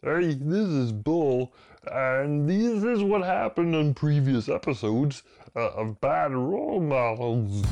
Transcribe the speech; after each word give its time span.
Hey, 0.00 0.34
this 0.34 0.68
is 0.68 0.92
Bull, 0.92 1.52
and 1.90 2.48
this 2.48 2.84
is 2.84 3.02
what 3.02 3.24
happened 3.24 3.74
in 3.74 3.94
previous 3.94 4.48
episodes 4.48 5.24
uh, 5.56 5.70
of 5.70 6.00
Bad 6.00 6.32
Role 6.32 6.78
Models. 6.78 7.64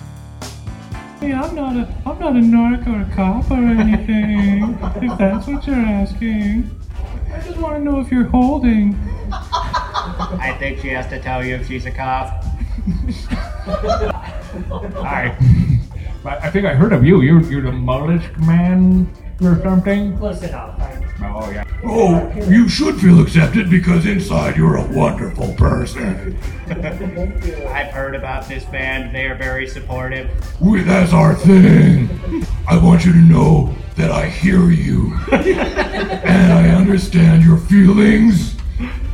Hey, 1.20 1.33
I'm 1.33 1.54
not 1.54 1.76
a 1.76 1.89
I'm 2.04 2.18
not 2.18 2.34
a 2.34 2.41
narc 2.41 2.84
or 2.89 3.08
a 3.08 3.15
cop 3.15 3.49
or 3.49 3.54
anything. 3.54 4.76
if 5.08 5.17
that's 5.17 5.47
what 5.47 5.65
you're 5.68 5.76
asking. 5.76 6.68
I 7.33 7.41
just 7.42 7.58
want 7.58 7.76
to 7.76 7.81
know 7.84 8.00
if 8.00 8.11
you're 8.11 8.25
holding. 8.25 8.99
I 9.31 10.57
think 10.59 10.81
she 10.81 10.89
has 10.89 11.07
to 11.11 11.21
tell 11.21 11.45
you 11.45 11.55
if 11.55 11.69
she's 11.69 11.87
a 11.87 11.93
cop. 11.93 12.43
Hi. 14.97 15.39
I 16.25 16.37
I 16.39 16.51
think 16.51 16.67
I 16.67 16.75
heard 16.75 16.93
of 16.93 17.05
you. 17.05 17.21
You're 17.21 17.43
you're 17.43 17.63
the 17.63 17.71
mollusk 17.71 18.37
man 18.39 19.09
or 19.41 19.63
something. 19.63 20.19
Close 20.19 20.43
up. 20.43 20.77
Oh 21.35 21.51
yeah. 21.51 21.65
Oh, 21.85 22.33
you 22.49 22.69
should 22.69 23.01
feel 23.01 23.21
accepted 23.21 23.71
because 23.71 24.07
inside 24.07 24.57
you're 24.57 24.77
a 24.77 24.87
wonderful 24.87 25.53
person. 25.55 26.39
I've 26.67 27.93
heard 27.93 28.15
about 28.15 28.48
this 28.48 28.65
band. 28.65 29.15
They 29.15 29.27
are 29.27 29.34
very 29.34 29.69
supportive. 29.69 30.31
We, 30.61 30.83
that's 30.83 31.12
our 31.12 31.34
thing. 31.34 32.09
I 32.69 32.79
want 32.79 33.05
you 33.05 33.12
to 33.12 33.19
know 33.19 33.75
that 33.97 34.11
I 34.11 34.29
hear 34.29 34.70
you. 34.70 35.15
and 35.33 36.53
I 36.53 36.70
understand 36.70 37.45
your 37.45 37.59
feelings. 37.59 38.56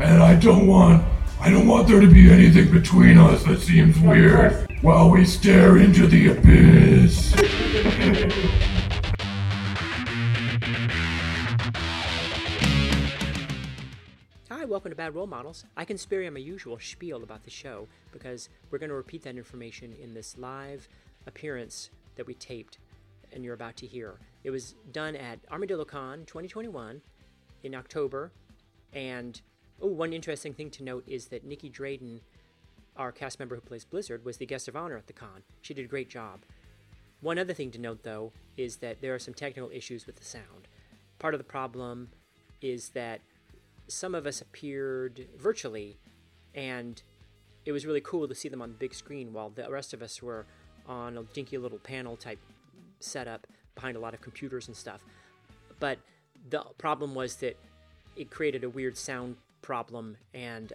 And 0.01 0.23
I 0.23 0.35
don't 0.35 0.67
want 0.67 1.05
I 1.41 1.51
don't 1.51 1.67
want 1.67 1.89
there 1.89 2.01
to 2.01 2.07
be 2.07 2.31
anything 2.31 2.71
between 2.71 3.19
us 3.19 3.43
that 3.45 3.61
seems 3.61 3.99
weird 3.99 4.69
while 4.81 5.11
we 5.11 5.25
stare 5.25 5.77
into 5.77 6.07
the 6.07 6.29
abyss. 6.29 7.35
welcome 14.73 14.91
to 14.91 14.97
Bad 14.97 15.15
Role 15.15 15.27
Models. 15.27 15.67
I 15.77 15.85
can 15.85 15.99
spare 15.99 16.23
you 16.23 16.31
my 16.31 16.39
usual 16.39 16.79
spiel 16.81 17.23
about 17.23 17.45
the 17.45 17.51
show 17.51 17.89
because 18.11 18.49
we're 18.71 18.79
going 18.79 18.89
to 18.89 18.97
repeat 18.97 19.23
that 19.25 19.37
information 19.37 19.95
in 20.03 20.15
this 20.15 20.39
live 20.39 20.89
appearance 21.27 21.91
that 22.17 22.27
we 22.27 22.33
taped 22.33 22.79
and 23.35 23.45
you're 23.45 23.53
about 23.53 23.77
to 23.77 23.87
hear. 23.87 24.15
It 24.45 24.51
was 24.51 24.75
done 24.91 25.15
at 25.15 25.41
Armadillo 25.51 25.85
Con 25.85 26.21
2021 26.21 27.03
in 27.65 27.75
October. 27.75 28.33
And 28.95 29.39
oh, 29.83 29.89
one 29.89 30.15
interesting 30.15 30.55
thing 30.55 30.71
to 30.71 30.83
note 30.83 31.05
is 31.07 31.27
that 31.27 31.45
Nicky 31.45 31.69
Drayden, 31.69 32.21
our 32.97 33.13
cast 33.13 33.39
member 33.39 33.57
who 33.57 33.61
plays 33.61 33.85
Blizzard, 33.85 34.25
was 34.25 34.39
the 34.39 34.47
guest 34.47 34.69
of 34.69 34.75
honor 34.75 34.97
at 34.97 35.07
the 35.07 35.13
con. 35.13 35.43
She 35.61 35.75
did 35.75 35.85
a 35.85 35.89
great 35.89 36.09
job. 36.09 36.45
One 37.21 37.39
other 37.39 37.53
thing 37.53 37.73
to 37.73 37.79
note, 37.79 38.05
though, 38.05 38.33
is 38.57 38.77
that 38.77 39.03
there 39.03 39.15
are 39.15 39.19
some 39.19 39.35
technical 39.35 39.71
issues 39.71 40.07
with 40.07 40.17
the 40.17 40.25
sound. 40.25 40.67
Part 41.19 41.35
of 41.35 41.39
the 41.39 41.45
problem 41.45 42.09
is 42.63 42.89
that 42.91 43.21
some 43.89 44.15
of 44.15 44.27
us 44.27 44.41
appeared 44.41 45.29
virtually, 45.37 45.99
and 46.55 47.03
it 47.65 47.73
was 47.73 47.87
really 47.87 48.01
cool 48.01 48.27
to 48.29 48.35
see 48.35 48.49
them 48.49 48.63
on 48.63 48.71
the 48.71 48.79
big 48.79 48.95
screen 48.95 49.33
while 49.33 49.51
the 49.51 49.71
rest 49.71 49.95
of 49.95 50.03
us 50.03 50.23
were 50.23 50.47
on 50.87 51.17
a 51.17 51.23
dinky 51.23 51.59
little 51.59 51.79
panel 51.79 52.17
type 52.17 52.41
setup 53.01 53.47
behind 53.75 53.97
a 53.97 54.01
lot 54.01 54.15
of 54.15 54.21
computers 54.21 54.69
and 54.69 54.77
stuff. 54.77 55.01
But 55.79 55.99
the 56.51 56.65
problem 56.79 57.15
was 57.15 57.37
that 57.37 57.57
it 58.17 58.31
created 58.31 58.65
a 58.65 58.71
weird 58.71 58.97
sound 58.97 59.37
problem, 59.63 60.17
and 60.35 60.73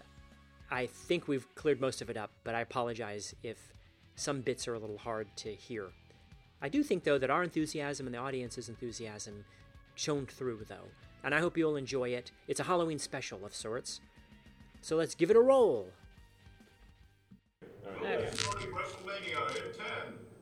I 0.72 0.88
think 0.88 1.28
we've 1.28 1.54
cleared 1.56 1.80
most 1.80 2.02
of 2.02 2.10
it 2.10 2.18
up, 2.18 2.32
but 2.44 2.56
I 2.56 2.62
apologize 2.62 3.36
if 3.44 3.74
some 4.16 4.42
bits 4.42 4.68
are 4.68 4.74
a 4.74 4.80
little 4.80 4.98
hard 4.98 5.28
to 5.38 5.54
hear. 5.54 5.90
I 6.62 6.70
do 6.70 6.84
think, 6.84 7.04
though, 7.04 7.18
that 7.20 7.30
our 7.30 7.44
enthusiasm 7.44 8.08
and 8.08 8.14
the 8.14 8.20
audience's 8.20 8.68
enthusiasm 8.68 9.46
shone 9.96 10.26
through, 10.26 10.66
though, 10.68 10.90
and 11.24 11.34
I 11.36 11.40
hope 11.40 11.58
you'll 11.58 11.76
enjoy 11.76 12.10
it. 12.10 12.32
It's 12.48 12.60
a 12.60 12.64
Halloween 12.64 13.00
special 13.00 13.46
of 13.46 13.54
sorts. 13.56 14.02
So 14.82 14.96
let's 14.96 15.16
give 15.16 15.30
it 15.30 15.36
a 15.36 15.42
roll. 15.42 15.90
Starting 18.34 18.70
WrestleMania 18.72 19.50
in 19.50 19.64
10, 19.74 19.88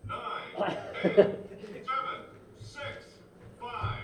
9, 0.08 0.18
8, 1.06 1.16
7, 1.16 1.36
6, 2.60 2.82
5. 3.62 4.00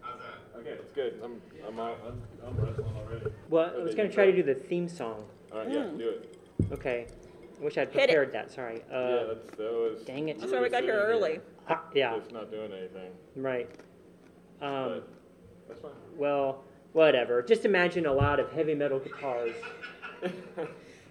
How's 0.00 0.18
that? 0.18 0.58
Okay, 0.58 0.70
it's 0.70 0.90
good. 0.94 1.20
I'm 1.22 1.40
I'm 1.66 1.78
out, 1.78 1.98
I'm, 2.06 2.20
I'm 2.46 2.56
wrestling 2.64 2.86
already. 2.96 3.26
Well, 3.48 3.72
I 3.78 3.82
was 3.82 3.94
going 3.94 4.08
to 4.08 4.14
try 4.14 4.26
to 4.26 4.32
do 4.32 4.42
the 4.42 4.54
theme 4.54 4.88
song. 4.88 5.24
All 5.52 5.58
right, 5.58 5.70
yeah, 5.70 5.84
do 5.96 6.08
it. 6.08 6.38
Okay. 6.72 7.06
I 7.60 7.64
wish 7.64 7.78
I'd 7.78 7.88
Hit 7.92 7.96
it. 8.02 8.06
prepared 8.08 8.32
that. 8.32 8.50
Sorry. 8.50 8.82
Uh, 8.92 8.98
yeah, 8.98 9.24
that's 9.28 9.50
that 9.56 9.72
was. 9.72 10.02
dang 10.04 10.28
it. 10.28 10.40
That's 10.40 10.50
why 10.52 10.60
we 10.60 10.68
got 10.68 10.82
here 10.82 11.00
early. 11.00 11.38
Ah, 11.68 11.84
yeah, 11.94 12.16
It's 12.16 12.32
not 12.32 12.50
doing 12.50 12.72
anything, 12.72 13.12
right. 13.36 13.70
Um, 14.60 14.88
but 15.00 15.08
that's 15.72 15.80
fine. 15.80 15.92
well, 16.16 16.64
whatever. 16.92 17.42
Just 17.42 17.64
imagine 17.64 18.06
a 18.06 18.12
lot 18.12 18.40
of 18.40 18.52
heavy 18.52 18.74
metal 18.74 18.98
guitars. 18.98 19.54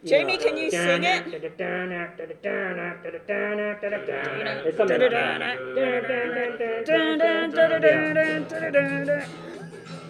Jamie, 0.04 0.38
know, 0.38 0.44
can 0.44 0.58
you 0.58 0.72
sing 0.72 1.04
it? 1.04 1.28
It's 4.66 4.78
something 4.78 5.00
like 5.00 5.12
that. 5.12 5.42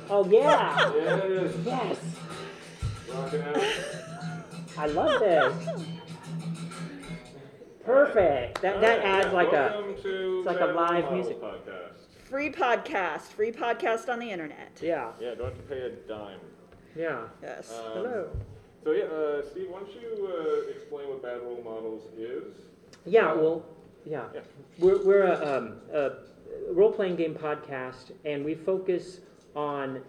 Oh 0.10 0.26
yeah! 0.30 0.92
Yes, 0.96 1.56
Yes! 1.66 2.00
I 4.78 4.86
love 4.88 5.20
this. 5.20 5.54
Perfect. 7.84 8.62
That 8.62 8.80
that 8.82 9.00
adds 9.00 9.34
like 9.34 9.52
a. 9.52 9.84
It's 9.98 10.46
like 10.46 10.60
a 10.60 10.66
live 10.66 11.12
music. 11.12 11.42
podcast. 11.42 12.11
Free 12.32 12.50
podcast. 12.50 13.24
Free 13.24 13.52
podcast 13.52 14.08
on 14.08 14.18
the 14.18 14.32
internet. 14.32 14.80
Yeah. 14.82 15.10
Yeah, 15.20 15.36
don't 15.36 15.48
have 15.48 15.58
to 15.58 15.64
pay 15.64 15.82
a 15.82 15.90
dime. 15.90 16.40
Yeah. 16.96 17.24
Yes. 17.44 17.70
Um, 17.78 17.92
Hello. 17.92 18.30
So 18.86 18.92
yeah, 18.94 19.04
uh, 19.04 19.42
Steve, 19.52 19.68
why 19.70 19.80
don't 19.80 19.94
you 19.94 20.28
uh, 20.28 20.72
explain 20.72 21.10
what 21.10 21.22
Bad 21.22 21.42
Role 21.42 21.62
Models 21.62 22.04
is? 22.18 22.56
Yeah, 23.06 23.34
well, 23.34 23.66
yeah. 24.06 24.24
Yeah. 24.34 24.40
We're, 24.80 25.04
we're 25.04 25.24
a, 25.24 25.58
um, 25.58 25.74
a 25.94 26.12
role 26.72 26.94
playing 26.94 27.18
game 27.18 27.36
podcast, 27.36 28.14
and 28.24 28.46
we 28.46 28.56
focus 28.56 29.20
on 29.54 30.02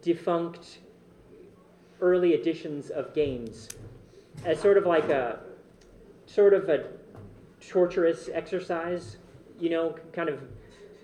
defunct 0.00 0.78
early 2.00 2.34
editions 2.34 2.90
of 2.90 3.12
games 3.14 3.68
as 4.44 4.60
sort 4.60 4.78
of 4.78 4.86
like 4.86 5.08
a 5.08 5.40
sort 6.26 6.54
of 6.54 6.68
a 6.68 6.84
torturous 7.60 8.28
exercise, 8.32 9.16
you 9.58 9.70
know, 9.70 9.96
kind 10.12 10.28
of 10.28 10.40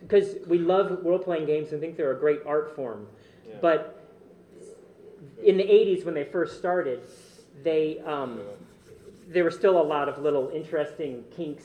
because 0.09 0.37
we 0.47 0.59
love 0.59 1.05
role 1.05 1.19
playing 1.19 1.45
games 1.45 1.73
and 1.73 1.81
think 1.81 1.97
they're 1.97 2.17
a 2.17 2.19
great 2.19 2.41
art 2.47 2.75
form. 2.75 3.07
Yeah. 3.47 3.57
But 3.61 4.09
in 5.45 5.59
the 5.59 5.65
80s, 5.65 6.05
when 6.05 6.15
they 6.15 6.25
first 6.25 6.59
started, 6.59 7.03
they 7.63 7.99
um, 8.01 8.41
there 9.29 9.45
were 9.45 9.51
still 9.51 9.81
a 9.81 9.83
lot 9.83 10.09
of 10.09 10.19
little 10.19 10.51
interesting 10.55 11.25
kinks 11.37 11.65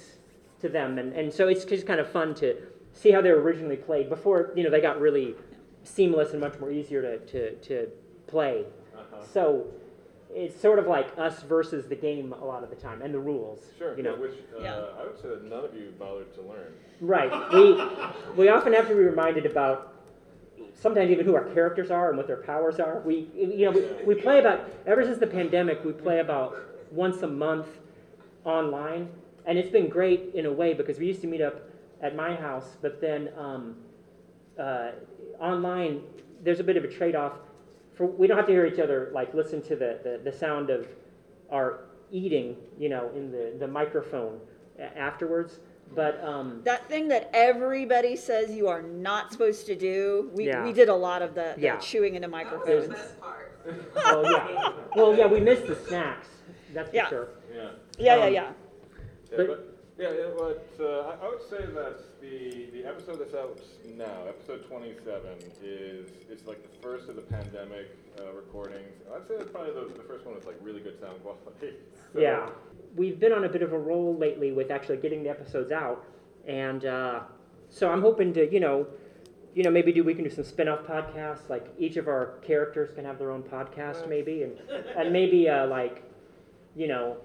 to 0.61 0.67
them, 0.67 0.97
and, 0.97 1.13
and 1.13 1.31
so 1.31 1.47
it's 1.47 1.63
just 1.63 1.87
kind 1.87 1.99
of 1.99 2.09
fun 2.09 2.35
to 2.35 2.57
see 2.91 3.11
how 3.11 3.21
they 3.21 3.31
were 3.31 3.41
originally 3.41 3.77
played 3.77 4.09
before 4.09 4.51
you 4.55 4.63
know 4.63 4.69
they 4.69 4.81
got 4.81 4.99
really 4.99 5.35
seamless 5.83 6.31
and 6.31 6.41
much 6.41 6.59
more 6.59 6.71
easier 6.71 7.01
to, 7.01 7.17
to, 7.19 7.55
to 7.57 7.87
play. 8.27 8.65
Uh-huh. 8.95 9.23
So 9.33 9.67
it's 10.35 10.59
sort 10.59 10.79
of 10.79 10.87
like 10.87 11.07
us 11.17 11.41
versus 11.43 11.87
the 11.87 11.95
game 11.95 12.33
a 12.33 12.45
lot 12.45 12.63
of 12.63 12.69
the 12.69 12.75
time, 12.75 13.01
and 13.01 13.13
the 13.13 13.19
rules. 13.19 13.59
Sure. 13.77 13.95
you 13.95 14.03
know. 14.03 14.15
which 14.15 14.33
uh, 14.57 14.61
Yeah. 14.61 14.85
I 14.99 15.03
would 15.03 15.17
say 15.21 15.29
that 15.29 15.43
none 15.43 15.65
of 15.65 15.73
you 15.75 15.93
bothered 15.97 16.33
to 16.35 16.41
learn. 16.41 16.73
Right. 17.01 17.31
We 17.53 18.43
we 18.43 18.49
often 18.49 18.73
have 18.73 18.87
to 18.87 18.95
be 18.95 19.01
reminded 19.01 19.45
about 19.45 19.93
sometimes 20.73 21.11
even 21.11 21.25
who 21.25 21.35
our 21.35 21.45
characters 21.53 21.91
are 21.91 22.09
and 22.09 22.17
what 22.17 22.27
their 22.27 22.37
powers 22.37 22.79
are. 22.79 23.01
We 23.01 23.29
you 23.35 23.65
know 23.65 23.71
we, 23.71 24.15
we 24.15 24.21
play 24.21 24.39
about 24.39 24.69
ever 24.85 25.03
since 25.03 25.17
the 25.17 25.27
pandemic 25.27 25.83
we 25.83 25.93
play 25.93 26.19
about 26.19 26.55
once 26.91 27.21
a 27.21 27.27
month 27.27 27.67
online, 28.45 29.09
and 29.45 29.57
it's 29.57 29.69
been 29.69 29.89
great 29.89 30.31
in 30.33 30.45
a 30.45 30.51
way 30.51 30.73
because 30.73 30.99
we 30.99 31.07
used 31.07 31.21
to 31.21 31.27
meet 31.27 31.41
up 31.41 31.61
at 32.01 32.15
my 32.15 32.35
house, 32.35 32.77
but 32.81 32.99
then 32.99 33.29
um, 33.37 33.75
uh, 34.59 34.91
online 35.39 36.01
there's 36.43 36.59
a 36.59 36.63
bit 36.63 36.75
of 36.75 36.83
a 36.83 36.87
trade-off. 36.89 37.33
For 37.95 38.05
we 38.05 38.27
don't 38.27 38.37
have 38.37 38.47
to 38.47 38.51
hear 38.51 38.65
each 38.65 38.79
other 38.79 39.11
like 39.13 39.33
listen 39.33 39.61
to 39.63 39.75
the, 39.75 39.99
the, 40.03 40.19
the 40.23 40.35
sound 40.35 40.69
of 40.69 40.87
our 41.51 41.81
eating, 42.11 42.55
you 42.79 42.89
know, 42.89 43.09
in 43.15 43.31
the, 43.31 43.53
the 43.59 43.67
microphone 43.67 44.39
afterwards. 44.95 45.59
But 45.95 46.23
um, 46.23 46.61
That 46.63 46.87
thing 46.87 47.07
that 47.09 47.29
everybody 47.33 48.15
says 48.15 48.49
you 48.51 48.67
are 48.67 48.81
not 48.81 49.31
supposed 49.31 49.65
to 49.67 49.75
do. 49.75 50.31
We, 50.33 50.47
Yeah. 50.47 50.63
we 50.63 50.73
did 50.73 50.89
a 50.89 50.95
lot 50.95 51.21
of 51.21 51.35
the, 51.35 51.53
the 51.55 51.61
Yeah. 51.61 51.77
chewing 51.77 52.15
into 52.15 52.27
microphones. 52.27 52.95
oh 53.95 54.23
yeah, 54.29 54.71
well 54.95 55.15
yeah, 55.15 55.27
we 55.27 55.39
missed 55.39 55.67
the 55.67 55.75
snacks. 55.75 56.27
That's 56.73 56.89
for 56.89 56.95
Yeah. 56.95 57.09
sure. 57.09 57.27
Yeah. 57.53 57.69
Yeah, 57.99 58.15
yeah, 58.15 58.25
Um, 58.25 58.33
yeah. 58.33 58.41
Yeah, 58.43 59.37
But- 59.37 59.47
but, 59.47 59.72
yeah, 59.97 60.09
but 60.37 60.67
uh, 60.79 60.85
I, 61.21 61.25
I 61.25 61.29
would 61.29 61.41
say 61.49 61.65
that 61.65 62.21
the 62.21 62.69
the 62.71 62.85
episode 62.85 63.19
that's 63.19 63.33
out 63.35 63.59
now, 63.95 64.27
episode 64.27 64.67
27, 64.67 65.21
is 65.63 66.09
it's 66.29 66.47
like 66.47 66.61
the 66.63 66.81
first 66.81 67.09
of 67.09 67.15
the 67.15 67.21
pandemic 67.21 67.95
uh, 68.19 68.31
recordings. 68.33 69.01
I'd 69.13 69.27
say 69.27 69.35
it's 69.35 69.51
probably 69.51 69.73
the, 69.73 69.93
the 69.93 70.03
first 70.03 70.25
one 70.25 70.35
with 70.35 70.45
like 70.45 70.57
really 70.61 70.81
good 70.81 70.99
sound 70.99 71.21
quality. 71.21 71.75
So, 72.13 72.19
Yeah, 72.19 72.47
we've 72.95 73.19
been 73.19 73.33
on 73.33 73.45
a 73.45 73.49
bit 73.49 73.63
of 73.63 73.73
a 73.73 73.79
roll 73.79 74.15
lately 74.15 74.51
with 74.51 74.69
actually 74.69 74.97
getting 74.97 75.23
the 75.23 75.31
episodes 75.31 75.71
out, 75.71 76.05
and 76.47 76.85
uh, 76.85 77.21
so 77.69 77.89
I'm 77.89 78.01
hoping 78.01 78.33
to, 78.33 78.53
you 78.53 78.59
know, 78.59 78.85
you 79.55 79.63
know, 79.63 79.71
maybe 79.71 79.91
do 79.91 80.03
we 80.03 80.13
can 80.13 80.23
do 80.23 80.29
some 80.29 80.43
spin-off 80.43 80.81
podcasts. 80.81 81.49
Like 81.49 81.65
each 81.79 81.97
of 81.97 82.07
our 82.07 82.37
characters 82.43 82.91
can 82.93 83.03
have 83.05 83.17
their 83.17 83.31
own 83.31 83.41
podcast, 83.41 84.07
maybe, 84.07 84.43
and 84.43 84.59
and 84.95 85.11
maybe 85.11 85.49
uh, 85.49 85.65
like, 85.67 86.03
you 86.75 86.87
know, 86.87 87.17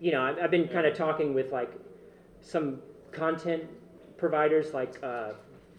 you 0.00 0.12
know, 0.12 0.22
I've, 0.22 0.38
I've 0.38 0.50
been 0.50 0.68
kind 0.68 0.86
of 0.86 0.94
talking 0.96 1.34
with 1.34 1.52
like 1.52 1.72
some 2.40 2.80
content 3.12 3.64
providers 4.16 4.72
like 4.74 4.98
uh, 5.02 5.32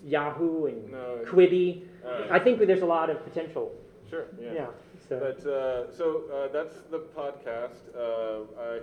Yahoo 0.03 0.65
and 0.65 0.91
No, 0.91 1.19
Quibi. 1.25 1.83
uh, 2.05 2.27
I 2.31 2.39
think 2.39 2.59
there's 2.59 2.81
a 2.81 2.85
lot 2.85 3.09
of 3.09 3.23
potential. 3.23 3.71
Sure, 4.09 4.25
yeah. 4.41 4.53
Yeah. 4.53 4.65
So. 5.07 5.19
But, 5.19 5.49
uh, 5.49 5.91
so, 5.91 6.23
uh, 6.33 6.51
that's 6.51 6.75
the 6.91 6.99
podcast. 7.17 7.79
Uh, 7.95 8.43
I, 8.59 8.79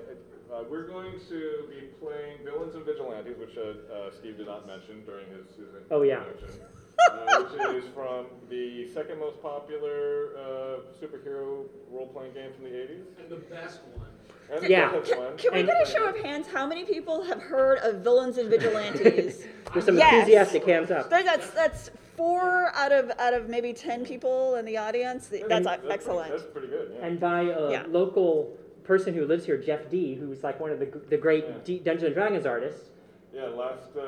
uh, 0.54 0.64
we're 0.70 0.86
going 0.86 1.12
to 1.28 1.68
be 1.68 1.86
playing 2.00 2.38
Villains 2.44 2.74
and 2.74 2.84
Vigilantes, 2.84 3.36
which, 3.38 3.56
uh, 3.58 3.92
uh, 3.92 4.10
Steve 4.10 4.38
did 4.38 4.46
not 4.46 4.66
mention 4.66 5.04
during 5.04 5.26
his, 5.28 5.46
his 5.56 5.68
Oh, 5.90 6.02
yeah. 6.02 6.24
introduction. 6.24 6.62
Uh, 7.10 7.42
which 7.44 7.82
is 7.84 7.88
from 7.94 8.26
the 8.50 8.88
second 8.92 9.18
most 9.20 9.40
popular, 9.42 10.30
uh, 10.36 10.80
superhero 11.00 11.66
role-playing 11.90 12.32
game 12.34 12.50
from 12.54 12.64
the 12.64 12.82
eighties. 12.82 13.04
And 13.20 13.28
the 13.30 13.36
best 13.36 13.80
one. 13.94 14.08
And 14.50 14.64
the 14.64 14.70
Yeah. 14.70 14.92
best 14.92 15.16
one. 15.16 15.36
Can 15.36 15.52
we 15.54 15.62
get 15.62 15.82
a 15.82 15.90
show 15.90 16.06
of 16.06 16.16
hands? 16.18 16.46
How 16.46 16.66
many 16.66 16.84
people 16.84 17.22
have 17.22 17.40
heard 17.42 17.78
of 17.80 17.96
villains 17.96 18.38
and 18.38 18.48
vigilantes? 18.48 19.44
There's 19.72 19.84
some 19.84 19.96
Yes. 19.98 20.12
enthusiastic 20.14 20.64
hands 20.64 20.90
up. 20.90 21.10
There- 21.10 21.22
that's 21.22 21.50
that's 21.50 21.90
four 22.16 22.70
out 22.74 22.90
of 22.92 23.10
out 23.18 23.34
of 23.34 23.48
maybe 23.48 23.72
ten 23.72 24.04
people 24.04 24.54
in 24.56 24.64
the 24.64 24.76
audience. 24.78 25.28
That's 25.28 25.46
That's 25.48 25.66
pretty- 25.66 25.90
excellent. 25.90 26.30
That's 26.30 26.42
pretty 26.44 26.68
good, 26.68 26.92
yeah. 26.98 27.06
And 27.06 27.20
by 27.20 27.42
a 27.42 27.70
Yeah. 27.70 27.84
local 27.88 28.56
person 28.84 29.12
who 29.12 29.26
lives 29.26 29.44
here, 29.44 29.58
Jeff 29.58 29.88
Dee, 29.90 30.14
who's 30.14 30.42
like 30.42 30.58
one 30.58 30.70
of 30.70 30.78
the, 30.80 30.86
the 31.10 31.18
great 31.18 31.44
Yeah. 31.46 31.54
D, 31.64 31.78
Dungeons 31.80 32.04
and 32.06 32.14
Dragons 32.14 32.46
artists. 32.46 32.88
Yeah, 33.34 33.44
last 33.48 33.90
uh, 33.96 34.00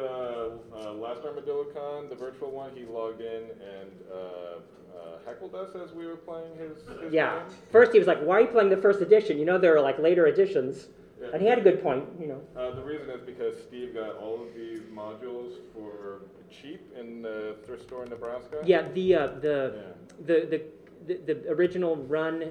uh, 0.75 0.93
last 0.95 1.21
Armadillo 1.25 1.65
Con, 1.75 2.09
the 2.09 2.15
virtual 2.15 2.51
one, 2.51 2.71
he 2.75 2.85
logged 2.85 3.21
in 3.21 3.43
and 3.43 3.91
uh, 4.11 4.17
uh, 4.17 5.19
heckled 5.27 5.55
us 5.55 5.71
as 5.77 5.93
we 5.95 6.07
were 6.07 6.17
playing 6.17 6.57
his, 6.59 6.79
his 7.03 7.13
Yeah. 7.13 7.41
game. 7.41 7.57
First, 7.71 7.93
he 7.93 7.99
was 7.99 8.09
like, 8.09 8.21
"Why 8.23 8.39
are 8.39 8.41
you 8.41 8.47
playing 8.49 8.71
the 8.71 8.77
first 8.79 9.01
edition? 9.03 9.39
You 9.39 9.45
know 9.45 9.59
there 9.59 9.77
are 9.77 9.81
like 9.81 9.99
later 9.99 10.27
editions." 10.27 10.89
Yeah. 11.21 11.29
And 11.35 11.43
he 11.43 11.49
had 11.49 11.59
a 11.59 11.61
good 11.61 11.83
point. 11.83 12.05
You 12.19 12.29
know. 12.29 12.41
Uh, 12.57 12.71
the 12.75 12.83
reason 12.83 13.11
is 13.11 13.21
because 13.21 13.61
Steve 13.63 13.93
got 13.95 14.17
all 14.17 14.41
of 14.43 14.55
these 14.55 14.81
modules 14.93 15.53
for 15.75 16.23
cheap 16.51 16.81
in 16.99 17.21
the 17.21 17.57
thrift 17.67 17.83
store 17.87 18.05
in 18.05 18.11
Nebraska. 18.11 18.63
Yeah. 18.65 18.89
The 18.95 19.15
uh, 19.15 19.27
the, 19.27 19.75
the 20.25 20.47
the 20.47 20.63
the 21.07 21.35
the 21.35 21.51
original 21.51 21.97
run. 21.97 22.43
uh, 22.43 22.49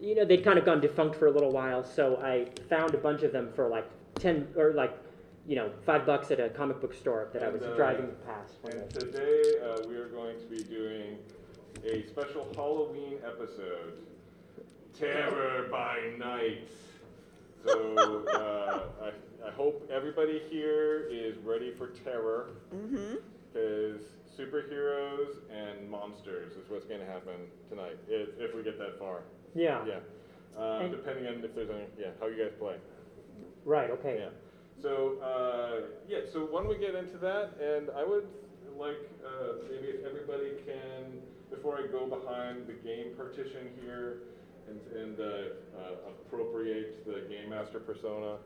You 0.00 0.14
know, 0.14 0.24
they'd 0.24 0.42
kind 0.44 0.58
of 0.58 0.64
gone 0.64 0.80
defunct 0.80 1.14
for 1.16 1.26
a 1.26 1.30
little 1.30 1.50
while, 1.52 1.84
so 1.84 2.16
I 2.22 2.46
found 2.70 2.94
a 2.94 2.98
bunch 2.98 3.22
of 3.22 3.32
them 3.32 3.50
for 3.54 3.68
like 3.68 3.84
ten 4.14 4.48
or 4.56 4.72
like, 4.72 4.94
you 5.50 5.56
know, 5.56 5.68
five 5.84 6.06
bucks 6.06 6.30
at 6.30 6.38
a 6.38 6.48
comic 6.48 6.80
book 6.80 6.94
store 6.94 7.28
that 7.32 7.42
I 7.42 7.46
And, 7.46 7.54
was 7.54 7.62
uh, 7.64 7.74
driving 7.74 8.12
past. 8.24 8.54
And 8.62 8.88
day. 8.88 9.00
today 9.00 9.42
uh, 9.64 9.84
we 9.88 9.96
are 9.96 10.06
going 10.06 10.38
to 10.38 10.46
be 10.46 10.62
doing 10.62 11.18
a 11.84 12.06
special 12.06 12.46
Halloween 12.54 13.18
episode, 13.26 13.94
Terror 14.96 15.66
by 15.68 16.12
Night. 16.16 16.68
So 17.66 18.24
uh, 18.32 19.06
I, 19.06 19.48
I 19.48 19.50
hope 19.50 19.90
everybody 19.92 20.40
here 20.48 21.08
is 21.10 21.36
ready 21.38 21.72
for 21.72 21.88
terror. 21.88 22.50
Mm-hmm. 22.72 23.16
Because 23.52 24.02
superheroes 24.38 25.38
and 25.50 25.90
monsters 25.90 26.52
is 26.52 26.70
what's 26.70 26.86
going 26.86 27.00
to 27.00 27.06
happen 27.06 27.34
tonight, 27.68 27.98
if, 28.06 28.28
if 28.38 28.54
we 28.54 28.62
get 28.62 28.78
that 28.78 29.00
far. 29.00 29.24
Yeah. 29.56 29.84
Yeah. 29.84 29.98
Um, 30.56 30.92
depending 30.92 31.26
on 31.26 31.42
if 31.42 31.56
there's 31.56 31.70
any, 31.70 31.86
yeah, 31.98 32.10
how 32.20 32.28
you 32.28 32.40
guys 32.40 32.52
play. 32.56 32.76
Right. 33.64 33.90
Okay. 33.90 34.18
Yeah. 34.20 34.28
So, 34.82 35.18
uh, 35.22 35.86
yeah, 36.08 36.20
so 36.32 36.40
why 36.40 36.60
don't 36.60 36.68
we 36.70 36.78
get 36.78 36.94
into 36.94 37.18
that? 37.18 37.50
And 37.60 37.90
I 37.90 38.04
would 38.04 38.26
like, 38.78 38.96
uh, 39.24 39.60
maybe 39.70 39.88
if 39.88 40.06
everybody 40.06 40.52
can, 40.64 41.20
before 41.50 41.78
I 41.78 41.86
go 41.86 42.06
behind 42.06 42.66
the 42.66 42.72
game 42.72 43.12
partition 43.16 43.68
here 43.82 44.22
and, 44.68 44.80
and 44.96 45.20
uh, 45.20 45.24
uh, 45.24 46.10
appropriate 46.26 47.04
the 47.04 47.28
Game 47.28 47.50
Master 47.50 47.78
persona, 47.78 48.36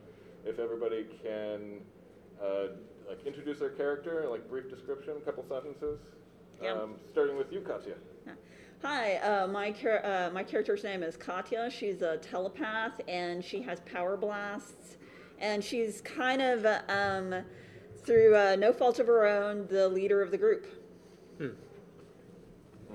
if 0.45 0.59
everybody 0.59 1.07
can, 1.23 1.81
uh, 2.43 2.75
like, 3.09 3.25
introduce 3.27 3.61
their 3.61 3.71
character, 3.71 4.27
like, 4.29 4.49
brief 4.49 4.69
description, 4.69 5.15
a 5.17 5.21
couple 5.21 5.45
sentences. 5.49 6.01
Yeah. 6.63 6.73
Um, 6.73 6.95
starting 7.13 7.37
with 7.37 7.53
you, 7.53 7.61
Katya. 7.61 7.95
Hi, 8.83 9.17
uh, 9.17 9.47
my 9.47 9.73
char- 9.73 10.05
uh, 10.05 10.31
my 10.33 10.43
character's 10.43 10.85
name 10.85 11.03
is 11.03 11.17
Katya. 11.17 11.71
She's 11.71 12.03
a 12.03 12.19
telepath 12.19 13.01
and 13.09 13.43
she 13.43 13.63
has 13.63 13.81
power 13.81 14.17
blasts, 14.17 14.99
and 15.45 15.63
she's 15.63 16.01
kind 16.01 16.41
of 16.41 16.65
uh, 16.65 16.81
um, 16.89 17.45
through 18.05 18.35
uh, 18.35 18.57
no 18.59 18.73
fault 18.73 18.99
of 18.99 19.07
her 19.07 19.27
own 19.27 19.67
the 19.69 19.89
leader 19.89 20.23
of 20.23 20.31
the 20.31 20.39
group. 20.39 20.67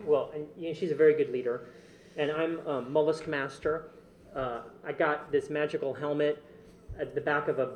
Well, 0.06 0.32
and 0.34 0.48
you 0.58 0.70
know, 0.70 0.74
she's 0.74 0.92
a 0.92 0.96
very 0.96 1.14
good 1.14 1.30
leader. 1.30 1.68
And 2.18 2.32
I'm 2.32 2.66
a 2.66 2.82
mollusk 2.82 3.28
master. 3.28 3.92
Uh, 4.36 4.62
I 4.84 4.92
got 4.92 5.32
this 5.32 5.50
magical 5.50 5.94
helmet 5.94 6.44
at 7.00 7.14
the 7.14 7.22
back 7.22 7.48
of 7.48 7.60
a 7.60 7.74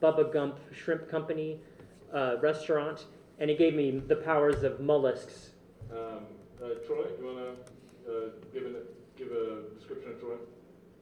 Bubba 0.00 0.32
Gump 0.32 0.58
Shrimp 0.72 1.08
Company 1.08 1.60
uh, 2.12 2.36
restaurant, 2.40 3.06
and 3.38 3.50
it 3.50 3.58
gave 3.58 3.74
me 3.74 4.02
the 4.06 4.16
powers 4.16 4.64
of 4.64 4.80
mollusks. 4.80 5.50
Um, 5.90 6.26
uh, 6.62 6.74
Troy, 6.86 7.06
you 7.18 7.26
want 7.26 7.38
to 7.38 8.12
uh, 8.12 8.28
give, 8.52 8.64
an, 8.64 8.76
give 9.16 9.28
a 9.28 9.74
description 9.76 10.12
of 10.12 10.20
Troy? 10.20 10.34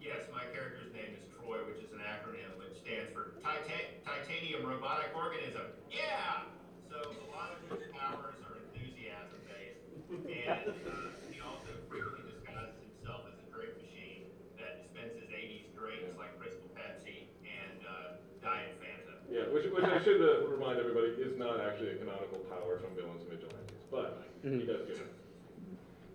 Yes, 0.02 0.28
my 0.32 0.44
character's 0.52 0.92
name 0.92 1.14
is 1.14 1.24
Troy, 1.38 1.58
which 1.66 1.82
is 1.84 1.92
an 1.92 2.00
acronym 2.00 2.58
which 2.58 2.59
stands 2.90 3.14
for 3.14 3.38
Titan- 3.38 4.02
Titanium 4.02 4.66
Robotic 4.66 5.14
Organism. 5.14 5.62
Yeah! 5.94 6.50
So 6.90 6.98
a 6.98 7.28
lot 7.30 7.54
of 7.54 7.62
his 7.70 7.86
powers 7.94 8.34
are 8.42 8.58
enthusiasm 8.66 9.38
based. 9.46 9.78
And 10.10 10.74
uh, 10.74 11.14
he 11.30 11.38
also 11.38 11.70
frequently 11.86 12.34
disguises 12.34 12.74
himself 12.82 13.30
as 13.30 13.38
a 13.38 13.46
drink 13.54 13.78
machine 13.78 14.26
that 14.58 14.82
dispenses 14.82 15.22
80s 15.30 15.70
drinks 15.78 16.18
like 16.18 16.34
Crystal 16.42 16.66
Pepsi 16.74 17.30
and 17.46 17.78
uh, 17.86 18.18
Diet 18.42 18.74
Fanta. 18.82 19.22
Yeah, 19.30 19.46
which, 19.54 19.70
which 19.70 19.86
I 19.86 20.02
should 20.02 20.18
uh, 20.18 20.50
remind 20.50 20.82
everybody 20.82 21.14
is 21.22 21.38
not 21.38 21.62
actually 21.62 21.94
a 21.94 21.96
canonical 22.02 22.42
power 22.50 22.82
from 22.82 22.98
Villains 22.98 23.22
and 23.22 23.30
Vigilantes, 23.30 23.86
but 23.86 24.26
he 24.42 24.66
does 24.66 24.82
get 24.90 24.98
it. 24.98 25.14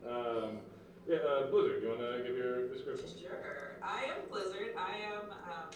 Um, 0.03 0.59
yeah, 1.07 1.23
uh, 1.23 1.47
Blizzard, 1.47 1.79
you 1.79 1.87
want 1.87 2.03
to 2.03 2.19
give 2.19 2.35
your 2.35 2.67
description? 2.67 3.07
Sure. 3.15 3.79
I 3.79 4.11
am 4.11 4.27
Blizzard. 4.27 4.75
I 4.75 4.99
am 5.07 5.31
um, 5.31 5.71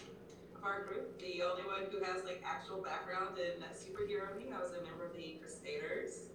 of 0.60 0.66
our 0.66 0.84
group 0.84 1.18
the 1.20 1.42
only 1.42 1.62
one 1.62 1.84
who 1.90 2.04
has 2.04 2.24
like 2.24 2.42
actual 2.44 2.82
background 2.82 3.38
in 3.38 3.62
superhero 3.74 4.36
me. 4.36 4.52
I 4.54 4.60
was 4.60 4.72
a 4.72 4.82
member 4.82 5.06
of 5.06 5.16
the 5.16 5.38
Crusaders, 5.40 6.28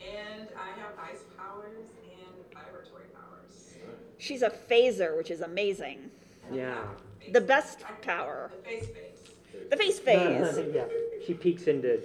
and 0.00 0.48
I 0.56 0.78
have 0.78 0.92
ice 0.98 1.22
powers 1.36 1.88
and 2.04 2.54
vibratory 2.54 3.06
powers. 3.14 3.74
She's 4.18 4.42
a 4.42 4.50
phaser, 4.50 5.16
which 5.16 5.30
is 5.30 5.40
amazing. 5.40 6.10
Yeah. 6.52 6.84
The 7.32 7.40
best 7.40 7.80
power. 8.02 8.50
The 8.62 8.68
face 8.68 8.86
face. 8.88 9.68
The 9.70 9.76
face 9.76 9.98
phase. 9.98 10.60
yeah. 10.74 10.84
She 11.26 11.34
peeks 11.34 11.64
into 11.64 12.00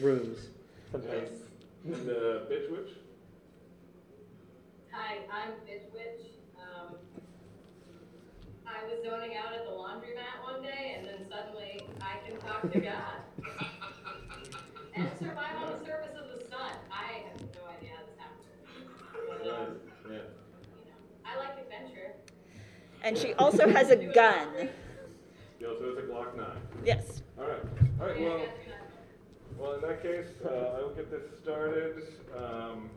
rooms 0.00 0.48
sometimes. 0.90 1.30
And 1.84 1.94
uh, 1.94 2.46
Bitch 2.48 2.70
Witch? 2.70 2.90
Hi, 4.90 5.18
I'm 5.32 5.50
Bitch 5.68 5.92
Witch. 5.92 6.20
Um, 6.58 6.96
I 8.66 8.84
was 8.84 9.02
zoning 9.04 9.36
out 9.36 9.52
at 9.52 9.64
the 9.64 9.70
laundromat 9.70 10.42
one 10.42 10.62
day, 10.62 10.96
and 10.98 11.06
then 11.06 11.26
suddenly 11.30 11.82
I 12.00 12.28
can 12.28 12.38
talk 12.40 12.70
to 12.72 12.80
God. 12.80 13.22
and 14.94 15.08
survive 15.18 15.56
on 15.56 15.78
the 15.78 15.84
surface 15.84 16.16
of 16.16 16.38
the 16.38 16.48
sun. 16.48 16.72
I 16.90 17.24
have 17.30 17.40
no 17.40 17.66
idea 17.68 17.90
how 17.96 18.02
this 18.04 18.18
happened. 18.18 18.46
But, 19.28 19.50
um, 19.50 19.76
Yeah. 20.10 20.18
I 21.24 21.38
like 21.38 21.58
adventure. 21.58 22.14
And 23.02 23.16
she 23.16 23.34
also 23.34 23.68
has 23.68 23.90
a 23.90 23.96
gun. 23.96 24.68
He 25.58 25.66
also 25.66 25.88
has 25.88 25.98
a 25.98 26.02
Glock 26.02 26.36
9. 26.36 26.46
Yes. 26.84 27.22
All 27.38 27.46
right. 27.46 27.62
All 28.00 28.06
right, 28.06 28.20
well, 28.20 28.40
well, 29.58 29.74
in 29.74 29.80
that 29.82 30.02
case, 30.02 30.26
uh, 30.44 30.48
I 30.76 30.80
will 30.82 30.94
get 30.94 31.10
this 31.10 31.22
started. 31.42 32.02
Um, 32.36 32.90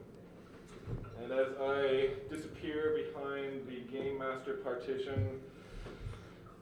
and 1.21 1.31
as 1.31 1.47
I 1.61 2.09
disappear 2.29 2.97
behind 3.13 3.67
the 3.67 3.81
Game 3.91 4.19
Master 4.19 4.55
partition 4.63 5.41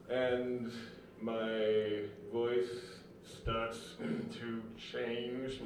and 0.09 0.71
my 1.21 2.01
voice 2.31 2.69
starts 3.23 3.95
to 3.99 4.61
change, 4.77 5.61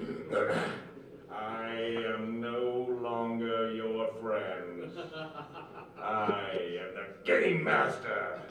I 1.31 1.69
am 2.15 2.39
no 2.39 2.87
longer 3.01 3.73
your 3.73 4.09
friend. 4.21 4.91
I 6.01 6.49
am 6.79 6.93
the 6.95 7.07
Game 7.25 7.63
Master. 7.63 8.41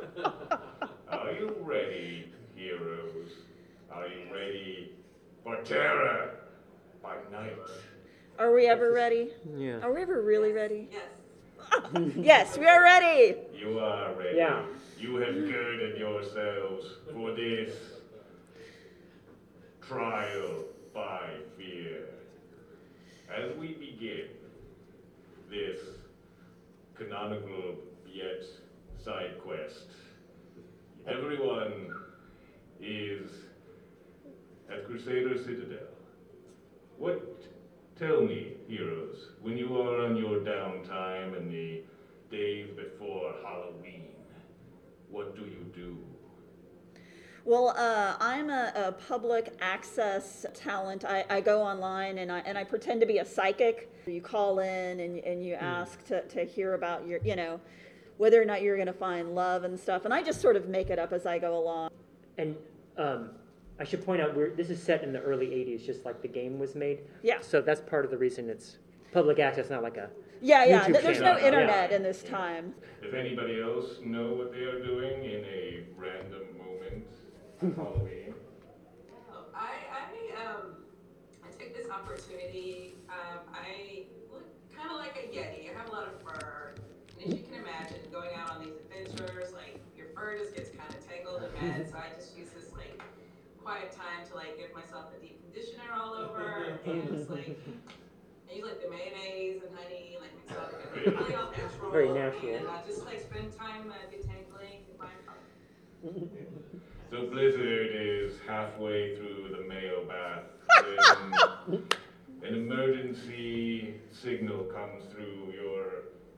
Are 1.09 1.33
you 1.33 1.57
ready, 1.61 2.33
heroes? 2.55 3.31
Are 3.93 4.07
you 4.07 4.33
ready 4.33 4.93
for 5.43 5.57
terror 5.63 6.41
by 7.03 7.17
night? 7.33 7.57
Are 8.39 8.53
we 8.53 8.67
ever 8.67 8.93
ready? 8.93 9.31
Yeah. 9.57 9.79
Are 9.81 9.93
we 9.93 10.03
ever 10.03 10.23
really 10.23 10.53
ready? 10.53 10.89
Yes. 10.93 12.13
yes, 12.17 12.59
we 12.59 12.67
are 12.67 12.83
ready. 12.83 13.37
You 13.59 13.79
are 13.79 14.13
ready. 14.15 14.37
Yeah. 14.37 14.63
You 14.99 15.17
have 15.17 15.35
girded 15.35 15.99
yourselves 15.99 16.87
for 17.13 17.33
this 17.33 17.75
trial 19.87 20.65
by 20.95 21.29
fear. 21.59 22.07
as 23.31 23.55
we 23.59 23.75
begin 23.75 24.29
this 25.51 25.79
canonical 26.97 27.77
yet 28.11 28.43
side 29.05 29.39
quest, 29.43 29.87
everyone 31.07 31.95
is 32.81 33.31
at 34.71 34.87
Crusader 34.87 35.37
Citadel. 35.37 35.89
What, 36.97 37.43
tell 37.99 38.23
me, 38.23 38.55
heroes, 38.67 39.29
when 39.43 39.59
you 39.59 39.79
are 39.79 40.07
on 40.07 40.17
your 40.17 40.39
downtime 40.39 41.37
and 41.37 41.51
the 41.51 41.83
days 42.31 42.69
before 42.75 43.35
Halloween, 43.45 44.06
what 45.11 45.37
do 45.37 45.43
you 45.43 45.67
do? 45.75 45.99
Well, 47.45 47.75
uh, 47.77 48.17
I'm 48.19 48.51
a, 48.51 48.73
a 48.75 48.93
public 48.93 49.57
access 49.61 50.45
talent. 50.53 51.05
I, 51.05 51.25
I 51.31 51.41
go 51.41 51.63
online 51.63 52.19
and 52.19 52.33
I, 52.33 52.41
and 52.41 52.59
I 52.59 52.65
pretend 52.65 53.01
to 53.03 53.07
be 53.07 53.19
a 53.19 53.25
psychic. 53.25 53.93
You 54.07 54.21
call 54.21 54.59
in 54.59 54.99
and, 54.99 55.19
and 55.21 55.45
you 55.45 55.55
ask 55.55 56.05
to, 56.07 56.23
to 56.23 56.45
hear 56.45 56.75
about 56.75 57.07
your, 57.07 57.21
you 57.23 57.37
know, 57.37 57.61
whether 58.17 58.43
or 58.43 58.45
not 58.45 58.63
you're 58.63 58.77
going 58.77 58.89
to 58.89 58.93
find 58.93 59.37
love 59.37 59.63
and 59.63 59.79
stuff. 59.79 60.05
And 60.05 60.13
I 60.13 60.23
just 60.23 60.41
sort 60.41 60.57
of 60.57 60.69
make 60.69 60.91
it 60.91 60.99
up 60.99 61.13
as 61.13 61.25
I 61.25 61.39
go 61.39 61.57
along. 61.57 61.91
And 62.37 62.57
um, 62.99 63.31
I 63.79 63.85
should 63.85 64.05
point 64.05 64.21
out, 64.23 64.35
we're, 64.37 64.51
this 64.51 64.71
is 64.71 64.83
set 64.83 65.05
in 65.05 65.13
the 65.13 65.21
early 65.21 65.47
80s, 65.47 65.87
just 65.87 66.05
like 66.05 66.23
the 66.23 66.29
game 66.29 66.59
was 66.59 66.75
made. 66.75 67.01
Yeah. 67.23 67.39
So 67.43 67.61
that's 67.61 67.81
part 67.81 68.05
of 68.05 68.11
the 68.11 68.19
reason 68.19 68.51
it's 68.51 68.79
public 69.13 69.39
access, 69.39 69.71
not 69.71 69.85
like 69.85 69.99
a. 69.99 70.11
Yeah, 70.41 70.65
yeah. 70.65 70.81
YouTube 70.85 70.93
th- 70.93 71.03
There's 71.05 71.19
no 71.21 71.35
channel. 71.35 71.45
internet 71.47 71.91
Yeah. 71.91 71.97
in 71.97 72.03
this 72.03 72.23
time. 72.23 72.75
Does 73.03 73.15
anybody 73.15 73.61
else 73.61 73.99
know 74.05 74.35
what 74.35 74.53
they 74.53 74.61
are 74.63 74.83
doing 74.85 75.25
in 75.25 75.45
a 75.45 75.85
random 75.97 76.43
moment 76.59 77.07
of 77.63 77.77
Halloween? 77.77 78.35
Oh, 79.33 79.45
I, 79.55 79.71
I, 79.93 80.45
um, 80.47 80.77
I 81.45 81.49
took 81.51 81.75
this 81.75 81.89
opportunity. 81.91 82.95
Um, 83.09 83.41
I 83.53 84.05
look 84.33 84.45
kind 84.77 84.91
of 84.91 84.99
like 84.99 85.17
a 85.17 85.35
yeti. 85.35 85.71
I 85.75 85.79
have 85.79 85.89
a 85.89 85.93
lot 85.93 86.07
of 86.09 86.21
fur, 86.23 86.75
and 87.21 87.33
as 87.33 87.39
you 87.39 87.45
can 87.45 87.55
imagine, 87.61 87.99
going 88.13 88.31
out 88.37 88.51
on 88.53 88.65
these 88.65 88.75
adventures, 88.77 89.53
like 89.55 89.81
your 89.97 90.07
fur 90.15 90.37
just 90.39 90.55
gets 90.55 90.71
kind 90.71 90.93
of 90.93 91.07
tangled 91.09 91.43
and 91.43 91.53
mad. 91.63 91.89
So 91.91 91.97
I 91.97 92.15
just 92.15 92.37
use 92.37 92.51
this 92.51 92.73
like 92.73 93.01
quiet 93.63 93.93
time 93.93 94.27
to 94.31 94.35
like 94.35 94.59
give 94.59 94.75
myself 94.75 95.07
a 95.17 95.21
deep 95.21 95.41
conditioner 95.43 95.93
all 95.95 96.15
over, 96.15 96.79
and 96.85 97.09
just 97.09 97.31
like 97.31 97.57
I 98.51 98.55
use 98.55 98.65
like 98.65 98.83
the 98.83 98.91
mayonnaise 98.91 99.63
and 99.67 99.77
honey, 99.77 100.16
like 100.49 100.97
mix 100.97 101.31
it 101.31 101.35
up, 101.35 101.55
and 101.57 101.63
like, 101.65 101.93
really 101.93 102.09
all 102.09 102.15
natural. 102.15 102.51
Very 102.51 102.55
natural. 102.55 102.55
And 102.57 102.69
I 102.69 102.83
just 102.87 103.05
like 103.05 103.21
spend 103.21 103.57
time 103.57 103.91
uh, 103.91 103.95
detangling 104.13 104.81
my. 104.99 105.09
So 107.11 107.27
Blizzard 107.29 107.91
is 107.95 108.33
halfway 108.47 109.17
through 109.17 109.57
the 109.57 109.67
Mayo 109.69 110.05
bath 110.07 110.45
when 111.71 111.83
an 112.49 112.55
emergency 112.55 113.95
signal 114.13 114.65
comes 114.65 115.05
through 115.13 115.53
your 115.55 115.85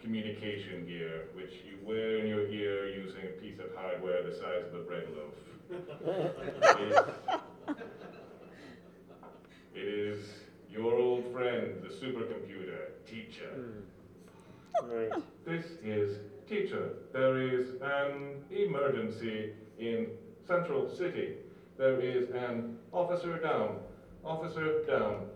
communication 0.01 0.87
gear, 0.87 1.25
which 1.35 1.53
you 1.67 1.79
wear 1.85 2.19
in 2.19 2.27
your 2.29 2.47
ear 2.49 2.89
using 2.89 3.23
a 3.25 3.41
piece 3.41 3.59
of 3.59 3.75
hardware 3.75 4.23
the 4.23 4.33
size 4.37 4.65
of 4.73 4.75
a 4.81 4.83
bread 4.85 5.07
loaf. 5.17 5.35
It 6.79 6.93
is- 6.93 7.75
It 9.75 9.87
is 9.89 10.25
your 10.71 10.95
old 10.95 11.33
friend, 11.33 11.83
the 11.83 11.89
supercomputer, 11.89 12.91
teacher. 13.07 13.65
Right. 14.85 15.11
This 15.45 15.65
is 15.85 16.19
teacher. 16.49 16.91
There 17.13 17.41
is 17.41 17.69
an 17.83 18.43
emergency 18.51 19.53
in 19.79 20.07
Central 20.47 20.89
City. 20.89 21.35
There 21.77 22.01
is 22.01 22.31
an 22.31 22.77
officer 22.93 23.39
down. 23.39 23.79
Officer 24.25 24.85
down. 24.85 25.27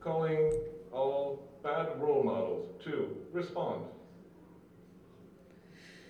Calling 0.00 0.52
all 0.92 1.42
bad 1.62 2.00
role 2.00 2.22
models 2.22 2.66
to 2.84 3.16
respond. 3.32 3.84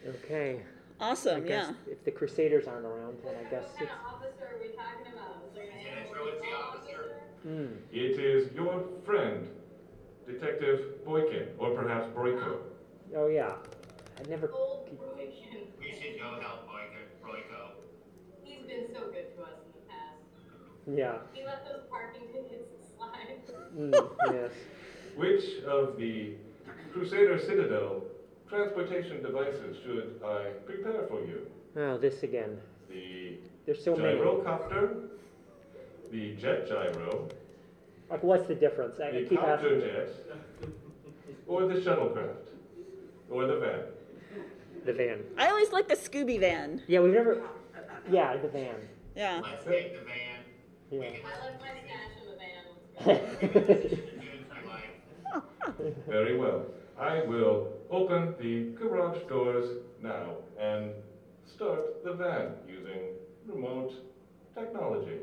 Okay. 0.07 0.61
I 1.01 1.05
Awesome, 1.11 1.45
guess 1.45 1.69
yeah. 1.87 1.93
if 1.93 2.05
the 2.05 2.11
Crusaders 2.13 2.67
aren't 2.69 2.87
around, 2.87 3.19
then 3.25 3.35
I 3.35 3.51
guess 3.51 3.65
What 3.65 3.77
kind 3.79 3.83
it's. 3.83 3.93
of 3.93 4.15
officer 4.15 4.45
are 4.45 4.61
we 4.61 4.69
talking 4.77 5.13
about? 5.13 5.43
Is 5.49 5.55
there 5.55 5.65
an 5.65 5.71
Lieutenant 5.79 5.99
animal 5.99 6.15
Truancy 6.15 6.39
control 6.47 6.63
officer. 6.63 7.15
Hmm. 7.43 7.67
It 7.93 8.21
is 8.21 8.53
your 8.55 8.85
friend, 9.05 9.49
Detective 10.27 11.05
Boykin, 11.05 11.49
or 11.59 11.71
perhaps 11.75 12.07
Boyko. 12.17 12.59
Oh, 13.17 13.29
yeah. 13.29 13.55
I 14.19 14.29
never. 14.29 14.51
Old 14.53 14.89
Roykin. 14.99 15.67
We 15.79 15.93
should 15.93 16.19
go 16.19 16.41
help 16.41 16.69
Boyko. 16.69 17.01
Royko. 17.25 17.71
He's 18.43 18.63
been 18.67 18.87
so 18.93 19.11
good 19.11 19.35
to 19.37 19.43
us 19.43 19.59
in 19.67 19.73
the 19.75 19.89
past. 19.89 20.97
Yeah. 20.99 21.19
He 21.33 21.45
let 21.45 21.65
those 21.65 21.83
parking 21.91 22.23
tickets 22.33 22.71
slide. 22.97 23.41
Mm, 23.77 24.11
yes. 24.33 24.51
Which 25.17 25.63
of 25.65 25.97
the 25.99 26.35
Crusader 26.93 27.39
Citadel 27.39 28.03
transportation 28.49 29.23
devices 29.23 29.77
should 29.85 30.21
I 30.25 30.51
prepare 30.67 31.07
for 31.09 31.21
you? 31.21 31.47
Oh, 31.77 31.97
this 31.99 32.23
again. 32.23 32.59
The 32.91 33.39
There's 33.67 33.83
so 33.83 33.97
many. 33.97 34.19
gyrocopter, 34.19 35.09
the 36.11 36.35
jet 36.37 36.69
gyro, 36.69 37.29
Like, 38.11 38.23
what's 38.23 38.47
the 38.47 38.55
difference? 38.55 39.01
I, 39.01 39.09
I 39.09 39.11
the 39.13 39.25
keep 39.25 39.41
copter 39.41 39.77
asking. 39.77 39.81
jet, 39.81 40.69
or 41.47 41.67
the 41.67 41.75
shuttlecraft, 41.81 42.37
or 43.33 43.47
the 43.47 43.57
van. 43.59 43.81
The 44.85 44.93
van. 44.93 45.21
I 45.39 45.49
always 45.49 45.73
like 45.73 45.89
the 45.89 45.95
Scooby 45.95 46.39
van. 46.39 46.83
Yeah, 46.87 47.01
we've 47.01 47.13
never. 47.13 47.43
Yeah, 48.11 48.37
the 48.37 48.49
van. 48.49 48.75
Yeah. 49.17 49.41
Let's 49.43 49.65
take 49.65 49.99
the 49.99 50.05
van. 50.05 50.45
Yeah. 50.91 51.01
I 51.01 51.45
left 51.45 51.61
my 51.61 51.69
stash 51.69 52.15
in 52.21 52.27
the 52.29 52.37
van. 52.39 52.65
Let's 53.07 53.55
go. 53.55 53.63
As 53.63 53.91
soon 53.91 54.31
as 54.37 54.53
we 55.79 55.85
like. 55.89 56.07
Very 56.07 56.37
well. 56.37 56.67
I 56.99 57.23
will 57.23 57.69
open 57.91 58.35
the 58.41 58.71
garage 58.79 59.23
doors 59.29 59.67
now 60.03 60.37
and 60.59 60.93
start 61.47 62.05
the 62.05 62.13
van 62.13 62.53
using 62.69 63.17
remote 63.47 63.93
technology. 64.55 65.19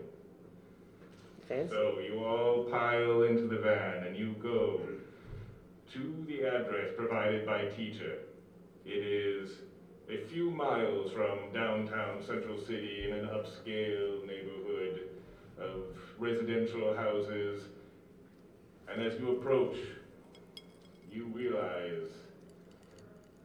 Fancy. 1.48 1.72
So 1.72 2.00
you 2.00 2.24
all 2.24 2.66
pile 2.70 3.24
into 3.24 3.48
the 3.48 3.60
van 3.60 4.06
and 4.08 4.18
you 4.18 4.36
go 4.42 4.82
to 5.94 6.26
the 6.28 6.44
address 6.44 6.92
provided 6.96 7.46
by 7.46 7.66
teacher. 7.66 8.20
It 8.86 9.04
is 9.04 9.52
a 10.10 10.26
few 10.28 10.52
miles 10.52 11.12
from 11.12 11.52
downtown 11.54 12.24
Central 12.26 12.60
City 12.60 13.08
in 13.08 13.16
an 13.16 13.26
upscale 13.26 14.26
neighborhood 14.26 15.10
of 15.60 15.84
residential 16.18 16.96
houses. 16.96 17.64
And 18.92 19.02
as 19.02 19.20
you 19.20 19.32
approach, 19.38 19.78
you 21.12 21.26
realize 21.26 22.12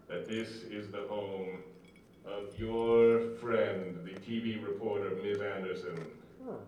that 0.08 0.28
this 0.28 0.48
is 0.64 0.90
the 0.90 1.06
home 1.08 1.58
of 2.26 2.58
your 2.58 3.36
friend, 3.40 3.98
the 4.04 4.18
TV 4.20 4.62
reporter, 4.62 5.10
Ms. 5.22 5.40
Anderson. 5.40 6.04
Oh. 6.46 6.58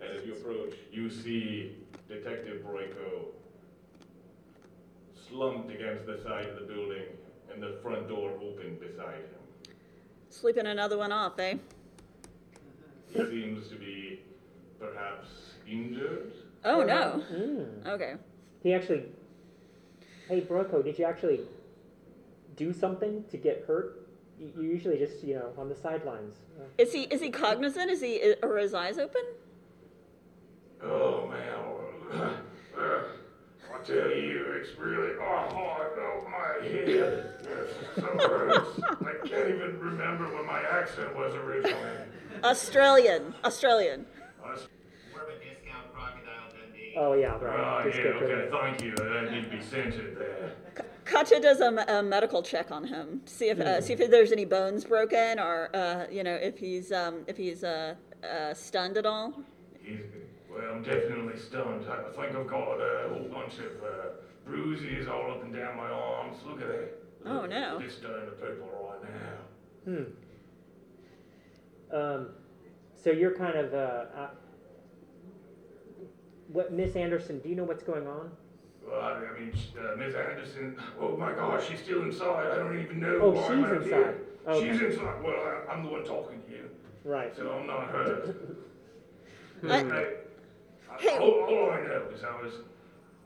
And 0.00 0.18
as 0.18 0.26
you 0.26 0.32
approach, 0.32 0.74
you 0.90 1.10
see 1.10 1.76
Detective 2.08 2.62
Broyko 2.62 3.28
slumped 5.32 5.70
against 5.70 6.06
the 6.06 6.18
side 6.22 6.46
of 6.46 6.56
the 6.56 6.72
building 6.72 7.04
and 7.52 7.62
the 7.62 7.78
front 7.82 8.08
door 8.08 8.32
open 8.42 8.78
beside 8.80 9.14
him. 9.16 9.74
Sleeping 10.28 10.66
another 10.66 10.98
one 10.98 11.12
off, 11.12 11.38
eh? 11.38 11.54
He 13.12 13.18
seems 13.18 13.68
to 13.68 13.76
be 13.76 14.20
perhaps 14.78 15.28
injured. 15.66 16.32
Oh, 16.64 16.82
no. 16.82 17.22
Mm. 17.32 17.86
Okay. 17.86 18.14
He 18.62 18.72
actually. 18.74 19.04
Hey, 20.28 20.40
Broco, 20.40 20.82
did 20.84 20.98
you 20.98 21.04
actually 21.04 21.40
do 22.56 22.72
something 22.72 23.24
to 23.30 23.36
get 23.36 23.64
hurt? 23.66 24.06
You 24.38 24.50
you 24.56 24.62
usually 24.62 24.98
just, 24.98 25.22
you 25.22 25.34
know, 25.34 25.50
on 25.58 25.68
the 25.68 25.74
sidelines. 25.74 26.34
Uh, 26.58 26.64
Is 26.78 26.92
he 26.92 27.02
is 27.02 27.20
he 27.20 27.30
cognizant? 27.30 27.90
Is 27.90 28.00
he 28.00 28.34
are 28.42 28.56
his 28.56 28.72
eyes 28.74 28.98
open? 28.98 29.22
Oh 30.82 31.28
man, 31.28 31.58
I 32.78 33.84
tell 33.84 34.10
you, 34.10 34.31
it's 34.62 34.78
really 34.78 35.12
oh, 35.20 35.22
hard 35.22 35.98
over 35.98 36.28
my 36.28 36.66
head. 36.66 36.88
It 36.88 37.76
so 37.96 38.02
hurts. 38.02 38.80
I 38.82 39.26
can't 39.28 39.48
even 39.48 39.78
remember 39.78 40.32
what 40.32 40.46
my 40.46 40.60
accent 40.60 41.14
was 41.16 41.34
originally. 41.34 41.74
Australian. 42.44 43.34
Australian. 43.44 44.06
I 44.44 44.52
s- 44.52 44.68
More 45.12 45.22
of 45.22 45.28
a 45.28 45.32
discount 45.32 45.92
crocodile 45.92 46.50
Dundee. 46.50 46.94
Oh, 46.96 47.12
yeah, 47.14 47.38
Oh, 47.40 47.44
right. 47.44 47.84
Just 47.86 47.98
yeah, 47.98 48.10
okay, 48.10 48.48
thank 48.50 48.82
you. 48.82 48.94
That 48.96 49.32
need 49.32 49.44
to 49.50 49.56
be 49.56 49.62
censored 49.62 50.16
there. 50.18 50.52
Katya 51.04 51.40
does 51.40 51.60
a, 51.60 51.84
a 51.88 52.02
medical 52.02 52.42
check 52.42 52.70
on 52.70 52.84
him 52.84 53.22
to 53.26 53.32
see 53.32 53.48
if 53.48 53.60
uh, 53.60 53.80
see 53.80 53.92
if 53.92 54.10
there's 54.10 54.32
any 54.32 54.44
bones 54.44 54.84
broken 54.84 55.38
or 55.38 55.68
uh, 55.74 56.06
you 56.10 56.22
know 56.22 56.34
if 56.34 56.56
he's 56.56 56.90
um, 56.92 57.24
if 57.26 57.36
he's 57.36 57.64
uh, 57.64 57.94
uh, 58.24 58.54
stunned 58.54 58.96
at 58.96 59.04
all. 59.04 59.34
He's, 59.82 59.98
well, 60.54 60.74
I'm 60.74 60.82
definitely 60.82 61.38
stunned. 61.38 61.84
I 61.88 62.02
think 62.12 62.36
I've 62.36 62.46
got 62.46 62.76
a 62.78 63.08
whole 63.08 63.28
bunch 63.32 63.54
of 63.58 63.82
uh, 63.82 64.08
bruises 64.44 65.08
all 65.08 65.30
up 65.32 65.42
and 65.44 65.54
down 65.54 65.76
my 65.76 65.88
arms. 65.90 66.36
Look 66.46 66.60
at 66.60 66.68
that. 66.68 66.92
Oh, 67.26 67.46
no. 67.46 67.78
This 67.78 67.96
stunning 67.98 68.26
the 68.26 68.32
people 68.32 68.68
right 68.90 69.02
now. 69.86 69.92
Hmm. 71.92 71.96
Um, 71.96 72.28
so 73.02 73.10
you're 73.10 73.34
kind 73.34 73.56
of, 73.58 73.74
uh, 73.74 73.76
uh, 73.76 74.30
what, 76.48 76.72
Miss 76.72 76.96
Anderson? 76.96 77.38
Do 77.40 77.48
you 77.48 77.54
know 77.56 77.64
what's 77.64 77.82
going 77.82 78.06
on? 78.06 78.30
Well, 78.86 79.00
I, 79.00 79.12
I 79.12 79.38
mean, 79.38 79.52
uh, 79.78 79.96
Miss 79.96 80.14
Anderson. 80.14 80.76
Oh 81.00 81.16
my 81.16 81.32
gosh, 81.32 81.68
she's 81.68 81.80
still 81.80 82.02
inside. 82.02 82.50
I 82.52 82.56
don't 82.56 82.78
even 82.80 83.00
know 83.00 83.18
Oh, 83.22 83.30
why 83.30 83.42
she's 83.42 83.50
I'm 83.50 83.74
inside. 83.76 83.86
here. 83.88 84.18
Okay. 84.48 84.72
She's 84.72 84.80
inside. 84.82 85.22
Well, 85.22 85.34
I, 85.68 85.72
I'm 85.72 85.84
the 85.84 85.90
one 85.90 86.04
talking 86.04 86.42
to 86.42 86.50
you. 86.50 86.68
Right. 87.04 87.34
so 87.36 87.50
I'm 87.52 87.66
not 87.66 87.88
her. 87.88 88.34
I- 89.68 89.82
Hey, 89.84 90.14
All, 90.92 91.18
oh, 91.20 91.44
all 91.46 91.70
I 91.70 91.80
know 91.82 92.02
is 92.14 92.22
I 92.24 92.40
was, 92.42 92.52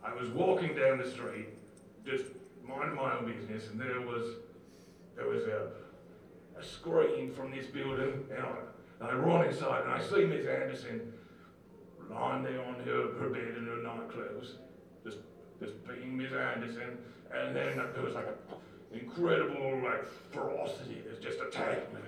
I 0.05 0.15
was 0.15 0.29
walking 0.31 0.75
down 0.75 0.99
the 0.99 1.11
street, 1.11 1.49
just 2.05 2.25
minding 2.67 2.97
my 2.97 3.17
own 3.19 3.31
business, 3.33 3.69
and 3.71 3.81
there 3.81 4.01
was, 4.01 4.37
there 5.17 5.29
was 5.29 5.43
a, 5.45 5.69
a 6.59 6.63
scream 6.65 7.33
from 7.35 7.51
this 7.51 7.67
building, 7.67 8.25
and 8.31 8.39
I, 8.41 8.53
and 9.01 9.09
I 9.11 9.15
run 9.15 9.47
inside, 9.47 9.83
and 9.85 9.93
I 9.93 10.01
see 10.03 10.25
Miss 10.25 10.47
Anderson 10.47 11.13
lying 12.11 12.45
there 12.45 12.65
on 12.65 12.75
her, 12.75 13.13
her 13.19 13.29
bed 13.29 13.57
in 13.59 13.67
her 13.67 13.83
nightclothes, 13.83 14.55
just, 15.05 15.19
just 15.61 15.75
being 15.87 16.17
Miss 16.17 16.33
Anderson, 16.33 16.99
and 17.35 17.55
then 17.57 17.77
there 17.95 18.03
was 18.03 18.15
like 18.15 18.27
a 18.27 18.97
incredible 18.97 19.81
like 19.83 20.07
ferocity 20.33 21.03
that 21.07 21.21
just 21.21 21.39
attacked 21.41 21.93
me. 21.93 22.01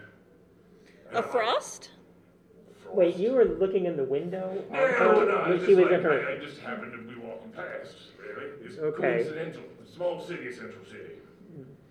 And 1.09 1.17
A 1.17 1.19
I- 1.19 1.23
frost? 1.23 1.91
Wait, 2.93 3.17
you 3.17 3.33
were 3.33 3.45
looking 3.45 3.85
in 3.87 3.97
the 3.97 4.05
window 4.05 4.63
on 4.71 4.73
no, 4.73 4.79
her 4.87 4.99
no, 5.05 5.25
no, 5.25 5.43
when 5.43 5.53
it's 5.53 5.65
she 5.67 5.75
just 5.75 5.81
was 5.83 5.91
like, 5.91 5.93
in 5.99 6.03
her. 6.03 6.29
I, 6.29 6.33
I 6.35 6.39
just 6.39 6.59
happened 6.61 6.93
to 6.93 6.99
be 7.15 7.21
walking 7.21 7.51
past, 7.51 7.95
really. 8.19 8.51
It's 8.65 8.79
Okay. 8.79 9.01
coincidental. 9.25 9.63
Small 9.95 10.21
city, 10.21 10.53
central 10.53 10.85
city. 10.85 11.05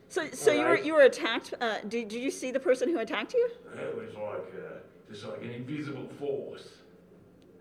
So, 0.09 0.25
so 0.31 0.51
you 0.51 0.59
were 0.59 0.65
Alright. 0.67 0.85
you 0.85 0.93
were 0.93 1.01
attacked. 1.01 1.53
Uh, 1.59 1.79
did, 1.87 2.07
did 2.07 2.21
you 2.21 2.31
see 2.31 2.51
the 2.51 2.59
person 2.59 2.87
who 2.89 2.99
attacked 2.99 3.33
you? 3.33 3.49
It 3.75 3.95
was 3.95 4.13
like, 4.15 4.53
uh, 4.63 5.11
just 5.11 5.25
like 5.27 5.41
an 5.41 5.49
invisible 5.51 6.07
force. 6.17 6.69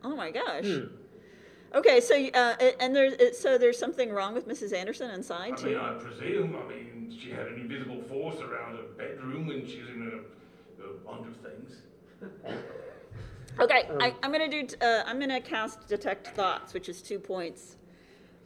Oh 0.05 0.15
my 0.15 0.31
gosh. 0.31 0.65
Hmm. 0.65 0.85
Okay, 1.75 2.01
so 2.01 2.15
you- 2.15 2.31
uh, 2.33 2.55
a- 2.61 2.81
and 2.81 2.95
there's 2.95 3.15
it- 3.15 3.35
so 3.35 3.59
there's 3.59 3.77
something 3.79 4.11
wrong 4.11 4.33
with 4.35 4.47
Mrs. 4.47 4.73
Anderson 4.73 5.11
inside 5.11 5.55
I 5.55 5.57
too. 5.57 5.67
mean, 5.71 5.77
I 5.79 5.93
presume, 5.95 6.57
I 6.57 6.69
mean, 6.73 7.19
she 7.21 7.31
had 7.31 7.49
an 7.49 7.55
invisible 7.61 8.01
force 8.03 8.41
around 8.41 8.77
her 8.77 8.85
bedroom 8.97 9.49
when 9.49 9.67
she's 9.67 9.89
in 9.89 10.23
a 10.81 10.89
bunch 11.05 11.27
of 11.27 11.37
things. 11.39 11.83
Okay, 13.59 13.85
Um, 13.91 13.97
I, 14.01 14.15
I'm 14.23 14.33
gonna 14.33 14.49
do. 14.49 14.65
t- 14.67 14.77
Uh, 14.81 15.03
I'm 15.07 15.19
gonna 15.19 15.41
cast 15.41 15.89
detect 15.89 16.29
thoughts, 16.29 16.75
which 16.75 16.89
is 16.89 17.01
two 17.01 17.19
points 17.19 17.77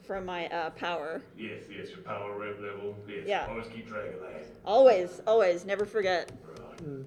from 0.03 0.25
my 0.25 0.47
uh, 0.47 0.69
power. 0.71 1.21
Yes, 1.37 1.63
yes, 1.69 1.89
your 1.89 1.99
power 1.99 2.37
rev 2.37 2.59
level. 2.59 2.95
Yes, 3.07 3.23
Yeah. 3.25 3.47
always 3.49 3.67
keep 3.67 3.87
track 3.87 4.05
of 4.13 4.19
that. 4.21 4.45
Always, 4.65 5.21
always, 5.27 5.65
never 5.65 5.85
forget. 5.85 6.31
Right. 6.57 7.05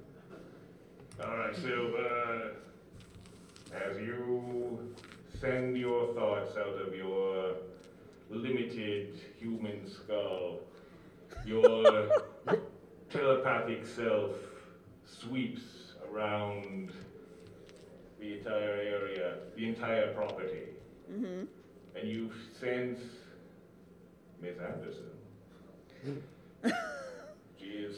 All 1.27 1.37
right, 1.39 1.55
so 1.57 2.53
uh, 3.73 3.77
as 3.77 3.97
you 3.99 4.95
send 5.41 5.77
your 5.79 6.13
thoughts 6.15 6.57
out 6.57 6.81
of 6.81 6.95
your 6.95 7.55
limited 8.31 9.19
human 9.39 9.89
skull, 9.89 10.61
your 11.47 12.09
telepathic 13.11 13.87
self 13.87 14.33
sweeps 15.07 15.63
around 16.11 16.91
the 18.25 18.39
entire 18.39 18.77
area, 18.81 19.35
the 19.57 19.69
entire 19.69 20.13
property, 20.15 20.63
hmm 21.11 21.43
and 21.97 22.09
you 22.09 22.31
sense 22.61 22.99
Miss 24.41 24.57
Anderson. 24.59 25.13
She 27.61 27.67
is 27.71 27.97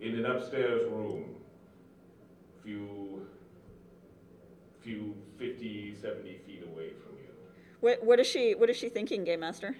in 0.00 0.14
an 0.18 0.24
upstairs 0.26 0.90
room, 0.90 1.34
few, 2.62 3.26
few 4.82 5.14
50, 5.38 5.96
70 6.00 6.38
feet 6.46 6.62
away 6.72 6.90
from 6.90 7.16
you. 7.18 7.28
What, 7.80 8.02
what 8.04 8.18
is 8.20 8.26
she? 8.26 8.54
What 8.54 8.70
is 8.70 8.76
she 8.76 8.88
thinking, 8.88 9.24
Game 9.24 9.40
Master? 9.40 9.76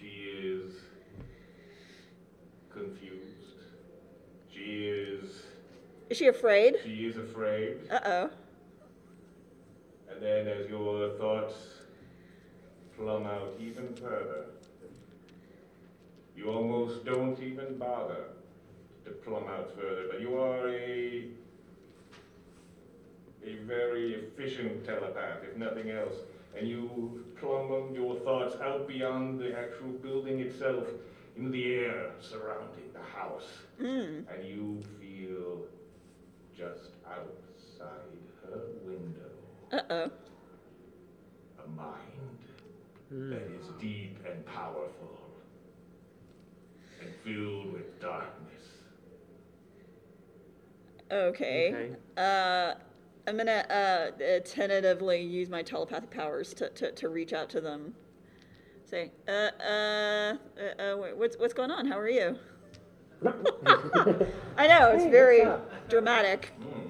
She 0.00 0.06
is 0.06 0.72
confused. 2.72 3.58
She 4.52 4.86
is, 4.86 5.42
Is 6.08 6.16
she 6.18 6.28
afraid? 6.28 6.76
she 6.84 7.06
is 7.06 7.16
afraid. 7.18 7.76
Uh 7.90 8.00
oh. 8.04 8.30
And 10.14 10.22
then 10.22 10.46
as 10.48 10.68
your 10.68 11.10
thoughts 11.18 11.54
plumb 12.96 13.26
out 13.26 13.54
even 13.60 13.94
further, 13.96 14.46
you 16.36 16.50
almost 16.50 17.04
don't 17.04 17.40
even 17.42 17.78
bother 17.78 18.26
to 19.04 19.10
plumb 19.10 19.48
out 19.48 19.74
further, 19.76 20.04
but 20.10 20.20
you 20.20 20.38
are 20.38 20.68
a 20.68 21.24
a 23.46 23.56
very 23.66 24.14
efficient 24.14 24.86
telepath, 24.86 25.40
if 25.50 25.56
nothing 25.58 25.90
else, 25.90 26.14
and 26.56 26.66
you 26.66 27.24
plumb 27.38 27.92
your 27.94 28.16
thoughts 28.20 28.56
out 28.62 28.88
beyond 28.88 29.38
the 29.38 29.52
actual 29.58 29.88
building 30.02 30.40
itself 30.40 30.86
in 31.36 31.50
the 31.50 31.74
air 31.74 32.12
surrounding 32.20 32.90
the 32.94 33.02
house, 33.18 33.48
Mm. 33.78 34.24
and 34.32 34.48
you 34.48 34.82
feel 34.98 35.66
just 36.56 36.92
her 37.02 37.22
window 39.74 39.94
Uh 39.94 40.08
oh. 40.08 40.10
a 41.64 41.68
mind 41.68 43.30
that 43.32 43.42
is 43.42 43.68
deep 43.80 44.18
and 44.30 44.44
powerful 44.46 45.20
and 47.00 47.10
filled 47.24 47.72
with 47.72 48.00
darkness. 48.00 48.62
Okay. 51.10 51.74
Okay. 51.74 51.96
Uh, 52.16 52.74
I'm 53.26 53.36
gonna 53.36 53.64
uh, 53.70 54.22
uh, 54.22 54.40
tentatively 54.44 55.20
use 55.22 55.48
my 55.48 55.62
telepathic 55.62 56.10
powers 56.10 56.52
to, 56.54 56.68
to, 56.70 56.92
to 56.92 57.08
reach 57.08 57.32
out 57.32 57.48
to 57.50 57.60
them. 57.60 57.94
Say, 58.84 59.12
uh, 59.28 59.32
uh, 59.32 60.34
uh, 60.58 60.82
uh 60.82 60.96
what's 61.16 61.36
what's 61.38 61.54
going 61.54 61.70
on? 61.70 61.86
How 61.86 61.98
are 61.98 62.08
you? 62.08 62.38
I 64.56 64.68
know 64.68 64.92
it's 64.92 65.04
Hey, 65.04 65.10
very 65.10 65.46
dramatic. 65.88 66.52
Hmm. 66.60 66.83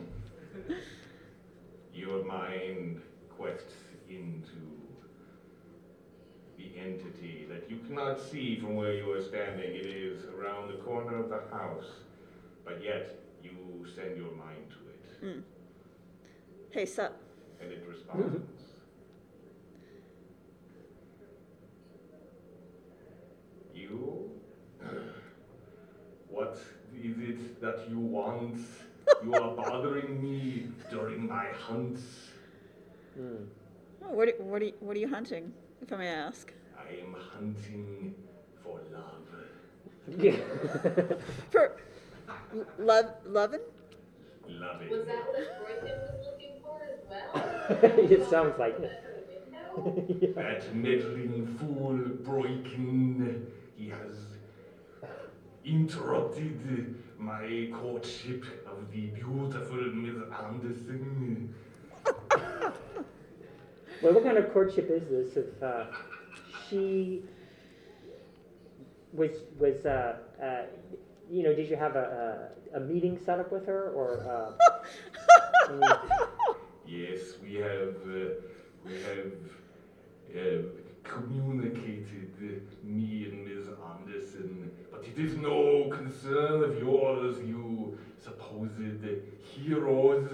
Your 2.25 2.33
mind 2.33 3.03
quests 3.37 3.75
into 4.09 4.49
the 6.57 6.71
entity 6.79 7.47
that 7.51 7.69
you 7.71 7.79
cannot 7.87 8.19
see 8.19 8.59
from 8.59 8.77
where 8.77 8.95
you 8.95 9.11
are 9.13 9.21
standing. 9.21 9.75
It 9.75 9.87
is 9.87 10.25
around 10.27 10.69
the 10.69 10.79
corner 10.79 11.23
of 11.23 11.29
the 11.29 11.43
house, 11.55 11.87
but 12.65 12.83
yet 12.83 13.19
you 13.43 13.85
send 13.95 14.17
your 14.17 14.33
mind 14.33 14.71
to 14.71 15.27
it, 15.29 15.35
hmm. 15.35 15.41
Hey, 16.71 16.87
sup? 16.87 17.21
and 17.61 17.71
it 17.71 17.85
responds. 17.89 18.51
You? 23.75 24.31
What 26.29 26.59
is 26.97 27.19
it 27.19 27.61
that 27.61 27.91
you 27.91 27.99
want? 27.99 28.61
You 29.25 29.35
are 29.35 29.55
bothering 29.57 30.23
me 30.23 30.69
during 30.91 31.27
my 31.29 31.47
hunts. 31.47 32.03
Hmm. 33.17 33.45
Oh, 34.05 34.13
what 34.13 34.29
are- 34.29 34.43
what 34.43 34.63
are 34.63 34.67
you, 34.67 34.75
what 34.81 34.97
are 34.97 35.01
you 35.01 35.09
hunting, 35.09 35.53
if 35.83 35.93
I 35.93 35.97
may 35.97 36.09
ask? 36.09 36.53
I 36.77 36.95
am 37.01 37.15
hunting 37.15 38.15
for 38.63 38.81
love. 38.93 39.27
Yeah. 40.19 40.37
For 41.51 41.77
love, 42.79 43.07
loving? 43.27 43.61
Loving. 44.49 44.91
Was 44.91 45.07
that 45.07 45.27
what 45.27 45.37
Royton 45.37 46.01
was 46.03 46.27
looking 46.27 46.53
for 46.63 46.83
as 46.85 47.01
well? 47.09 48.01
it 48.11 48.29
sounds 48.29 48.59
like 48.59 48.79
it. 48.79 48.93
Window? 49.77 50.35
That 50.37 50.75
meddling 50.75 51.47
fool 51.59 51.97
Broiken, 52.23 53.47
he 53.77 53.89
has 53.89 54.15
interrupted 55.65 56.95
my 57.25 57.69
courtship 57.81 58.45
of 58.67 58.91
the 58.93 59.07
beautiful 59.07 59.77
Miss 59.95 60.17
Anderson. 60.45 61.55
Well, 64.03 64.13
what 64.13 64.25
kind 64.25 64.37
of 64.37 64.53
courtship 64.53 64.91
is 64.91 65.09
this? 65.09 65.37
If 65.37 65.63
uh, 65.63 65.87
she 66.69 67.23
was 69.13 69.31
was 69.59 69.87
uh, 69.87 70.17
uh, 70.43 70.63
you 71.31 71.43
know, 71.43 71.55
did 71.55 71.71
you 71.71 71.77
have 71.77 71.97
a, 71.97 72.51
a, 72.75 72.77
a 72.79 72.81
meeting 72.81 73.19
set 73.25 73.41
up 73.41 73.51
with 73.51 73.67
her, 73.67 73.91
or 73.93 74.21
uh, 74.29 74.53
Yes, 76.87 77.21
we 77.43 77.55
have, 77.55 77.97
uh, 78.07 78.35
we 78.85 78.95
have 79.03 79.33
uh, 80.37 80.63
communicated, 81.05 82.67
me 82.83 83.27
and 83.31 83.45
Ms. 83.47 83.69
Anderson, 83.93 84.71
but 84.91 85.05
it 85.05 85.19
is 85.19 85.37
no 85.37 85.89
concern 85.91 86.65
of 86.65 86.79
yours, 86.79 87.37
you 87.47 87.99
supposed 88.23 88.73
heroes. 89.43 90.31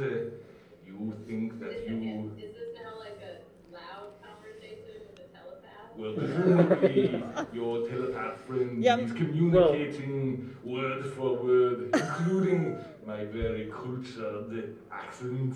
You 0.86 1.14
think 1.26 1.60
that 1.60 1.88
you, 1.88 2.32
Is 2.36 2.54
this 2.54 2.76
now 2.82 2.98
like 2.98 3.18
a 3.22 3.72
loud 3.72 4.10
conversation 4.22 5.00
with 5.10 5.20
a 5.20 5.36
telepath? 5.36 5.96
well, 5.96 6.14
presumably 6.14 7.22
your 7.52 7.88
telepath 7.88 8.40
friend 8.46 8.82
Yep. 8.82 8.98
is 9.00 9.12
communicating 9.12 10.56
word 10.64 11.06
for 11.14 11.36
word, 11.36 11.90
including 11.94 12.78
my 13.06 13.24
very 13.24 13.70
cultured 13.72 14.76
accent. 14.92 15.54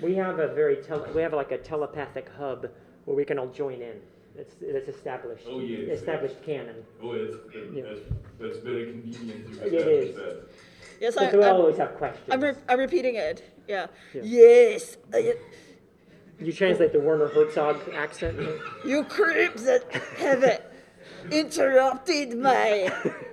we 0.00 0.14
have 0.14 0.38
a 0.38 0.48
very 0.54 0.76
tele- 0.76 1.08
we 1.14 1.22
have 1.22 1.32
like 1.32 1.52
a 1.52 1.58
telepathic 1.58 2.28
hub 2.36 2.68
where 3.04 3.16
we 3.16 3.24
can 3.24 3.38
all 3.38 3.48
join 3.48 3.80
in. 3.80 4.00
It's, 4.36 4.54
it's 4.60 4.88
established. 4.88 5.44
Oh, 5.48 5.58
yes, 5.60 5.98
Established 5.98 6.42
canon. 6.44 6.76
Oh, 7.02 7.12
it's, 7.12 7.36
Yeah. 7.74 7.82
that's, 7.82 8.00
that's 8.38 8.58
very 8.58 8.84
convenient 8.92 9.46
to 9.54 9.66
It 9.66 9.74
establish 9.74 10.08
is. 10.10 10.16
that. 10.16 10.48
Yes, 11.00 11.16
I, 11.16 11.24
Because 11.26 11.38
we 11.38 11.44
I'm, 11.44 11.54
always 11.56 11.76
have 11.76 11.94
questions. 11.96 12.28
I'm, 12.30 12.40
re- 12.40 12.54
I'm 12.68 12.78
repeating 12.78 13.16
it. 13.16 13.42
Yeah. 13.68 13.86
Yeah. 14.14 14.22
Yes. 14.24 14.96
you 16.40 16.52
translate 16.52 16.92
the 16.92 17.00
Werner 17.00 17.28
Herzog 17.28 17.80
accent. 17.94 18.38
You 18.84 19.04
creeps 19.04 19.64
that 19.64 19.90
have 20.18 20.60
interrupted 21.30 22.38
my 22.38 22.90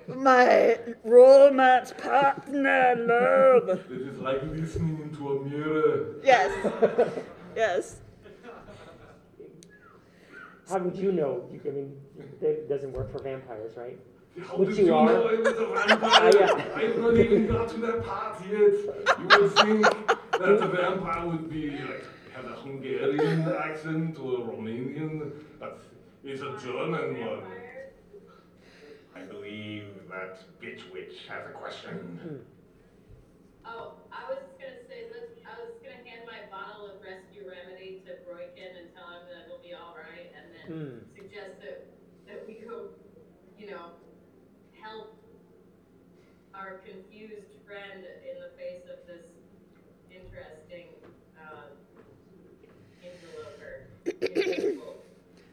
my 0.08 0.78
romance 1.04 1.94
partner 1.98 2.96
love. 2.98 3.80
It 3.92 4.02
is 4.02 4.18
like 4.20 4.42
listening 4.44 5.02
into 5.04 5.30
a 5.30 5.44
mirror. 5.46 6.16
Yes. 6.24 7.12
Yes. 7.56 8.02
How 10.70 10.80
would 10.80 10.96
you 10.96 11.12
know? 11.12 11.48
I 11.66 11.70
mean, 11.70 11.96
it 12.42 12.68
doesn't 12.68 12.92
work 12.92 13.12
for 13.12 13.20
vampires, 13.20 13.78
right? 13.78 14.00
How 14.48 14.58
Which 14.58 14.70
did 14.70 14.78
you 14.80 14.86
you 14.88 14.96
are. 14.96 15.06
know 15.14 15.28
I 15.28 15.36
was 15.36 15.48
a 15.48 15.66
vampire? 15.88 16.10
I, 16.14 16.30
uh, 16.44 16.76
I 16.76 16.82
have 16.82 16.98
not 16.98 17.18
even 17.18 17.48
got 17.48 17.70
to 17.70 17.78
that 17.78 18.04
part 18.04 18.42
yet. 18.42 18.74
You 19.20 19.28
would 19.42 19.52
think 19.52 20.08
that 20.32 20.42
a 20.42 20.68
vampire 20.68 21.28
would 21.28 21.50
be 21.50 21.70
like 21.72 22.04
have 22.34 22.46
a 22.46 22.56
Hungarian 22.56 23.48
accent 23.48 24.18
or 24.20 24.34
a 24.42 24.44
Romanian, 24.44 25.32
but 25.60 25.80
it's 26.24 26.42
a 26.42 26.58
German 26.62 27.20
one. 27.26 27.44
I 29.16 29.22
believe 29.22 29.86
that 30.10 30.44
bitch 30.62 30.92
witch 30.92 31.16
has 31.30 31.46
a 31.48 31.52
question. 31.54 32.42
Oh, 33.66 33.94
I 34.12 34.30
was 34.30 34.38
just 34.44 34.60
gonna 34.60 34.84
say, 34.90 35.08
let's, 35.14 35.32
I 35.48 35.56
was 35.64 35.72
gonna 35.82 36.04
hand 36.04 36.28
my 36.28 36.44
bottle 36.52 36.86
of 36.86 37.02
rescue 37.02 37.48
remedy 37.50 38.04
to 38.06 38.12
Broykin 38.28 38.76
and 38.78 38.94
tell 38.94 39.08
him 39.10 39.24
that 39.32 39.48
it'll 39.48 39.64
be 39.64 39.74
all 39.74 39.96
right, 39.96 40.30
and 40.36 40.46
then 40.52 40.66
Hmm. 40.66 40.98
suggest 41.16 41.62
that, 41.62 41.88
that 42.28 42.46
we 42.48 42.56
go, 42.56 42.90
you 43.58 43.72
know, 43.72 43.94
help 44.82 45.16
our 46.66 46.78
confused 46.80 47.54
friend 47.68 48.04
in 48.26 48.42
the 48.42 48.50
face 48.58 48.82
of 48.90 48.98
this 49.06 49.26
interesting, 50.10 50.88
um, 51.40 51.70
interloper. 53.04 53.86
individual. 54.06 54.96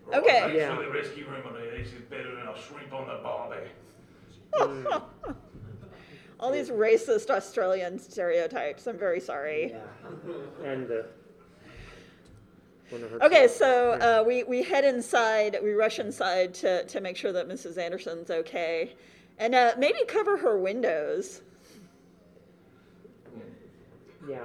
Okay. 0.08 0.40
Thanks 0.40 0.56
Yeah. 0.56 0.74
for 0.76 0.82
the 0.82 0.90
rescue 0.90 1.26
remedy. 1.30 1.82
This 1.82 1.92
is 1.92 2.00
better 2.08 2.34
than 2.34 2.48
a 2.48 2.58
shrimp 2.58 2.92
on 2.94 3.08
the 3.08 3.20
barbie. 3.22 3.68
All 6.40 6.50
these 6.50 6.70
racist 6.70 7.28
Australian 7.30 7.98
stereotypes. 7.98 8.86
I'm 8.86 8.98
very 8.98 9.20
sorry. 9.20 9.72
Yeah. 9.72 10.70
And 10.70 10.88
the. 10.88 11.06
Okay, 13.22 13.48
so 13.48 13.92
uh, 13.92 14.22
we, 14.26 14.44
we 14.44 14.62
head 14.62 14.84
inside, 14.84 15.56
we 15.62 15.72
rush 15.72 15.98
inside 15.98 16.52
to, 16.54 16.84
to 16.84 17.00
make 17.00 17.16
sure 17.16 17.32
that 17.32 17.48
Mrs. 17.48 17.78
Anderson's 17.78 18.30
okay. 18.30 18.92
And 19.38 19.54
uh, 19.54 19.74
maybe 19.78 19.98
cover 20.06 20.36
her 20.36 20.58
windows. 20.58 21.42
Yeah. 24.28 24.38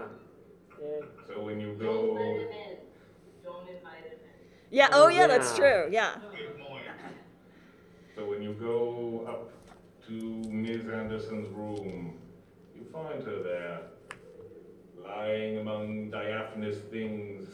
Eh, 0.82 1.02
So 1.28 1.42
when 1.44 1.60
you 1.60 1.74
Don't 1.76 1.80
let 1.80 1.86
go, 1.86 2.18
him 2.18 2.40
in. 2.42 2.78
Don't 3.44 3.70
invite 3.70 4.06
him 4.06 4.12
in. 4.14 4.18
Yeah, 4.72 4.90
oh, 4.92 5.08
yeah, 5.08 5.28
that's 5.28 5.56
true. 5.56 5.88
Yeah. 5.92 6.16
So 8.16 8.26
when 8.26 8.42
you 8.42 8.54
go 8.54 9.26
up 9.30 9.52
to 10.08 10.14
Ms. 10.50 10.90
Anderson's 10.92 11.50
room, 11.50 12.18
you 12.76 12.84
find 12.92 13.22
her 13.24 13.44
there, 13.44 13.82
lying 15.06 15.60
among 15.60 16.10
diaphanous 16.10 16.78
things, 16.90 17.48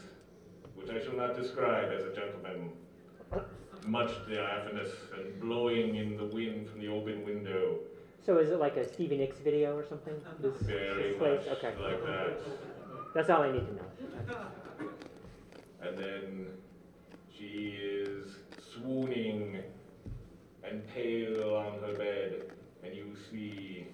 which 0.74 0.88
I 0.88 1.04
shall 1.04 1.16
not 1.16 1.36
describe 1.36 1.92
as 1.92 2.04
a 2.04 2.14
gentleman. 2.14 2.70
Much 3.86 4.12
diaphanous 4.28 4.90
and 5.14 5.40
blowing 5.40 5.96
in 5.96 6.16
the 6.16 6.24
wind 6.24 6.68
from 6.70 6.80
the 6.80 6.88
open 6.88 7.24
window. 7.24 7.78
So 8.24 8.38
is 8.38 8.50
it 8.50 8.58
like 8.58 8.76
a 8.78 8.88
Stevie 8.90 9.18
Nicks 9.18 9.38
video 9.38 9.76
or 9.76 9.84
something? 9.86 10.14
This, 10.40 10.54
Very 10.62 11.10
this 11.10 11.18
place? 11.18 11.40
much 11.46 11.58
Okay. 11.58 11.82
like 11.82 12.06
that. 12.06 12.38
That's 13.14 13.28
all 13.28 13.42
I 13.42 13.52
need 13.52 13.66
to 13.66 13.74
know. 13.74 14.36
And 15.82 15.98
then 15.98 16.46
she 17.36 17.76
is 17.78 18.36
swooning 18.72 19.58
and 20.62 20.82
pale 20.88 21.54
on 21.54 21.78
her 21.80 21.92
bed, 21.94 22.50
and 22.82 22.94
you 22.96 23.14
see 23.30 23.86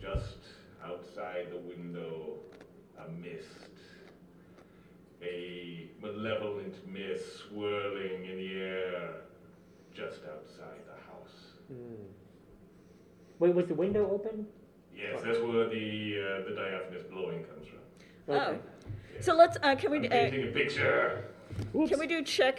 just 0.00 0.38
outside 0.84 1.48
the 1.50 1.58
window 1.58 2.34
a 2.96 3.10
mist. 3.10 3.71
A 5.22 5.88
malevolent 6.00 6.86
mist 6.86 7.48
swirling 7.48 8.24
in 8.24 8.36
the 8.36 8.60
air 8.60 9.10
just 9.94 10.20
outside 10.24 10.80
the 10.86 10.98
house. 11.10 11.36
Hmm. 11.68 12.04
Wait, 13.38 13.54
was 13.54 13.66
the 13.66 13.74
window 13.74 14.10
open? 14.10 14.46
Yes, 14.96 15.20
that's 15.24 15.38
where 15.38 15.68
the 15.68 16.18
uh, 16.18 16.48
the 16.48 16.54
diaphanous 16.54 17.02
blowing 17.10 17.44
comes 17.44 17.66
from. 17.68 18.34
Okay. 18.34 18.58
Oh. 18.58 18.72
So 19.20 19.34
let's, 19.34 19.56
uh, 19.62 19.76
can 19.76 19.90
we, 19.90 19.98
I'm 19.98 20.04
uh, 20.06 20.08
painting 20.08 20.48
a 20.48 20.52
picture. 20.52 21.24
can 21.72 21.98
we 21.98 22.06
do 22.06 22.22
check? 22.22 22.58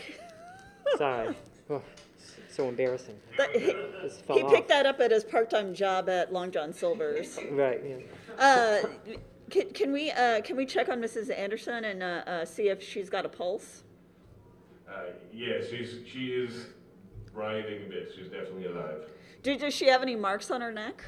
Sorry. 0.98 1.36
Oh, 1.70 1.82
so 2.50 2.70
embarrassing. 2.70 3.18
That, 3.38 3.52
he, 3.56 3.74
This 4.02 4.22
fell 4.22 4.38
he 4.38 4.44
picked 4.44 4.70
that 4.70 4.86
up 4.86 5.00
at 5.00 5.12
his 5.12 5.24
part-time 5.24 5.74
job 5.74 6.08
at 6.08 6.32
Long 6.32 6.52
John 6.52 6.72
Silver's. 6.72 7.40
Right. 7.52 7.82
Yeah. 7.86 8.42
Uh, 8.44 8.88
can, 9.54 9.70
can 9.70 9.94
we, 9.94 10.10
uh, 10.10 10.42
can 10.42 10.58
we 10.58 10.66
check 10.66 10.90
on 10.90 11.00
Mrs. 11.00 11.36
Anderson 11.36 11.86
and, 11.86 12.02
uh, 12.02 12.06
uh, 12.26 12.46
see 12.46 12.70
if 12.70 12.82
she's 12.82 13.10
got 13.10 13.24
a 13.24 13.30
pulse? 13.30 13.84
Uh, 14.90 15.12
yes, 15.32 15.70
she's 15.70 16.00
she 16.12 16.28
is 16.30 16.68
writhing 17.34 17.86
a 17.86 17.90
bit. 17.90 18.12
She's 18.16 18.28
definitely 18.28 18.66
alive. 18.66 19.04
Do, 19.44 19.58
does 19.58 19.74
she 19.74 19.88
have 19.88 20.02
any 20.02 20.16
marks 20.16 20.50
on 20.50 20.62
her 20.62 20.72
neck? 20.72 21.04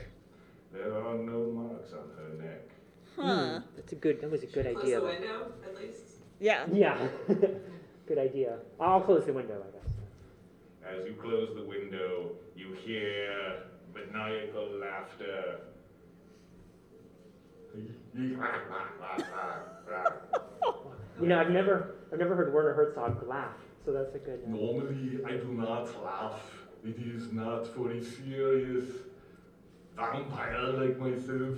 There 0.72 0.94
are 0.94 1.16
no 1.16 1.52
marks 1.52 1.92
on 1.94 2.08
her 2.18 2.44
neck. 2.44 2.70
Huh. 3.16 3.62
That's 3.76 3.94
a 3.94 3.96
good. 3.96 4.22
That 4.22 4.32
was 4.32 4.44
a 4.44 4.48
good 4.48 4.66
Close 4.72 4.84
idea. 4.84 5.00
the 5.00 5.02
though. 5.02 5.12
window, 5.12 5.52
at 5.66 5.76
least. 5.82 6.02
Yeah. 6.40 6.66
Yeah. 6.72 7.08
good 8.08 8.18
idea. 8.18 8.58
I'll 8.80 9.02
close 9.02 9.26
the 9.26 9.34
window, 9.34 9.62
I 9.68 9.72
guess. 9.78 9.94
As 11.00 11.06
you 11.08 11.14
close 11.14 11.50
the 11.56 11.64
window, 11.64 12.32
you 12.56 12.74
hear 12.86 13.64
maniacal 13.94 14.70
laughter. 14.80 15.60
You 21.22 21.28
know, 21.28 21.40
I've 21.40 21.50
never, 21.50 21.96
I've 22.12 22.20
never 22.20 22.36
heard 22.36 22.54
Werner 22.54 22.74
Herzog 22.74 23.26
laugh, 23.26 23.56
so 23.86 23.94
that's 23.94 24.14
a 24.16 24.20
good. 24.20 24.46
Normally, 24.48 25.24
I 25.26 25.38
do 25.38 25.54
not 25.54 26.04
laugh. 26.04 26.42
It 26.84 26.98
is 27.00 27.32
not 27.32 27.66
for 27.68 27.92
a 27.92 28.04
serious 28.04 28.84
vampire 29.96 30.72
like 30.74 31.00
myself. 31.00 31.58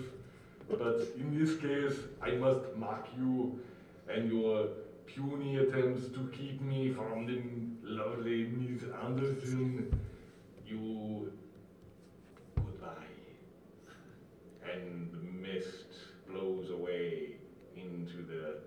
But 0.70 1.02
in 1.18 1.38
this 1.38 1.58
case, 1.60 1.98
I 2.22 2.32
must 2.32 2.76
mock 2.76 3.08
you 3.18 3.60
and 4.08 4.32
your 4.32 4.68
puny 5.06 5.58
attempts 5.58 6.10
to 6.10 6.30
keep 6.38 6.62
me 6.62 6.94
from 6.94 7.26
the 7.26 7.42
lovely 7.90 8.46
Miss 8.46 8.84
Anderson. 9.04 10.00
You 10.68 11.32
goodbye. 12.56 12.92
And 14.72 15.12
the 15.12 15.18
mist 15.18 15.86
blows 16.28 16.70
away 16.70 17.38
into 17.76 18.18
the 18.24 18.58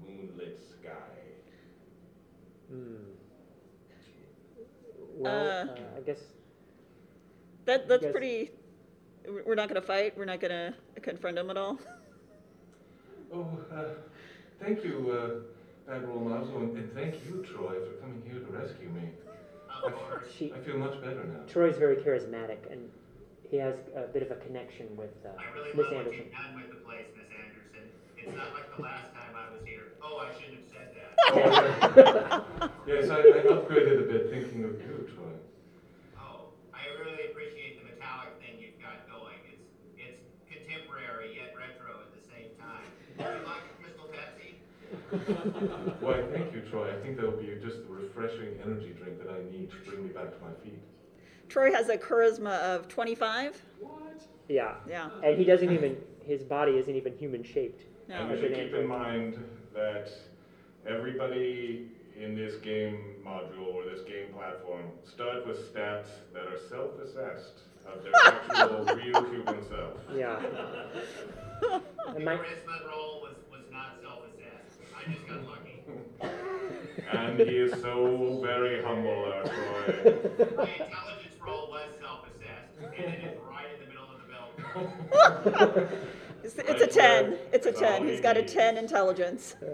moonlit 0.00 0.58
sky. 0.60 1.18
hmm. 2.70 2.96
Well, 5.22 5.32
Uh, 5.68 5.72
uh, 5.72 5.76
I 5.96 6.00
guess. 6.00 6.18
That, 7.64 7.88
that's 7.88 8.02
guys- 8.02 8.12
pretty, 8.12 8.50
we're 9.46 9.54
not 9.54 9.68
gonna 9.68 9.80
fight? 9.82 10.16
We're 10.18 10.24
not 10.24 10.40
gonna 10.40 10.74
confront 11.00 11.38
him 11.38 11.50
at 11.50 11.56
all? 11.56 11.78
Oh, 13.34 13.48
uh, 13.74 13.84
thank 14.60 14.84
you, 14.84 15.08
uh, 15.88 15.90
Admiral 15.90 16.20
Mazo, 16.20 16.54
and, 16.56 16.76
and 16.76 16.92
thank 16.92 17.14
you, 17.24 17.42
Troy, 17.42 17.80
for 17.80 17.92
coming 18.02 18.20
here 18.30 18.40
to 18.40 18.46
rescue 18.52 18.90
me. 18.90 19.08
Of 19.82 19.94
course. 19.94 20.26
She, 20.36 20.52
I 20.52 20.58
feel 20.58 20.76
much 20.76 21.00
better 21.00 21.24
now. 21.24 21.40
Troy's 21.48 21.78
very 21.78 21.96
charismatic, 21.96 22.70
and 22.70 22.90
he 23.50 23.56
has 23.56 23.74
a 23.96 24.02
bit 24.02 24.20
of 24.22 24.30
a 24.32 24.34
connection 24.44 24.86
with 24.98 25.16
uh, 25.24 25.30
I 25.40 25.48
really 25.56 25.68
Miss 25.72 25.76
love 25.86 25.86
what 25.86 25.96
Anderson. 25.96 26.24
you've 26.28 26.32
done 26.36 26.54
with 26.60 26.68
the 26.76 26.84
place, 26.84 27.06
Miss 27.16 27.32
Anderson. 27.32 27.88
It's 28.18 28.36
not 28.36 28.52
like 28.52 28.76
the 28.76 28.82
last 28.82 29.08
time 29.16 29.32
I 29.34 29.48
was 29.56 29.64
here. 29.64 29.96
Oh, 30.04 30.20
I 30.20 30.28
shouldn't 30.36 30.60
have 30.60 30.68
said 30.68 30.92
that. 30.92 32.44
Yes, 32.86 33.08
I, 33.08 33.16
I 33.16 33.48
upgraded 33.48 33.96
a 33.96 34.12
bit 34.12 34.28
thinking 34.28 34.64
of 34.64 34.72
you, 34.76 35.08
Troy. 35.16 35.32
Oh, 36.20 36.52
I 36.74 36.84
really 37.00 37.30
appreciate 37.32 37.80
the 37.80 37.88
metallic 37.96 38.36
thing 38.44 38.60
you've 38.60 38.76
got 38.76 39.08
going. 39.08 39.40
It's 39.48 39.64
it's 39.96 40.20
contemporary 40.52 41.32
yet 41.32 41.56
retro 41.56 41.96
at 42.04 42.10
the 42.12 42.20
same 42.28 42.52
time. 42.60 42.84
Do 43.18 43.22
you 43.24 43.46
like 43.46 43.62
a 43.70 43.74
Crystal 43.78 44.08
Pepsi? 44.10 44.58
Why, 46.00 46.22
thank 46.32 46.54
you, 46.54 46.62
Troy. 46.70 46.90
I 46.90 47.02
think 47.02 47.16
that'll 47.16 47.32
be 47.32 47.54
just 47.62 47.86
the 47.86 47.92
refreshing 47.92 48.58
energy 48.64 48.94
drink 48.98 49.18
that 49.22 49.30
I 49.30 49.42
need 49.50 49.70
to 49.70 49.76
bring 49.90 50.04
me 50.04 50.08
back 50.12 50.30
to 50.36 50.44
my 50.44 50.52
feet. 50.64 50.80
Troy 51.48 51.70
has 51.72 51.88
a 51.90 51.98
charisma 51.98 52.58
of 52.60 52.88
25? 52.88 53.60
What? 53.80 54.22
Yeah. 54.48 54.74
Yeah. 54.88 55.10
And 55.22 55.36
he 55.36 55.44
doesn't 55.44 55.70
even, 55.70 55.96
his 56.24 56.42
body 56.42 56.78
isn't 56.78 56.94
even 56.94 57.16
human 57.18 57.42
shaped. 57.44 57.82
No. 58.08 58.22
And 58.22 58.30
we 58.30 58.40
should 58.40 58.54
keep 58.54 58.72
in 58.74 58.86
mind 58.86 59.36
that 59.74 60.10
everybody 60.86 61.88
in 62.18 62.34
this 62.34 62.56
game 62.56 63.16
module 63.26 63.74
or 63.74 63.84
this 63.84 64.00
game 64.02 64.32
platform 64.32 64.84
start 65.04 65.46
with 65.46 65.58
stats 65.72 66.08
that 66.32 66.42
are 66.44 66.58
self-assessed 66.68 67.60
of 67.86 68.02
their 68.02 68.12
actual 68.26 68.84
real 68.96 69.24
human 69.30 69.62
self. 69.68 69.98
Yeah. 70.14 70.40
And 72.14 72.24
my, 72.24 72.34
Charisma 72.34 72.88
roll 72.90 73.22
was, 73.22 73.36
was 73.48 73.62
not 73.70 73.96
self-assessed. 74.02 74.80
I 74.82 74.82
just 74.82 74.90
got 74.90 74.90
lucky. 74.90 74.91
And 77.12 77.38
he 77.38 77.56
is 77.56 77.72
so 77.80 78.40
very 78.42 78.82
humble, 78.82 79.32
our 79.32 79.42
Troy. 79.42 79.52
My 80.56 80.70
intelligence 80.70 81.36
roll 81.44 81.70
was 81.70 81.90
self-assessed, 82.00 82.94
and 82.96 83.12
it 83.12 83.24
is 83.24 83.38
right 83.50 83.66
in 83.74 83.80
the 83.80 83.86
middle 83.88 84.08
of 84.10 84.18
the 84.20 84.26
bell. 85.82 85.88
It's, 86.44 86.54
it's 86.56 86.82
a 86.82 86.86
10. 86.86 87.38
It's 87.52 87.66
a 87.66 87.72
10. 87.72 88.06
He's 88.06 88.20
got 88.20 88.36
a 88.36 88.42
10 88.42 88.76
intelligence. 88.76 89.54
Right 89.60 89.70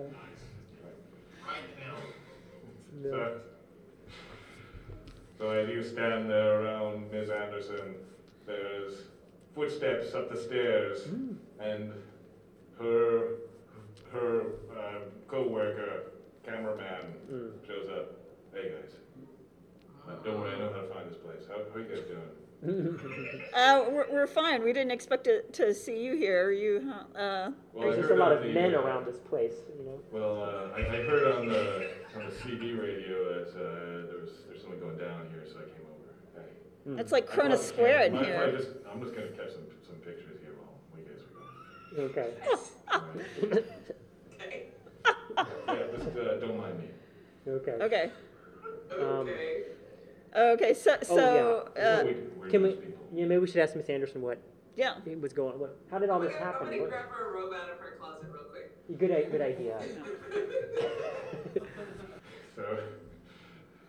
in 1.64 3.02
the 3.02 3.08
middle. 3.08 3.20
So, 3.20 3.40
so 5.38 5.50
as 5.50 5.68
you 5.68 5.82
stand 5.82 6.28
there 6.28 6.62
around 6.62 7.10
Ms. 7.10 7.30
Anderson, 7.30 7.94
there's 8.46 9.04
footsteps 9.54 10.14
up 10.14 10.30
the 10.30 10.36
stairs, 10.40 11.04
mm. 11.04 11.36
and 11.60 11.92
her 12.78 13.36
her 14.12 14.42
uh, 14.76 14.98
co-worker, 15.28 16.12
cameraman, 16.44 17.14
shows 17.66 17.88
up. 17.90 18.12
Hey 18.54 18.70
guys, 18.70 18.92
uh, 20.08 20.22
don't 20.24 20.40
worry, 20.40 20.54
I 20.54 20.58
know 20.58 20.72
how 20.72 20.80
to 20.80 20.88
find 20.88 21.10
this 21.10 21.18
place. 21.18 21.42
How, 21.48 21.56
how 21.70 21.76
are 21.76 21.80
you 21.82 21.88
guys 21.88 22.04
doing? 22.06 22.22
Uh, 23.54 23.84
we're, 23.90 24.06
we're 24.10 24.26
fine. 24.26 24.64
We 24.64 24.72
didn't 24.72 24.90
expect 24.90 25.24
to, 25.24 25.42
to 25.42 25.72
see 25.72 26.02
you 26.02 26.16
here. 26.16 26.50
You, 26.50 26.92
uh, 27.14 27.50
Well, 27.72 27.88
I 27.88 27.90
there's 27.92 27.96
just 27.96 28.08
heard 28.08 28.18
a 28.18 28.20
lot 28.20 28.32
on 28.32 28.38
of 28.38 28.42
the, 28.44 28.52
men 28.52 28.74
uh, 28.74 28.80
around 28.80 29.06
this 29.06 29.18
place, 29.18 29.54
you 29.78 29.84
know. 29.84 30.00
Well, 30.10 30.42
uh, 30.42 30.76
I, 30.76 30.80
I 30.80 31.02
heard 31.06 31.32
on 31.36 31.48
the 31.48 31.90
on 32.16 32.26
the 32.26 32.32
CB 32.32 32.80
radio 32.80 33.44
that 33.44 33.48
uh, 33.50 34.06
there 34.10 34.20
was 34.20 34.30
there's 34.48 34.62
something 34.62 34.80
going 34.80 34.98
down 34.98 35.28
here, 35.30 35.44
so 35.46 35.58
I 35.58 35.70
came 35.70 35.86
over. 35.86 36.14
Hey. 36.96 37.00
it's 37.00 37.12
like 37.12 37.24
I 37.24 37.26
brought 37.26 37.34
Cronus 37.46 37.68
Square 37.68 38.02
in 38.06 38.12
camera. 38.14 38.26
Mind 38.26 38.32
if 38.32 38.40
I 38.40 38.50
here. 38.50 38.58
just, 38.58 38.70
I'm 38.92 39.02
just 39.02 39.14
gonna 39.14 39.28
catch 39.28 39.52
some 39.52 39.66
some 39.86 39.96
pictures 39.96 40.40
here 40.42 40.54
while 40.58 40.74
we 40.96 41.02
guys 41.02 41.22
are 41.22 41.30
going. 41.96 42.10
Okay. 42.10 42.58
Alright. 43.02 43.64
Okay. 44.34 44.66
Yeah, 45.36 45.74
just 45.96 46.08
uh, 46.16 46.36
don't 46.40 46.58
mind 46.58 46.78
me. 46.80 46.88
Okay. 47.46 47.72
Okay. 47.72 48.10
Um, 49.00 49.28
Okay. 49.28 49.62
Okay, 50.36 50.74
so, 50.74 50.96
Oh, 51.10 51.16
so, 51.16 51.70
That's 51.74 51.78
what 51.78 51.84
uh, 51.84 52.04
we. 52.06 52.40
We're 52.40 52.50
Can 52.50 52.62
we? 52.62 52.68
these 52.70 52.78
people. 52.78 53.08
Yeah, 53.14 53.24
maybe 53.26 53.38
we 53.40 53.46
should 53.46 53.56
ask 53.62 53.74
Miss 53.76 53.88
Anderson 53.88 54.20
what 54.22 54.38
yeah. 54.76 54.94
was 55.20 55.32
going. 55.32 55.58
What? 55.58 55.76
How 55.90 55.98
did 55.98 56.10
all 56.10 56.20
this 56.20 56.34
I'm 56.36 56.42
happen? 56.42 56.66
I'm 56.66 56.70
gonna 56.72 56.82
What- 56.82 56.90
grab 56.90 57.08
her 57.08 57.30
a 57.30 57.32
robe 57.32 57.52
out 57.54 57.70
of 57.70 57.78
her 57.78 57.96
closet 57.98 58.26
real 58.30 58.44
quick. 58.44 58.98
Good, 58.98 59.10
i- 59.10 59.30
good 59.30 59.40
idea. 59.42 59.80
So, 62.56 62.78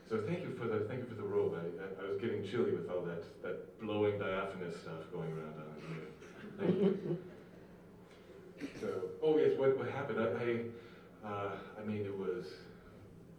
so 0.08 0.22
thank 0.28 0.42
you 0.42 0.54
for 0.56 0.68
the 0.68 0.86
thank 0.88 1.00
you 1.02 1.08
for 1.08 1.16
the 1.16 1.24
robe. 1.24 1.56
I, 1.56 2.04
I, 2.04 2.06
I 2.06 2.12
was 2.12 2.22
getting 2.22 2.44
chilly 2.48 2.72
with 2.72 2.88
all 2.88 3.02
that 3.02 3.24
that 3.42 3.82
blowing 3.82 4.20
diaphanous 4.20 4.80
stuff 4.80 5.10
going 5.12 5.32
around 5.34 5.56
down 5.58 5.74
here. 5.88 6.08
Thank 6.60 6.76
you. 6.78 7.18
So, 8.80 8.88
oh 9.22 9.38
yes, 9.38 9.52
what 9.58 9.78
what 9.78 9.90
happened? 9.90 10.20
I, 10.20 10.28
I, 10.40 11.28
uh, 11.28 11.52
I 11.78 11.86
mean, 11.86 12.06
it 12.06 12.18
was 12.18 12.46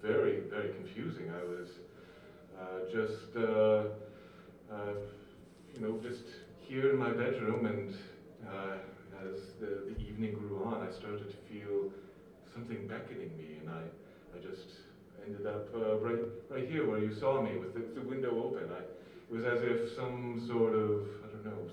very 0.03 0.41
very 0.51 0.75
confusing. 0.75 1.31
I 1.31 1.43
was 1.43 1.69
uh, 2.61 2.93
just 2.93 3.37
uh, 3.37 3.85
uh, 4.71 4.95
you 5.75 5.81
know 5.81 5.99
just 6.03 6.25
here 6.61 6.91
in 6.91 6.99
my 6.99 7.11
bedroom, 7.11 7.65
and 7.65 7.95
uh, 8.47 8.77
as 9.25 9.39
the, 9.61 9.89
the 9.89 9.97
evening 10.05 10.35
grew 10.35 10.63
on, 10.63 10.87
I 10.87 10.93
started 10.93 11.31
to 11.31 11.37
feel 11.49 11.91
something 12.53 12.87
beckoning 12.87 13.33
me, 13.39 13.61
and 13.61 13.71
I 13.71 13.83
I 14.37 14.41
just 14.43 14.69
ended 15.25 15.47
up 15.47 15.75
uh, 15.75 15.97
right 16.01 16.21
right 16.51 16.69
here 16.69 16.87
where 16.87 16.99
you 16.99 17.15
saw 17.19 17.41
me 17.41 17.57
with 17.57 17.73
the, 17.73 17.99
the 17.99 18.07
window 18.07 18.45
open. 18.45 18.69
I, 18.71 18.81
it 18.81 19.31
was 19.31 19.45
as 19.45 19.63
if 19.63 19.97
some 19.97 20.45
sort 20.47 20.75
of 20.75 21.07
I 21.25 21.33
don't 21.33 21.45
know 21.47 21.67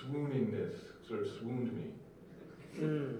swooningness 0.00 0.76
sort 1.06 1.20
of 1.20 1.28
swooned 1.38 1.72
me. 1.76 1.90
Mm. 2.78 3.18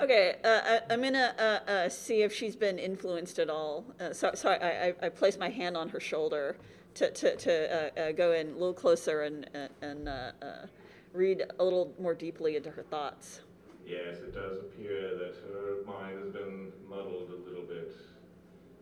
Okay, 0.00 0.34
uh, 0.42 0.60
I, 0.64 0.80
I'm 0.90 1.02
gonna 1.02 1.34
uh, 1.38 1.70
uh, 1.70 1.88
see 1.88 2.22
if 2.22 2.34
she's 2.34 2.56
been 2.56 2.78
influenced 2.78 3.38
at 3.38 3.48
all. 3.48 3.84
Uh, 4.00 4.12
so, 4.12 4.32
so 4.34 4.48
I, 4.48 4.88
I, 4.88 4.94
I 5.06 5.08
place 5.08 5.38
my 5.38 5.48
hand 5.48 5.76
on 5.76 5.88
her 5.90 6.00
shoulder 6.00 6.56
to, 6.94 7.10
to, 7.10 7.36
to 7.36 7.92
uh, 7.98 8.00
uh, 8.00 8.12
go 8.12 8.32
in 8.32 8.48
a 8.48 8.52
little 8.52 8.74
closer 8.74 9.22
and, 9.22 9.48
uh, 9.54 9.68
and 9.80 10.08
uh, 10.08 10.32
uh, 10.42 10.66
read 11.12 11.44
a 11.58 11.64
little 11.64 11.94
more 12.00 12.14
deeply 12.14 12.56
into 12.56 12.70
her 12.70 12.82
thoughts. 12.82 13.42
Yes, 13.86 14.16
it 14.18 14.34
does 14.34 14.58
appear 14.58 15.16
that 15.18 15.36
her 15.52 15.84
mind 15.86 16.18
has 16.18 16.32
been 16.32 16.72
muddled 16.88 17.30
a 17.30 17.48
little 17.48 17.64
bit. 17.64 17.94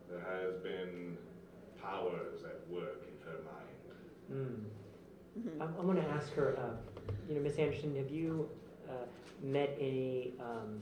There 0.09 0.21
has 0.21 0.55
been 0.63 1.17
powers 1.81 2.45
at 2.45 2.69
work 2.71 3.05
in 3.05 3.27
her 3.27 3.39
mind. 3.45 4.67
Mm. 5.45 5.61
I'm, 5.61 5.75
I'm 5.79 5.85
going 5.87 5.97
to 5.97 6.11
ask 6.11 6.33
her. 6.35 6.57
Uh, 6.59 7.13
you 7.29 7.35
know, 7.35 7.41
Miss 7.43 7.57
Anderson, 7.57 7.95
have 7.97 8.11
you 8.11 8.49
uh, 8.91 9.07
met 9.43 9.77
any 9.81 10.35
um, 10.41 10.81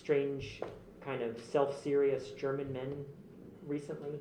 strange, 0.00 0.60
kind 1.04 1.22
of 1.22 1.36
self-serious 1.52 2.30
German 2.30 2.72
men 2.72 3.04
recently? 3.66 4.18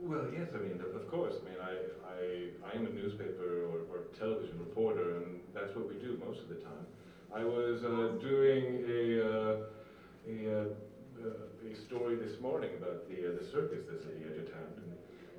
Well, 0.00 0.26
yes, 0.32 0.48
I 0.54 0.58
mean, 0.58 0.80
of- 0.80 0.94
of 1.00 1.10
course. 1.10 1.34
I 1.40 1.44
mean, 1.50 1.60
I, 1.60 1.72
I, 2.08 2.72
I 2.72 2.76
am 2.76 2.86
a 2.86 2.90
newspaper 2.90 3.66
or, 3.68 3.80
or 3.92 3.98
television 4.18 4.58
reporter, 4.58 5.16
and 5.16 5.40
that's 5.54 5.74
what 5.76 5.88
we 5.88 5.94
do 5.96 6.18
most 6.26 6.40
of 6.40 6.48
the 6.48 6.56
time. 6.56 6.86
I 7.34 7.44
was 7.44 7.84
uh, 7.84 8.16
doing 8.20 8.84
a, 8.88 9.02
uh, 9.22 9.56
a, 10.28 10.60
uh, 10.60 10.64
uh, 11.22 11.70
a 11.70 11.76
story 11.86 12.16
this 12.16 12.40
morning 12.40 12.70
about 12.78 13.08
the, 13.08 13.28
uh, 13.28 13.38
the 13.38 13.44
circus 13.46 13.84
that's 13.90 14.04
at 14.06 14.18
the 14.18 14.26
edge 14.26 14.38
of 14.38 14.50
town, 14.50 14.72
and 14.78 14.92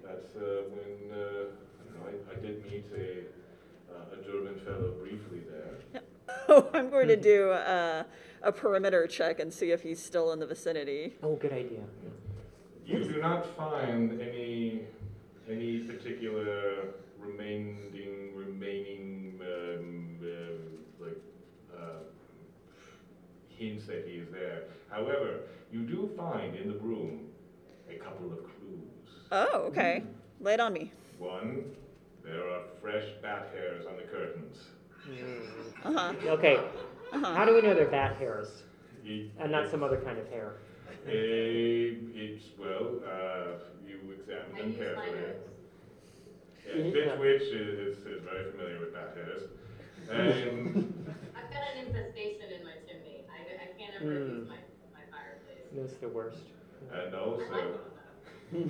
that's 0.04 0.36
uh, 0.36 0.64
when, 0.72 1.12
uh, 1.12 1.50
I 1.82 1.84
know, 1.98 2.04
I, 2.08 2.32
I 2.32 2.36
did 2.40 2.64
meet 2.66 2.86
a, 2.96 3.26
uh, 3.92 4.20
a 4.20 4.24
German 4.24 4.60
fellow 4.64 4.92
briefly 5.02 5.42
there. 5.50 5.76
Oh, 5.96 6.00
I'm 6.74 6.90
going 6.90 7.08
to 7.08 7.16
do 7.16 7.52
uh, 7.52 8.04
a 8.42 8.52
perimeter 8.52 9.08
check 9.08 9.40
and 9.40 9.54
see 9.54 9.72
if 9.72 9.82
he's 9.82 10.04
still 10.04 10.32
in 10.32 10.40
the 10.40 10.46
vicinity. 10.46 11.14
Oh, 11.24 11.36
good 11.36 11.54
idea. 11.54 11.82
You 12.86 13.04
do 13.04 13.22
not 13.22 13.46
find 13.56 14.20
any 14.22 14.82
any 15.50 15.80
particular 15.80 16.94
remaining 17.20 18.32
remaining 18.36 19.40
um, 19.42 20.18
uh, 20.22 21.06
like 21.06 21.22
uh, 21.78 22.00
hints 23.50 23.86
that 23.88 24.06
he 24.08 24.16
is 24.16 24.30
there. 24.32 24.64
However, 24.90 25.42
you 25.72 25.82
do 25.84 26.10
find 26.18 26.56
in 26.56 26.68
the 26.68 26.80
room 26.80 27.28
a 27.90 27.96
couple 27.96 28.32
of 28.32 28.40
clues. 28.40 29.28
Oh, 29.32 29.62
okay. 29.68 30.04
Lay 30.40 30.56
it 30.56 30.60
on 30.60 30.74
me. 30.74 30.92
One, 31.18 31.66
there 32.24 32.50
are 32.50 32.64
fresh 32.82 33.06
bat 33.22 33.50
hairs 33.54 33.86
on 33.86 33.96
the 33.96 34.04
curtains. 34.04 34.58
Uh 35.86 35.94
huh. 35.94 36.14
Okay. 36.28 36.60
How 37.12 37.46
do 37.46 37.56
we 37.56 37.62
know 37.62 37.74
they're 37.74 37.88
bat 37.88 38.18
hairs 38.18 38.64
Ye- 39.04 39.32
and 39.40 39.52
not 39.52 39.70
some 39.70 39.84
other 39.84 39.98
kind 39.98 40.18
of 40.20 40.28
hair? 40.30 40.54
Eh, 41.08 41.98
it's 42.14 42.44
well, 42.60 43.02
uh, 43.06 43.58
you 43.86 43.98
examine 44.20 44.54
I 44.56 44.58
them 44.60 44.68
use 44.70 44.78
my 44.78 44.86
carefully. 44.86 45.22
nose. 45.22 45.36
Yeah, 46.68 46.76
Yeah. 46.76 46.92
Bitch 46.94 47.20
Witch 47.20 47.42
is, 47.42 47.80
is, 47.80 47.98
is 48.06 48.22
very 48.24 48.52
familiar 48.52 48.80
with 48.80 48.94
bat 48.94 49.16
hairs. 49.16 49.42
And 50.10 50.94
I've 51.36 51.50
got 51.52 51.62
an 51.74 51.88
infestation 51.88 52.52
in 52.58 52.64
my 52.64 52.74
chimney. 52.86 53.26
I, 53.28 53.64
I 53.64 53.78
can't 53.78 53.96
ever 54.00 54.06
Mm. 54.12 54.40
use 54.40 54.48
my, 54.48 54.56
my 54.94 55.04
fireplace. 55.10 55.66
That's 55.76 55.96
the 56.00 56.10
worst. 56.10 56.38
and 56.92 57.16
I 57.16 57.18
like 57.20 57.28
also, 57.28 57.80
them 58.52 58.70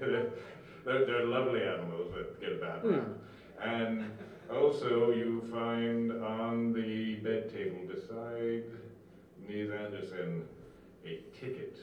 they're, 0.84 1.04
they're 1.06 1.24
lovely 1.26 1.62
animals 1.62 2.12
that 2.14 2.40
get 2.40 2.52
a 2.52 2.56
bad 2.56 2.80
Hmm. 2.80 2.90
rap. 2.90 3.06
And 3.62 4.04
also, 4.50 5.10
you 5.10 5.42
find 5.50 6.12
on 6.22 6.72
the 6.72 7.16
bed 7.16 7.52
table 7.52 7.80
beside 7.86 8.64
Ms. 9.48 9.70
Anderson 9.70 10.44
a 11.04 11.20
ticket 11.38 11.76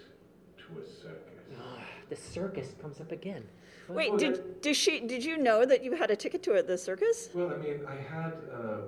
to 0.58 0.80
a 0.80 0.86
circus. 0.86 1.60
Ah, 1.60 1.80
the 2.10 2.16
circus 2.16 2.74
comes 2.82 3.00
up 3.00 3.12
again. 3.12 3.44
What? 3.88 3.96
Wait, 3.98 4.18
did, 4.18 4.62
did 4.62 4.76
she? 4.76 5.00
Did 5.02 5.24
you 5.24 5.38
know 5.38 5.66
that 5.66 5.84
you 5.84 5.94
had 5.96 6.10
a 6.12 6.16
ticket 6.16 6.42
to 6.44 6.54
it, 6.54 6.68
the 6.68 6.78
circus? 6.78 7.30
Well, 7.34 7.54
I 7.54 7.58
mean, 7.58 7.82
I 7.88 7.96
had, 7.96 8.34
uh, 8.52 8.88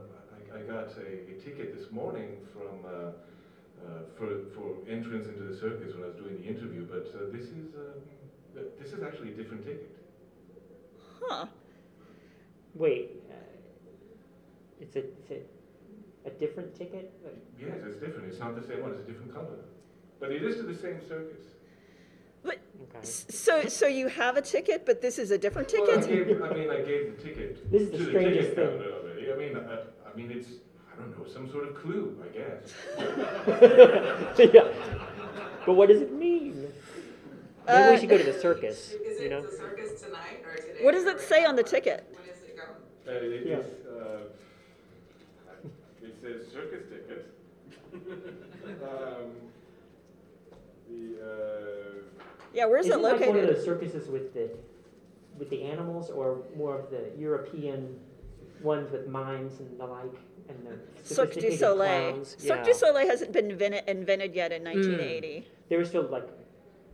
I, 0.54 0.60
I 0.60 0.62
got 0.62 0.90
a, 0.98 1.32
a 1.32 1.40
ticket 1.44 1.78
this 1.78 1.92
morning 1.92 2.38
from, 2.54 2.86
uh, 2.86 2.90
uh, 3.86 4.02
for, 4.18 4.28
for 4.56 4.76
entrance 4.90 5.28
into 5.28 5.44
the 5.44 5.56
circus 5.56 5.94
when 5.94 6.04
I 6.04 6.08
was 6.08 6.16
doing 6.16 6.42
the 6.42 6.48
interview, 6.48 6.86
but 6.90 7.14
uh, 7.16 7.32
this 7.32 7.46
is, 7.46 7.76
um, 7.76 8.02
th- 8.56 8.68
this 8.82 8.92
is 8.94 9.04
actually 9.04 9.34
a 9.34 9.36
different 9.36 9.64
ticket. 9.66 9.92
Huh. 11.22 11.46
Wait, 12.76 13.17
it's 14.80 14.96
a, 14.96 15.00
it's 15.00 15.32
a, 15.32 16.28
a 16.28 16.32
different 16.32 16.76
ticket? 16.76 17.12
Uh, 17.26 17.30
Yes, 17.60 17.78
it's 17.86 17.98
different. 17.98 18.28
It's 18.30 18.40
not 18.40 18.56
the 18.60 18.66
same 18.68 18.82
one. 18.82 18.92
It's 18.92 19.02
a 19.02 19.04
different 19.04 19.34
color. 19.34 19.58
But 20.20 20.32
it 20.32 20.44
is 20.44 20.58
to 20.58 20.64
the 20.64 20.76
same 20.76 21.00
circus. 21.08 21.42
But 22.44 22.60
Okay. 22.84 23.00
s- 23.02 23.26
so 23.30 23.68
so 23.68 23.88
you 23.88 24.08
have 24.08 24.38
a 24.38 24.42
ticket, 24.42 24.86
but 24.86 25.02
this 25.02 25.18
is 25.20 25.32
a 25.32 25.38
different 25.38 25.72
Well, 25.74 25.90
I, 25.90 25.96
ticket. 25.96 26.28
gave, 26.28 26.42
I 26.44 26.54
mean, 26.54 26.70
I 26.70 26.78
gave 26.82 27.18
the 27.18 27.24
ticket 27.24 27.72
This 27.72 27.82
is 27.84 27.92
the 27.92 27.98
to 27.98 28.04
the 28.04 28.10
strangest 28.10 28.50
ticket 28.50 28.56
thing. 28.56 28.80
counter 28.80 28.94
already. 28.94 29.32
I 29.32 29.36
mean, 29.36 29.58
I, 29.58 30.10
I 30.10 30.16
mean, 30.16 30.32
it's, 30.32 30.50
I 30.94 31.02
don't 31.02 31.18
know, 31.18 31.26
some 31.28 31.50
sort 31.52 31.68
of 31.68 31.76
clue, 31.76 32.16
I 32.24 32.28
guess. 32.38 32.74
yeah. 34.54 34.68
But 35.66 35.74
what 35.74 35.90
does 35.90 36.02
it 36.02 36.14
mean? 36.14 36.68
Maybe 37.68 37.80
Uh, 37.80 37.92
we 37.92 37.98
should 37.98 38.10
go 38.10 38.18
to 38.18 38.24
the 38.24 38.40
circus. 38.40 38.94
Is 39.04 39.20
You 39.20 39.26
it 39.26 39.30
know? 39.32 39.42
the 39.42 39.52
circus 39.58 40.02
tonight 40.02 40.44
or 40.46 40.56
today? 40.56 40.84
What 40.86 40.94
does 40.94 41.06
or 41.06 41.10
it 41.12 41.20
say 41.20 41.44
on 41.44 41.56
the 41.56 41.64
ticket? 41.64 42.06
When 42.12 42.24
is 42.34 42.44
it 42.44 42.56
going? 42.56 42.70
Uh, 43.08 43.36
it, 43.36 43.46
Yeah. 43.46 43.56
it's, 43.58 43.68
uh, 43.68 43.87
it 43.87 43.87
says 46.28 46.48
circus 46.52 46.84
ticket. 46.90 47.34
um, 48.84 49.32
the, 50.90 51.18
uh, 51.22 52.22
Yeah, 52.54 52.66
where's 52.66 52.86
Is 52.86 52.92
it 52.92 52.96
it 52.96 53.02
like 53.02 53.20
one 53.20 53.30
of 53.30 53.36
located? 53.36 53.56
those 53.58 53.66
circuses 53.66 54.10
with 54.10 54.34
the 54.34 54.50
with 55.38 55.50
the 55.52 55.64
animals, 55.64 56.10
or 56.10 56.40
more 56.58 56.80
of 56.80 56.90
the 56.90 57.12
European 57.18 58.00
ones 58.64 58.92
with 58.92 59.08
mimes 59.08 59.60
and 59.60 59.80
the 59.80 59.86
like, 59.86 60.16
and 60.50 60.58
the 60.66 60.72
Cirque 61.04 61.28
du 61.30 61.34
sophisticated 61.36 61.60
Soleil. 61.60 62.12
clowns? 62.12 62.36
Cirque 62.40 62.58
yeah. 62.58 62.64
du 62.64 62.74
Soleil 62.74 63.08
hasn't 63.08 63.32
been 63.34 63.52
invented, 63.52 63.84
invented 63.88 64.34
yet 64.34 64.52
in 64.52 64.64
1980. 64.64 65.48
They 65.70 65.78
were 65.78 65.86
still 65.86 66.04
like 66.08 66.28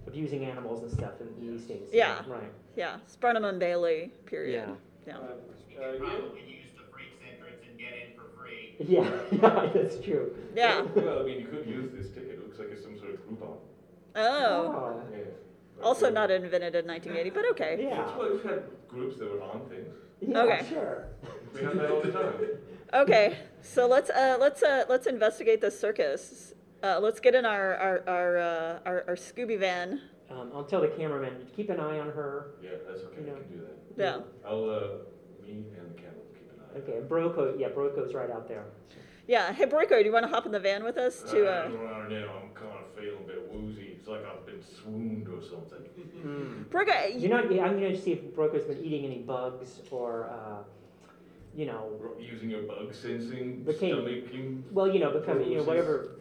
abusing 0.07 0.43
animals 0.43 0.83
and 0.83 0.91
stuff 0.91 1.13
in 1.21 1.29
these 1.39 1.61
days. 1.63 1.87
Yeah. 1.93 2.21
Right. 2.27 2.51
Yeah, 2.75 2.97
Sparnham 3.07 3.45
and 3.45 3.59
Bailey 3.59 4.11
period. 4.25 4.67
Yeah. 5.07 5.13
uh, 5.13 5.17
You 5.17 5.77
uh, 5.77 5.91
could 5.91 6.01
yeah. 6.03 6.09
probably 6.09 6.41
use 6.41 6.71
the 6.75 6.83
freaks 6.91 7.15
entrance 7.23 7.61
and 7.69 7.79
get 7.79 7.93
in 7.93 8.13
for 8.17 8.25
free. 8.37 8.62
Yeah. 8.79 9.09
Yeah. 9.31 9.69
That's 9.73 9.99
true. 9.99 10.35
Yeah. 10.55 10.81
Well, 10.95 11.19
I 11.19 11.23
mean, 11.23 11.39
you 11.39 11.47
could 11.47 11.65
use 11.67 11.91
this 11.93 12.09
ticket. 12.13 12.31
It 12.31 12.43
looks 12.43 12.59
like 12.59 12.69
it's 12.71 12.83
some 12.83 12.97
sort 12.97 13.11
of 13.13 13.19
Groupon. 13.27 13.57
Oh. 14.15 15.01
Yeah. 15.11 15.19
Also 15.83 16.09
not 16.09 16.31
invented 16.31 16.75
in 16.75 16.85
1980, 16.87 17.29
but 17.29 17.45
okay. 17.51 17.87
Yeah. 17.89 18.17
Well, 18.17 18.31
we've 18.31 18.43
had 18.43 18.63
groups 18.87 19.17
that 19.19 19.31
were 19.31 19.41
on 19.41 19.61
things. 19.69 19.93
Yeah, 20.21 20.41
Okay. 20.43 20.65
Sure. 20.69 21.05
We 21.53 21.61
have 21.61 21.77
that 21.77 21.91
all 21.91 22.01
the 22.01 22.11
time. 22.11 22.33
Okay, 22.93 23.39
so 23.63 23.87
let's 23.87 24.11
uh, 24.11 24.37
let's 24.39 24.61
uh, 24.61 24.83
let's 24.87 25.07
investigate 25.07 25.61
the 25.61 25.71
circus. 25.71 26.53
Uh, 26.83 26.99
let's 27.01 27.19
get 27.19 27.33
in 27.33 27.43
our 27.43 27.73
our 27.75 28.03
our, 28.07 28.37
uh, 28.37 28.79
our 28.85 29.03
our 29.07 29.15
Scooby 29.15 29.57
van. 29.57 29.99
Um, 30.29 30.51
I'll 30.53 30.63
tell 30.63 30.81
the 30.81 30.89
cameraman 30.89 31.47
keep 31.55 31.71
an 31.71 31.79
eye 31.79 31.97
on 31.99 32.09
her. 32.11 32.51
Yeah, 32.61 32.69
that's 32.87 33.01
okay. 33.01 33.21
You 33.21 33.27
know. 33.27 33.33
We 33.33 33.41
can 33.45 33.51
do 33.57 33.61
that. 33.61 33.77
Yeah. 33.97 34.19
I'll, 34.47 34.69
uh, 34.69 34.81
me 35.43 35.65
and 35.75 35.95
the 35.95 36.01
camera 36.81 37.27
will 37.27 37.33
keep 37.33 37.45
an 37.45 37.51
eye. 37.51 37.53
Okay. 37.53 37.53
Broco. 37.53 37.59
Yeah. 37.59 37.69
Broco's 37.69 38.13
right 38.13 38.29
out 38.31 38.47
there. 38.47 38.65
Yeah. 39.27 39.53
Hey, 39.53 39.65
Broco, 39.65 39.99
do 39.99 40.05
you 40.05 40.11
want 40.11 40.25
to 40.25 40.29
hop 40.31 40.45
in 40.45 40.51
the 40.51 40.59
van 40.59 40.83
with 40.83 40.97
us 40.97 41.21
to? 41.31 41.47
Uh... 41.47 41.69
Right 41.69 42.09
now, 42.09 42.33
I'm 42.41 42.49
kind 42.53 42.73
of 42.83 42.93
feeling 42.95 43.19
a 43.23 43.27
bit 43.27 43.51
woozy. 43.51 43.95
It's 43.97 44.07
like 44.07 44.25
I've 44.25 44.45
been 44.45 44.61
swooned 44.61 45.27
or 45.29 45.41
something. 45.41 46.67
Broco, 46.69 47.21
You're 47.21 47.29
not. 47.29 47.51
yeah, 47.53 47.63
I'm 47.65 47.75
gonna 47.79 47.99
see 47.99 48.11
if 48.13 48.21
Broco's 48.35 48.65
been 48.65 48.83
eating 48.83 49.05
any 49.05 49.19
bugs 49.19 49.79
or, 49.91 50.29
uh, 50.29 50.63
you 51.55 51.65
know, 51.65 51.91
Using 52.19 52.49
your 52.49 52.63
bug 52.63 52.93
sensing 52.93 53.63
But 53.65 53.79
can- 53.79 53.91
stomach. 53.91 54.23
Well, 54.71 54.87
you 54.93 54.99
know, 54.99 55.11
because 55.11 55.47
you 55.47 55.57
know 55.57 55.63
whatever 55.63 56.15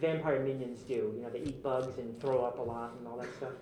vampire 0.00 0.40
minions 0.42 0.80
do, 0.82 0.94
you 0.94 1.20
know, 1.22 1.30
they 1.30 1.40
eat 1.40 1.62
bugs 1.62 1.98
and 1.98 2.18
throw 2.20 2.44
up 2.44 2.58
a 2.58 2.62
lot 2.62 2.94
and 2.98 3.06
all 3.06 3.18
that 3.18 3.34
stuff. 3.36 3.52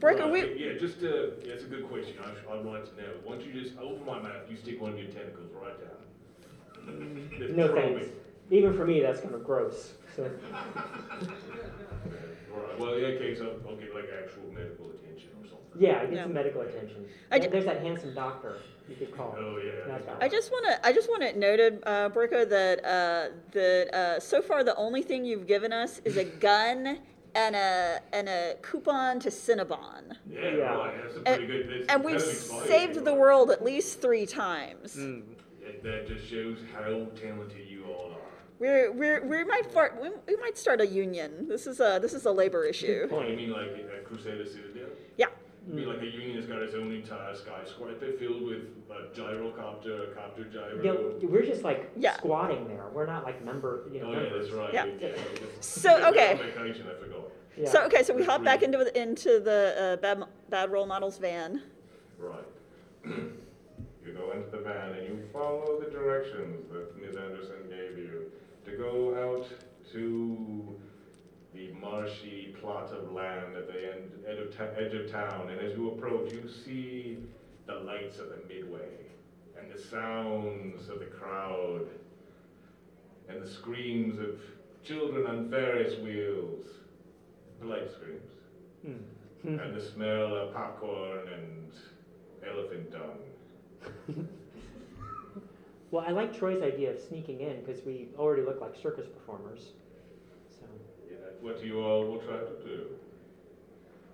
Broco, 0.00 0.30
Right, 0.30 0.56
we 0.56 0.64
Yeah, 0.66 0.78
just, 0.78 0.98
uh, 1.02 1.06
yeah, 1.42 1.54
it's 1.54 1.64
a 1.64 1.68
good 1.68 1.88
question. 1.88 2.14
I, 2.22 2.52
I'd 2.52 2.64
like 2.64 2.84
to 2.94 3.00
know. 3.02 3.08
Once 3.24 3.44
you 3.44 3.52
just 3.52 3.78
open 3.78 4.04
my 4.04 4.20
mouth, 4.20 4.42
you 4.50 4.56
stick 4.56 4.80
one 4.80 4.92
of 4.92 4.98
your 4.98 5.08
tentacles 5.10 5.50
right 5.54 5.76
down. 5.80 7.28
Just 7.38 7.54
No 7.54 7.74
thanks. 7.74 8.06
me. 8.06 8.12
Even 8.58 8.76
for 8.76 8.86
me, 8.86 9.00
that's 9.00 9.20
kind 9.20 9.34
of 9.34 9.42
gross. 9.44 9.94
So, 10.14 10.30
Right, 12.54 12.78
well, 12.80 12.94
in 12.94 13.02
that 13.02 13.18
case, 13.18 13.40
I'll, 13.40 13.56
I'll 13.68 13.76
get 13.76 13.94
like 13.94 14.04
actual 14.22 14.44
medical 14.54 14.86
attention 14.90 15.28
or 15.42 15.46
something. 15.46 15.78
yeah, 15.78 16.04
get 16.04 16.12
Yeah. 16.14 16.22
some 16.24 16.32
medical 16.32 16.62
attention. 16.62 17.06
I 17.30 17.38
There- 17.38 17.48
ju- 17.48 17.52
There's 17.52 17.64
that 17.66 17.80
handsome 17.82 18.14
doctor 18.14 18.56
you 18.88 18.96
could 18.96 19.14
call. 19.16 19.34
Oh, 19.38 19.58
yeah. 19.58 19.72
That 19.88 20.06
guy. 20.06 20.16
I 20.24 20.28
just 20.28 20.50
want 20.50 20.64
to 20.66 20.86
I 20.86 20.92
just 20.92 21.08
want 21.10 21.22
it 21.22 21.36
noted, 21.36 21.82
uh, 21.84 22.08
Broco, 22.10 22.48
that 22.48 22.84
uh, 22.84 23.28
that 23.52 23.94
uh, 23.94 24.20
so 24.20 24.40
far 24.40 24.62
the 24.64 24.74
only 24.76 25.02
thing 25.02 25.24
you've 25.26 25.46
given 25.46 25.72
us 25.72 26.00
is 26.04 26.16
a 26.16 26.24
gun 26.24 27.00
and 27.36 27.54
a 27.54 28.00
and 28.12 28.28
a 28.28 28.54
coupon 28.62 29.20
to 29.20 29.28
Cinnabon, 29.30 30.16
Yeah, 30.28 30.40
Yeah. 30.50 30.74
right, 30.74 30.94
that's 31.02 31.16
a 31.16 31.20
pretty 31.20 31.46
good, 31.46 31.68
that's 31.70 31.92
and 31.92 32.04
we've 32.04 32.16
kind 32.18 32.30
exciting, 32.30 32.68
saved 32.94 33.04
the 33.04 33.14
world 33.14 33.50
at 33.50 33.62
least 33.62 34.00
three 34.00 34.26
times. 34.26 34.96
Mm. 34.96 35.22
That- 35.62 35.82
That 35.82 36.06
just 36.08 36.26
shows 36.28 36.58
how 36.74 37.06
talented 37.14 37.66
you 37.68 37.84
all 37.86 38.12
are. 38.12 38.20
We're, 38.58 38.90
we're, 38.92 39.26
we 39.26 39.44
might 39.44 39.66
fart, 39.70 40.00
we, 40.00 40.08
we 40.26 40.36
might 40.40 40.56
start 40.56 40.80
a 40.80 40.86
union. 40.86 41.46
This 41.48 41.66
is 41.66 41.78
a 41.80 41.98
this 42.00 42.14
is 42.14 42.24
a 42.24 42.32
labor 42.32 42.64
issue. 42.64 43.06
Oh, 43.10 43.22
you 43.22 43.36
mean 43.36 43.50
like 43.50 43.68
a 43.70 44.02
Crusader 44.04 44.46
Citadel? 44.46 44.88
Yeah. 45.18 45.26
You 45.74 45.92
like 45.92 46.00
a 46.00 46.06
union 46.06 46.36
that's 46.36 46.46
got 46.46 46.62
its 46.62 46.74
own 46.74 46.92
entire 46.92 47.34
skyscraper 47.34 48.12
filled 48.18 48.42
with 48.42 48.62
a 48.88 49.08
gyrocopter, 49.18 50.12
a 50.12 50.14
copter 50.14 50.44
gyro? 50.44 50.76
You 50.76 50.82
know, 50.84 51.28
we're 51.28 51.44
just 51.44 51.64
like 51.64 51.90
Yeah. 51.96 52.16
squatting 52.18 52.68
there. 52.68 52.84
We're 52.92 53.06
not 53.06 53.24
like 53.24 53.44
member, 53.44 53.84
you 53.92 54.00
know, 54.00 54.06
Oh, 54.06 54.12
yeah, 54.12 54.18
members. 54.20 54.46
that's 54.48 54.56
right. 54.56 54.72
Yeah. 54.72 54.86
it's- 54.86 55.66
So, 55.66 55.88
they're 55.88 56.08
okay. 56.10 56.30
On 56.32 56.38
vacation, 56.38 56.86
I 56.88 56.94
forgot. 57.02 57.32
Yeah. 57.56 57.68
So 57.68 57.84
okay, 57.86 58.02
so 58.04 58.14
we 58.14 58.22
hop 58.22 58.44
back 58.44 58.62
into 58.62 58.78
the, 58.78 58.96
into 59.00 59.40
the 59.40 59.74
uh, 59.78 59.96
bad 59.96 60.22
bad 60.50 60.70
role 60.70 60.86
models 60.86 61.18
van. 61.18 61.62
Right. 62.18 62.44
you 63.06 64.12
go 64.14 64.30
into 64.32 64.50
the 64.50 64.58
van 64.58 64.92
and 64.92 65.08
you 65.08 65.28
follow 65.32 65.80
the 65.82 65.90
directions 65.90 66.68
that 66.70 66.96
Ms. 67.00 67.16
Anderson 67.16 67.68
gave 67.68 67.98
you 67.98 68.30
to 68.66 68.70
go 68.76 69.16
out 69.16 69.48
to 69.92 70.78
the 71.56 71.72
marshy 71.80 72.54
plot 72.60 72.92
of 72.92 73.12
land 73.12 73.56
at 73.56 73.66
the 73.66 73.92
end, 73.94 74.10
edge, 74.28 74.38
of 74.38 74.56
ta- 74.56 74.74
edge 74.78 74.92
of 74.94 75.10
town. 75.10 75.48
And 75.50 75.60
as 75.60 75.76
you 75.76 75.90
approach, 75.90 76.32
you 76.32 76.48
see 76.48 77.18
the 77.66 77.74
lights 77.74 78.18
of 78.18 78.28
the 78.28 78.38
midway 78.48 78.90
and 79.58 79.72
the 79.72 79.80
sounds 79.80 80.88
of 80.88 80.98
the 80.98 81.06
crowd 81.06 81.86
and 83.28 83.42
the 83.42 83.48
screams 83.48 84.18
of 84.18 84.38
children 84.84 85.26
on 85.26 85.50
Ferris 85.50 85.98
wheels. 86.00 86.66
Polite 87.60 87.90
screams 87.90 88.30
Hmm. 89.42 89.58
and 89.58 89.74
the 89.74 89.80
smell 89.80 90.36
of 90.36 90.52
popcorn 90.54 91.26
and 91.32 91.72
elephant 92.48 92.92
dung. 92.92 94.26
Well, 95.92 96.04
I 96.06 96.10
like 96.10 96.36
Troy's 96.36 96.62
idea 96.62 96.90
of 96.90 97.00
sneaking 97.00 97.40
in 97.40 97.62
because 97.64 97.84
we 97.86 98.08
already 98.18 98.42
look 98.42 98.60
like 98.60 98.74
circus 98.74 99.06
performers. 99.06 99.70
So, 100.50 100.66
Yeah, 100.66 100.72
that's 100.74 100.95
what 101.40 101.62
you 101.64 101.80
all 101.80 102.04
will 102.06 102.18
try 102.20 102.38
to 102.38 102.56
do. 102.64 102.86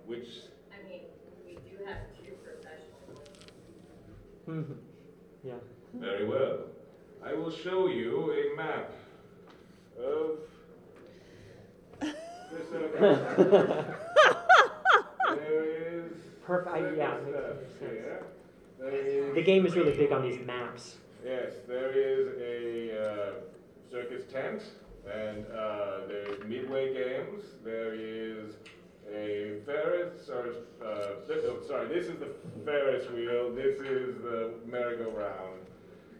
Which, 0.05 0.27
I 0.71 0.87
mean, 0.89 1.01
we 1.45 1.53
do 1.55 1.83
have 1.85 1.97
two 2.17 2.33
professionals. 2.43 3.19
Mhm. 4.47 4.77
yeah. 5.43 5.53
very 5.93 6.25
well. 6.27 6.59
I 7.23 7.33
will 7.33 7.51
show 7.51 7.87
you 7.87 8.31
a 8.33 8.55
map 8.57 8.91
of 9.97 10.39
this 12.01 12.11
area. 12.73 13.95
There 15.29 15.63
is. 15.63 16.11
Perfect. 16.45 16.75
I- 16.75 16.79
Yeah. 16.95 17.13
circus 17.13 17.25
makes 17.25 17.29
stuff 17.29 17.79
sense. 17.79 19.05
here. 19.05 19.33
The 19.33 19.41
game 19.41 19.65
is 19.65 19.75
really 19.75 19.95
big 19.95 20.11
on 20.11 20.21
these 20.23 20.45
maps. 20.45 20.97
Yes, 21.25 21.53
there 21.67 21.91
is 21.91 22.27
a 22.41 23.01
uh, 23.01 23.31
circus 23.89 24.25
tent, 24.31 24.61
and 25.11 25.45
uh, 25.47 26.07
there's 26.07 26.43
midway 26.45 26.93
games. 26.93 27.43
There 27.63 27.93
is 27.95 28.53
a 29.13 29.59
Ferris, 29.65 30.29
or 30.29 30.47
uh, 30.85 31.27
th- 31.27 31.43
oh, 31.45 31.61
sorry, 31.67 31.87
this 31.89 32.07
is 32.07 32.17
the 32.19 32.29
Ferris 32.65 33.09
wheel. 33.11 33.53
This 33.53 33.79
is 33.79 34.15
the 34.21 34.53
merry-go-round. 34.65 35.59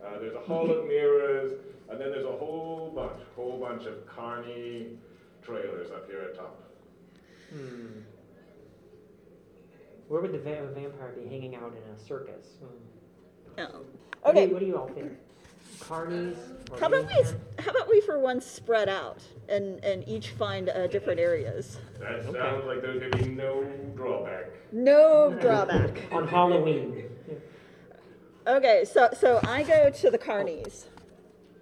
Uh, 0.05 0.19
there's 0.19 0.35
a 0.35 0.39
hall 0.39 0.69
of 0.69 0.85
mirrors, 0.85 1.53
and 1.89 1.99
then 1.99 2.11
there's 2.11 2.25
a 2.25 2.31
whole 2.31 2.91
bunch, 2.93 3.21
whole 3.35 3.57
bunch 3.59 3.85
of 3.85 4.05
carny 4.05 4.97
trailers 5.41 5.91
up 5.91 6.09
here 6.09 6.19
at 6.21 6.35
top. 6.35 6.59
Hmm. 7.51 7.99
Where 10.09 10.21
would 10.21 10.33
the 10.33 10.39
va- 10.39 10.67
vampire 10.75 11.13
be 11.17 11.27
hanging 11.29 11.55
out 11.55 11.73
in 11.73 11.91
a 11.93 11.97
circus? 11.97 12.47
Hmm. 12.59 13.57
No. 13.57 13.63
What 14.21 14.35
do 14.35 14.41
you- 14.41 14.45
Okay. 14.45 14.53
What 14.53 14.59
do 14.59 14.65
you 14.65 14.77
all 14.77 14.87
think? 14.89 15.11
Carnies? 15.87 16.37
or 16.71 16.79
How 16.79 16.87
about 16.87 17.05
we 17.07 17.13
vampire? 17.23 17.39
how 17.59 17.71
about 17.71 17.89
we 17.89 18.01
for 18.01 18.19
once 18.19 18.45
spread 18.45 18.89
out 18.89 19.19
and 19.49 19.83
and 19.83 20.07
each 20.07 20.29
find 20.29 20.69
uh, 20.69 20.87
different 20.87 21.19
areas. 21.19 21.79
That 21.99 22.11
Okay. 22.25 22.39
sounds 22.39 22.65
like 22.65 22.81
there's 22.81 22.99
going 22.99 23.11
to 23.11 23.17
be 23.17 23.29
no 23.29 23.63
drawback. 23.95 24.45
No 24.71 25.37
drawback. 25.39 25.97
On 26.11 26.27
Halloween. 26.27 27.09
Okay, 28.47 28.85
so 28.85 29.09
so 29.17 29.39
I 29.43 29.63
go 29.63 29.89
to 29.89 30.09
the 30.11 30.17
carnies. 30.17 30.85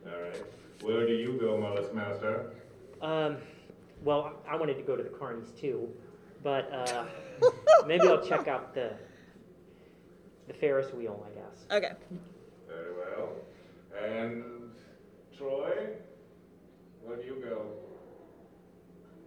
All 0.05 0.11
right. 0.19 0.43
Where 0.81 1.05
do 1.05 1.13
you 1.13 1.37
go, 1.39 1.57
Mollusk 1.57 1.93
Master? 1.93 2.53
Um, 3.01 3.37
well, 4.03 4.33
I 4.47 4.53
I 4.53 4.55
wanted 4.55 4.75
to 4.75 4.83
go 4.83 4.95
to 4.95 5.03
the 5.03 5.09
carnies 5.09 5.55
too, 5.59 5.89
but 6.43 6.71
uh, 6.71 7.05
maybe 7.87 8.07
I'll 8.07 8.25
check 8.25 8.47
out 8.47 8.73
the 8.73 8.93
the 10.47 10.53
Ferris 10.53 10.91
wheel. 10.93 11.25
I 11.29 11.33
guess. 11.35 11.65
Okay. 11.71 11.95
Very 12.67 12.93
well. 12.95 13.29
And 13.99 14.43
Troy, 15.37 15.89
where 17.03 17.17
do 17.17 17.23
you 17.23 17.43
go? 17.43 17.65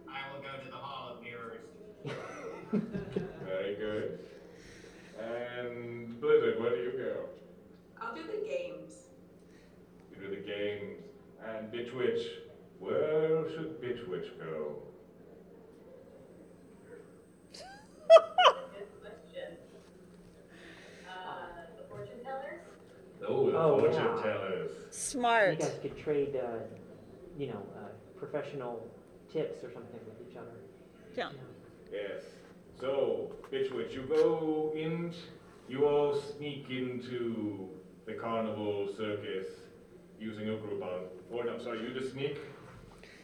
I 0.09 0.33
will 0.33 0.41
go 0.41 0.63
to 0.63 0.69
the 0.69 0.77
Hall 0.77 1.15
of 1.15 1.23
Mirrors. 1.23 1.61
Very 3.45 3.75
good. 3.75 4.19
And 5.21 6.19
Blizzard, 6.19 6.59
where 6.59 6.75
do 6.75 6.81
you 6.83 6.91
go? 6.91 7.25
I'll 8.01 8.15
do 8.15 8.23
the 8.23 8.47
games. 8.47 8.93
You 10.11 10.27
do 10.27 10.35
the 10.35 10.41
games. 10.41 11.03
And 11.47 11.71
Bitch 11.71 11.95
Witch, 11.95 12.27
where 12.79 13.49
should 13.49 13.81
Bitch 13.81 14.07
Witch 14.09 14.27
go? 14.39 14.75
Oh, 23.57 23.79
fortune 23.79 23.99
yeah. 23.99 24.21
Tellers. 25.15 25.57
Smart. 25.57 25.59
You 25.59 25.65
guys 25.65 25.79
could 25.81 25.97
trade, 25.97 26.35
uh, 26.35 26.63
you 27.37 27.47
know, 27.47 27.61
uh, 27.75 28.19
professional 28.19 28.85
tips 29.31 29.63
or 29.63 29.71
something 29.71 29.99
with 30.05 30.29
each 30.29 30.37
other. 30.37 30.47
Yeah. 31.15 31.29
Yes. 31.91 32.23
So, 32.79 33.31
Bitchwitch, 33.51 33.93
you 33.93 34.03
go 34.03 34.73
in, 34.75 35.13
you 35.69 35.85
all 35.87 36.13
sneak 36.15 36.69
into 36.69 37.69
the 38.05 38.13
carnival 38.13 38.87
circus 38.95 39.47
using 40.19 40.49
a 40.49 40.53
Groupon. 40.53 41.03
Or, 41.31 41.47
I'm 41.47 41.61
sorry, 41.61 41.81
you 41.81 41.97
just 41.97 42.13
sneak? 42.13 42.37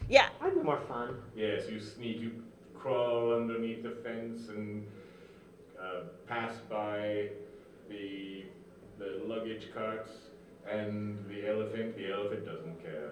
Yeah. 0.10 0.30
I'd 0.42 0.56
be 0.56 0.62
more 0.62 0.82
fun. 0.88 1.16
Yes, 1.36 1.70
you 1.70 1.80
sneak, 1.80 2.20
you 2.20 2.44
crawl 2.74 3.36
underneath 3.36 3.84
the 3.84 3.98
fence 4.04 4.50
and 4.50 4.88
uh, 5.80 6.04
pass 6.28 6.54
by 6.70 7.30
the, 7.90 8.46
the 8.98 9.22
luggage 9.26 9.68
carts 9.74 10.10
and 10.70 11.18
the 11.30 11.48
elephant. 11.50 11.98
The 11.98 12.12
elephant 12.12 12.46
doesn't 12.46 12.82
care 12.82 13.12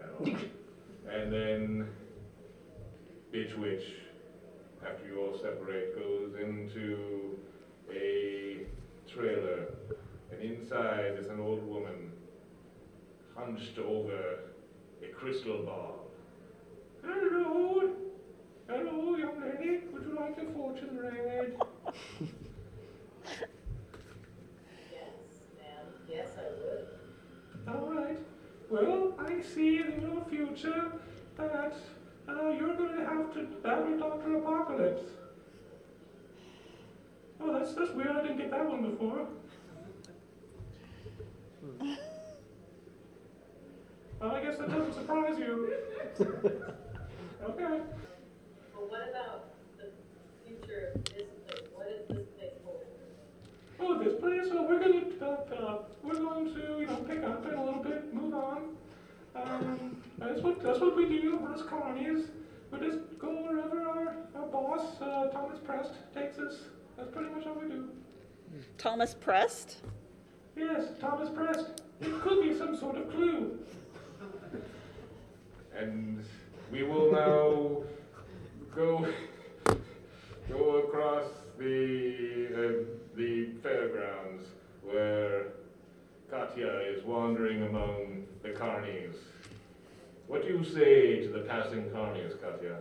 at 0.00 0.10
all. 0.18 0.26
and 1.10 1.32
then 1.32 1.88
Bitch 3.32 3.58
Witch, 3.58 3.84
after 4.86 5.06
you 5.06 5.20
all 5.20 5.38
separate, 5.38 5.96
goes 5.96 6.34
into 6.40 7.38
a 7.92 8.66
trailer. 9.12 9.66
And 10.30 10.42
inside 10.42 11.16
is 11.18 11.28
an 11.28 11.40
old 11.40 11.66
woman 11.66 12.12
hunched 13.36 13.78
over 13.78 14.38
a 15.02 15.08
crystal 15.14 15.62
ball. 15.62 16.06
Hello, 17.04 17.90
hello, 18.68 19.16
young 19.16 19.40
lady. 19.40 19.80
Would 19.92 20.02
you 20.02 20.16
like 20.18 20.36
a 20.38 20.52
fortune 20.52 20.98
read? 20.98 21.56
Yes, 26.16 26.28
I 26.38 26.48
would. 26.62 27.76
All 27.76 27.92
right. 27.92 28.18
Well, 28.70 29.12
I 29.18 29.42
see 29.42 29.82
in 29.82 30.00
your 30.00 30.24
future 30.30 30.92
that 31.36 31.76
uh, 32.26 32.48
you're 32.58 32.74
going 32.74 32.96
to 32.96 33.04
have 33.04 33.34
to 33.34 33.42
battle 33.62 33.98
Doctor 33.98 34.36
Apocalypse. 34.36 35.02
Oh, 37.38 37.52
that's 37.52 37.74
that's 37.74 37.90
weird. 37.90 38.16
I 38.16 38.22
didn't 38.22 38.38
get 38.38 38.50
that 38.50 38.66
one 38.66 38.90
before. 38.90 39.26
Well, 44.18 44.30
I 44.30 44.40
guess 44.42 44.56
that 44.56 44.70
doesn't 44.70 44.94
surprise 44.94 45.38
you. 45.38 45.74
okay. 46.20 47.80
But 48.72 48.90
what 48.90 49.10
about 49.10 49.44
the 49.76 49.90
future 50.42 50.92
of 50.94 51.04
this 51.04 51.28
place? 51.46 51.68
What 51.74 51.86
is 51.88 52.08
this 52.08 52.26
place 52.38 52.52
hold? 52.64 52.80
Oh, 53.78 54.02
this 54.02 54.18
place. 54.20 54.46
Well, 54.52 54.66
we're 54.66 54.78
going 54.78 55.18
to 55.18 55.26
uh, 55.26 55.28
uh, 55.54 55.78
we're 56.02 56.14
going 56.14 56.54
to 56.54 56.60
you 56.80 56.86
know 56.86 56.96
pick 57.08 57.22
up 57.24 57.44
in 57.46 57.54
a 57.54 57.64
little 57.64 57.82
bit, 57.82 58.12
move 58.14 58.34
on. 58.34 58.76
Um, 59.34 60.02
that's 60.18 60.40
what 60.40 60.62
that's 60.62 60.80
what 60.80 60.96
we 60.96 61.06
do 61.06 61.46
as 61.54 61.62
carnies. 61.62 62.28
We 62.70 62.78
just 62.78 62.98
go 63.18 63.28
wherever 63.28 63.82
our, 63.82 64.16
our 64.34 64.46
boss, 64.46 65.00
uh, 65.00 65.28
Thomas 65.28 65.58
Prest, 65.64 65.92
takes 66.14 66.38
us. 66.38 66.58
That's 66.96 67.10
pretty 67.10 67.30
much 67.30 67.46
all 67.46 67.54
we 67.54 67.68
do. 67.68 67.88
Thomas 68.78 69.14
Prest. 69.14 69.78
Yes, 70.56 70.86
Thomas 71.00 71.28
Prest. 71.30 71.82
It 72.00 72.20
could 72.22 72.42
be 72.42 72.56
some 72.56 72.76
sort 72.76 72.96
of 72.96 73.10
clue. 73.10 73.58
And 75.76 76.24
we 76.72 76.82
will 76.82 77.12
now 77.12 77.82
go 78.74 79.06
go 80.48 80.76
across 80.78 81.26
the 81.58 82.46
uh, 82.54 82.84
the 83.16 83.48
fairgrounds 83.62 84.44
where 84.82 85.48
Katya 86.30 86.80
is 86.88 87.04
wandering 87.04 87.62
among 87.62 88.26
the 88.42 88.50
carnies. 88.50 89.14
What 90.26 90.42
do 90.42 90.48
you 90.48 90.64
say 90.64 91.22
to 91.22 91.28
the 91.28 91.40
passing 91.40 91.84
carnies, 91.90 92.40
Katya? 92.40 92.78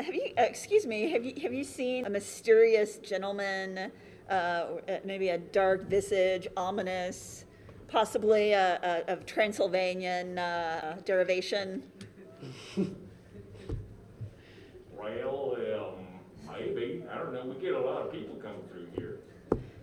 Have 0.00 0.14
you? 0.14 0.32
Uh, 0.38 0.42
excuse 0.42 0.86
me. 0.86 1.10
Have 1.10 1.24
you 1.24 1.34
have 1.42 1.52
you 1.52 1.64
seen 1.64 2.06
a 2.06 2.10
mysterious 2.10 2.98
gentleman? 2.98 3.92
Uh, 4.28 4.66
maybe 5.04 5.28
a 5.28 5.38
dark 5.38 5.88
visage, 5.88 6.48
ominous, 6.56 7.44
possibly 7.86 8.52
a, 8.52 9.04
a, 9.06 9.12
of 9.12 9.24
Transylvanian 9.24 10.36
uh, 10.36 10.98
derivation. 11.04 11.84
Well, 15.06 15.56
um, 15.56 16.52
maybe. 16.52 17.04
I 17.10 17.18
don't 17.18 17.32
know. 17.32 17.44
We 17.46 17.60
get 17.60 17.65
a 17.76 17.80
lot 17.80 18.02
of 18.02 18.12
people 18.12 18.34
coming 18.36 18.62
through 18.70 18.86
here. 18.96 19.20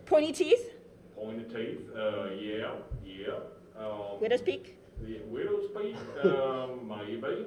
Pointy 0.05 0.31
teeth, 0.31 0.69
Pointed 1.15 1.49
teeth. 1.49 1.79
Uh, 1.95 2.31
yeah, 2.31 2.71
yeah. 3.05 3.33
Um, 3.79 4.19
widow's 4.19 4.41
peak. 4.41 4.77
The 5.01 5.19
widow's 5.27 5.69
peak. 5.71 5.95
um, 6.25 6.87
maybe, 6.87 7.45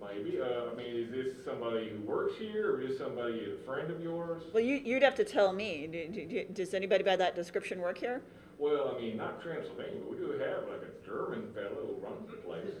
maybe. 0.00 0.40
Uh, 0.40 0.70
I 0.72 0.74
mean, 0.76 0.94
is 0.96 1.10
this 1.10 1.44
somebody 1.44 1.88
who 1.88 2.00
works 2.06 2.34
here, 2.38 2.76
or 2.76 2.80
is 2.82 2.98
somebody 2.98 3.52
a 3.52 3.64
friend 3.66 3.90
of 3.90 4.00
yours? 4.00 4.42
Well, 4.54 4.62
you, 4.62 4.76
you'd 4.76 5.02
have 5.02 5.16
to 5.16 5.24
tell 5.24 5.52
me. 5.52 5.88
Do, 5.90 6.06
do, 6.08 6.26
do- 6.26 6.46
does 6.52 6.72
anybody 6.74 7.02
by 7.02 7.16
that 7.16 7.34
description 7.34 7.80
work 7.80 7.98
here? 7.98 8.22
Well, 8.58 8.94
I 8.96 9.00
mean, 9.00 9.16
not 9.16 9.42
Transylvania, 9.42 10.00
but 10.00 10.10
we 10.12 10.16
do 10.18 10.30
have 10.32 10.68
like 10.68 10.82
a 10.82 11.06
German 11.06 11.52
fellow 11.52 11.88
who 11.88 12.06
runs 12.06 12.30
the 12.30 12.36
place. 12.36 12.74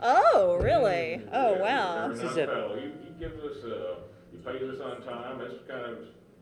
Oh, 0.00 0.58
really? 0.62 1.22
Oh, 1.32 1.54
Yeah, 1.56 1.60
wow. 1.60 2.10
he's 2.10 2.20
a 2.20 2.34
German 2.34 2.46
fellow. 2.54 2.76
He, 2.76 2.82
he 3.04 3.18
gives 3.18 3.42
us, 3.42 3.64
uh, 3.64 3.94
he 4.30 4.38
pays 4.38 4.62
us 4.62 4.80
on 4.80 5.02
time. 5.02 5.38
That's 5.40 5.54
kind 5.68 5.84
of 5.84 5.98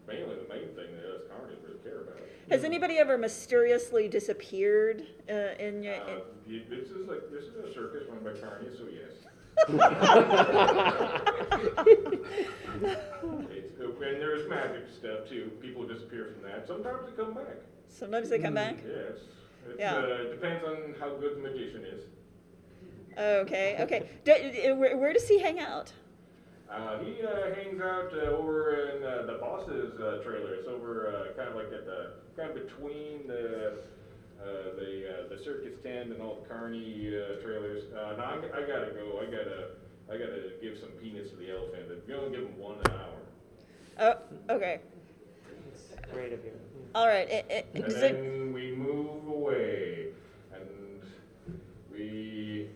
mainly 0.06 0.34
the 0.36 0.48
main 0.48 0.68
thing 0.74 0.94
that 0.96 1.04
us 1.14 1.22
carnies 1.30 1.62
really 1.66 1.78
care 1.82 2.02
about. 2.02 2.16
Has 2.50 2.64
anybody 2.64 2.98
ever 2.98 3.18
mysteriously 3.18 4.08
disappeared 4.08 5.06
uh, 5.28 5.54
in 5.58 5.82
your? 5.82 5.94
Uh, 5.96 6.20
y- 6.48 6.62
this 6.70 6.88
is 6.90 7.08
like 7.08 7.30
this 7.30 7.44
is 7.44 7.56
a 7.70 7.72
circus 7.74 8.04
run 8.08 8.22
by 8.22 8.30
carnies, 8.38 8.76
so 8.76 8.84
yes. 8.92 9.12
it's, 12.46 13.80
uh, 13.80 13.84
and 13.84 14.20
there's 14.20 14.48
magic 14.48 14.84
stuff 14.98 15.28
too. 15.28 15.50
People 15.60 15.86
disappear 15.86 16.32
from 16.34 16.42
that. 16.50 16.66
Sometimes 16.66 17.06
they 17.10 17.22
come 17.22 17.34
back. 17.34 17.56
Sometimes 17.88 18.28
they 18.30 18.38
come 18.38 18.54
back. 18.54 18.76
Yes. 18.86 19.18
It's, 19.68 19.78
Yeah. 19.80 19.94
uh, 19.96 20.00
it 20.00 20.30
depends 20.40 20.64
on 20.64 20.94
how 21.00 21.14
good 21.16 21.36
the 21.36 21.40
magician 21.48 21.84
is. 21.84 22.02
Okay, 23.18 23.76
okay. 23.80 24.08
Do, 24.24 24.32
uh, 24.32 24.74
where, 24.76 24.96
where 24.98 25.12
does 25.12 25.26
he 25.26 25.38
hang 25.40 25.58
out? 25.58 25.92
Uh, 26.70 26.98
he 26.98 27.22
uh, 27.22 27.54
hangs 27.54 27.80
out 27.80 28.10
uh, 28.12 28.30
over 28.36 28.74
in 28.90 29.02
uh, 29.04 29.22
the 29.26 29.38
boss's 29.38 29.98
uh, 30.00 30.18
trailer. 30.24 30.54
It's 30.54 30.68
over 30.68 31.08
uh, 31.14 31.36
kind 31.36 31.48
of 31.50 31.54
like 31.54 31.72
at 31.72 31.86
the 31.86 32.12
kind 32.36 32.50
of 32.50 32.66
between 32.66 33.26
the 33.28 33.78
uh, 34.40 34.74
the 34.74 35.06
uh, 35.08 35.28
the 35.28 35.42
circus 35.44 35.74
tent 35.84 36.10
and 36.10 36.20
all 36.20 36.40
the 36.42 36.48
carny 36.48 37.08
uh, 37.16 37.40
trailers. 37.42 37.84
Uh, 37.92 38.16
no, 38.18 38.24
I, 38.24 38.34
I 38.58 38.60
gotta 38.66 38.90
go. 38.92 39.20
I 39.22 39.26
gotta 39.26 39.68
I 40.12 40.18
gotta 40.18 40.52
give 40.60 40.76
some 40.80 40.90
peanuts 41.00 41.30
to 41.30 41.36
the 41.36 41.50
elephant. 41.52 42.02
You 42.08 42.16
only 42.16 42.30
give 42.36 42.48
him 42.48 42.58
one 42.58 42.76
an 42.84 42.92
hour. 42.92 44.18
Oh, 44.48 44.54
okay. 44.54 44.80
Great 46.12 46.32
of 46.32 46.44
you. 46.44 46.52
All 46.94 47.06
right. 47.06 47.28
It, 47.30 47.46
it, 47.48 47.66
And 47.74 47.84
does 47.84 47.94
it- 47.94 48.00
then 48.00 48.52
we 48.52 48.72
move 48.74 49.28
away, 49.28 50.08
and 50.52 51.00
we 51.92 52.68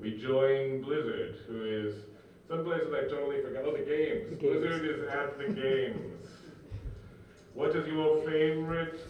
we 0.00 0.18
join 0.20 0.82
Blizzard, 0.82 1.36
who 1.46 1.64
is 1.64 1.94
someplace 2.48 2.82
places 2.88 2.94
I 2.94 3.14
totally 3.14 3.42
forgot. 3.42 3.64
Oh, 3.66 3.72
the 3.72 3.78
games. 3.78 4.28
Games. 4.28 4.40
Blizzard 4.40 4.84
is 4.84 5.08
at 5.08 5.38
the 5.38 5.48
games. 5.52 6.26
what 7.54 7.74
is 7.76 7.86
your 7.88 8.22
favorite 8.22 9.00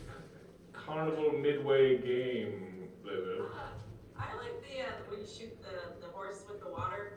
Carnival 0.73 1.33
Midway 1.33 1.99
game, 1.99 2.89
Blizzard? 3.03 3.43
I 4.19 4.35
like 4.37 4.61
the, 4.63 4.83
uh, 4.83 4.87
when 5.09 5.21
you 5.21 5.27
shoot 5.27 5.57
the, 5.63 6.05
the 6.07 6.13
horse 6.13 6.43
with 6.49 6.61
the 6.61 6.69
water. 6.71 7.13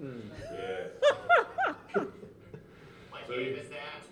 Yes. 0.00 0.90
What 3.10 3.26
So 3.26 3.32
game 3.34 3.46
you- 3.54 3.56
is 3.56 3.68
that? 3.70 4.02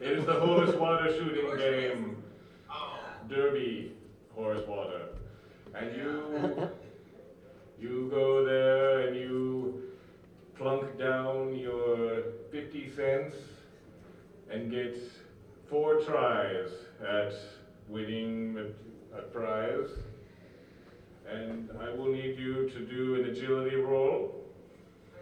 It 0.02 0.18
is 0.18 0.24
the 0.26 0.34
horse 0.34 0.74
water 0.76 1.12
shooting 1.12 1.46
Horse 1.46 1.58
game. 1.60 2.22
Oh, 2.70 2.98
Derby 3.28 3.92
horse 4.34 4.64
water. 4.66 5.02
And 5.74 5.94
you 5.96 6.68
you 7.80 8.08
go 8.12 8.44
there 8.44 9.00
and 9.08 9.16
you 9.16 9.87
plunk 10.58 10.98
down 10.98 11.56
your 11.56 12.22
50 12.50 12.90
cents 12.90 13.36
and 14.50 14.70
get 14.70 14.96
four 15.70 16.00
tries 16.00 16.70
at 17.06 17.32
winning 17.88 18.58
a, 19.14 19.18
a 19.18 19.22
prize. 19.22 19.90
And 21.30 21.70
I 21.80 21.90
will 21.90 22.10
need 22.10 22.38
you 22.38 22.68
to 22.70 22.80
do 22.80 23.14
an 23.16 23.26
agility 23.26 23.76
roll. 23.76 24.34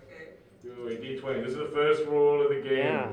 Okay. 0.04 0.30
Do 0.62 0.88
a 0.88 0.96
d20. 0.96 1.42
This 1.44 1.52
is 1.52 1.58
the 1.58 1.70
first 1.74 2.06
roll 2.06 2.42
of 2.42 2.48
the 2.48 2.62
game. 2.62 2.78
Yeah. 2.78 3.10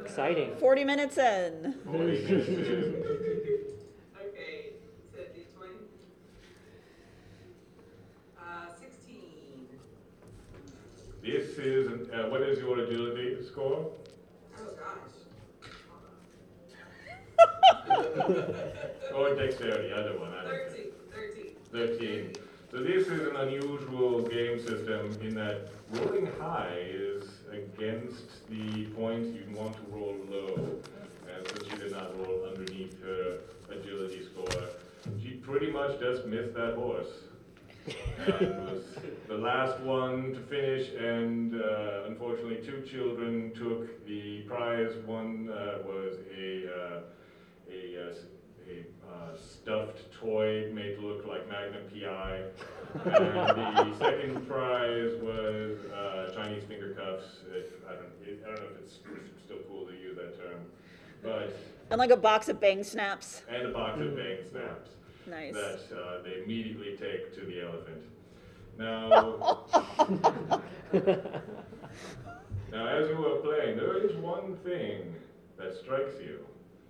Exciting. 0.00 0.56
40 0.56 0.84
minutes 0.84 1.16
in. 1.16 1.74
40 1.86 1.98
minutes 1.98 2.48
in. 2.48 3.04
Okay, 4.24 4.72
so 5.12 5.18
D20. 5.18 5.68
Uh, 8.38 8.66
16. 8.80 9.68
This 11.22 11.56
is, 11.58 12.08
uh, 12.10 12.28
what 12.30 12.42
is 12.42 12.58
your 12.58 12.80
agility 12.80 13.36
score? 13.46 13.92
Oh 14.58 14.74
gosh. 14.76 15.12
Or 19.14 19.34
dexterity, 19.36 19.92
either 19.92 20.18
one. 20.18 20.32
I 20.32 20.42
don't 20.42 20.50
care. 20.50 20.68
13. 21.12 21.54
13. 21.70 22.32
13. 22.32 22.34
So 22.72 22.78
this 22.78 23.06
is 23.06 23.28
an 23.28 23.36
unusual 23.36 24.22
game 24.22 24.58
system 24.58 25.16
in 25.20 25.34
that 25.36 25.68
rolling 25.92 26.26
high 26.40 26.78
is 26.88 27.24
against 27.52 28.48
the 28.48 28.86
points 28.96 29.28
you'd 29.28 29.54
want 29.54 29.76
to 29.76 29.82
roll 29.90 30.16
low. 30.28 30.80
And 31.32 31.46
since 31.48 31.70
she 31.70 31.76
did 31.76 31.92
not 31.92 32.18
roll 32.18 32.46
underneath 32.48 33.00
her 33.02 33.38
agility 33.70 34.24
score, 34.24 34.64
she 35.22 35.34
pretty 35.34 35.70
much 35.70 36.00
just 36.00 36.26
missed 36.26 36.54
that 36.54 36.74
horse. 36.74 37.10
Was 38.26 38.84
the 39.28 39.34
last 39.36 39.80
one 39.80 40.32
to 40.34 40.40
finish, 40.40 40.90
and 40.98 41.54
uh, 41.60 42.04
unfortunately, 42.06 42.60
two 42.64 42.82
children 42.82 43.52
took 43.54 44.06
the 44.06 44.40
prize. 44.42 44.92
One 45.06 45.50
uh, 45.50 45.78
was 45.84 46.16
a 46.36 46.66
uh, 46.66 47.00
a, 47.70 48.06
uh, 48.06 48.10
s- 48.10 48.24
a 48.68 48.84
uh, 49.10 49.36
stuffed 49.36 50.12
toy 50.12 50.70
made 50.72 50.96
to 50.96 51.06
look 51.06 51.26
like 51.26 51.48
Magnum 51.48 51.82
PI, 51.92 52.42
and 53.04 53.92
the 53.92 53.98
second 53.98 54.46
prize 54.48 55.12
was 55.20 55.78
uh, 55.92 56.32
Chinese 56.34 56.64
finger 56.64 56.94
cuffs. 56.94 57.40
If, 57.52 57.66
I 57.88 57.94
don't 57.94 58.12
I 58.44 58.46
don't 58.54 58.60
know 58.64 58.68
if 58.76 58.82
it's 58.84 58.98
still 59.44 59.58
cool 59.68 59.86
to 59.86 59.92
use 59.92 60.16
that 60.16 60.38
term, 60.38 60.60
but 61.22 61.56
And 61.90 61.98
like 61.98 62.10
a 62.10 62.16
box 62.16 62.48
of 62.48 62.60
bang 62.60 62.84
snaps. 62.84 63.42
and 63.48 63.66
a 63.66 63.72
box 63.72 64.00
of 64.00 64.14
bang 64.16 64.38
snaps 64.50 64.90
Nice. 65.26 65.54
that 65.54 65.80
uh, 65.96 66.22
they 66.22 66.42
immediately 66.42 66.96
take 66.96 67.34
to 67.34 67.40
the 67.46 67.62
elephant. 67.62 68.02
Now, 68.78 69.08
now, 72.72 72.86
as 72.88 73.08
you 73.08 73.16
were 73.16 73.36
playing, 73.42 73.76
there 73.76 73.98
is 73.98 74.16
one 74.16 74.56
thing 74.64 75.14
that 75.58 75.74
strikes 75.74 76.14
you 76.20 76.40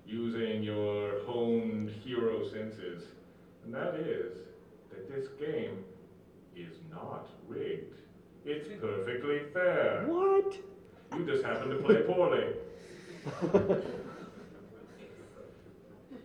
using 0.06 0.62
your 0.62 1.24
honed 1.26 1.90
hero 2.04 2.48
senses, 2.48 3.04
and 3.64 3.74
that 3.74 3.94
is 3.96 4.38
that 4.90 5.08
this 5.08 5.28
game 5.40 5.84
is 6.56 6.72
not 6.90 7.28
rigged. 7.48 7.94
It's 8.44 8.68
perfectly 8.80 9.40
fair. 9.52 10.04
What? 10.06 10.56
You 11.16 11.26
just 11.26 11.44
happen 11.44 11.68
to 11.70 11.76
play 11.76 12.02
poorly. 12.02 12.46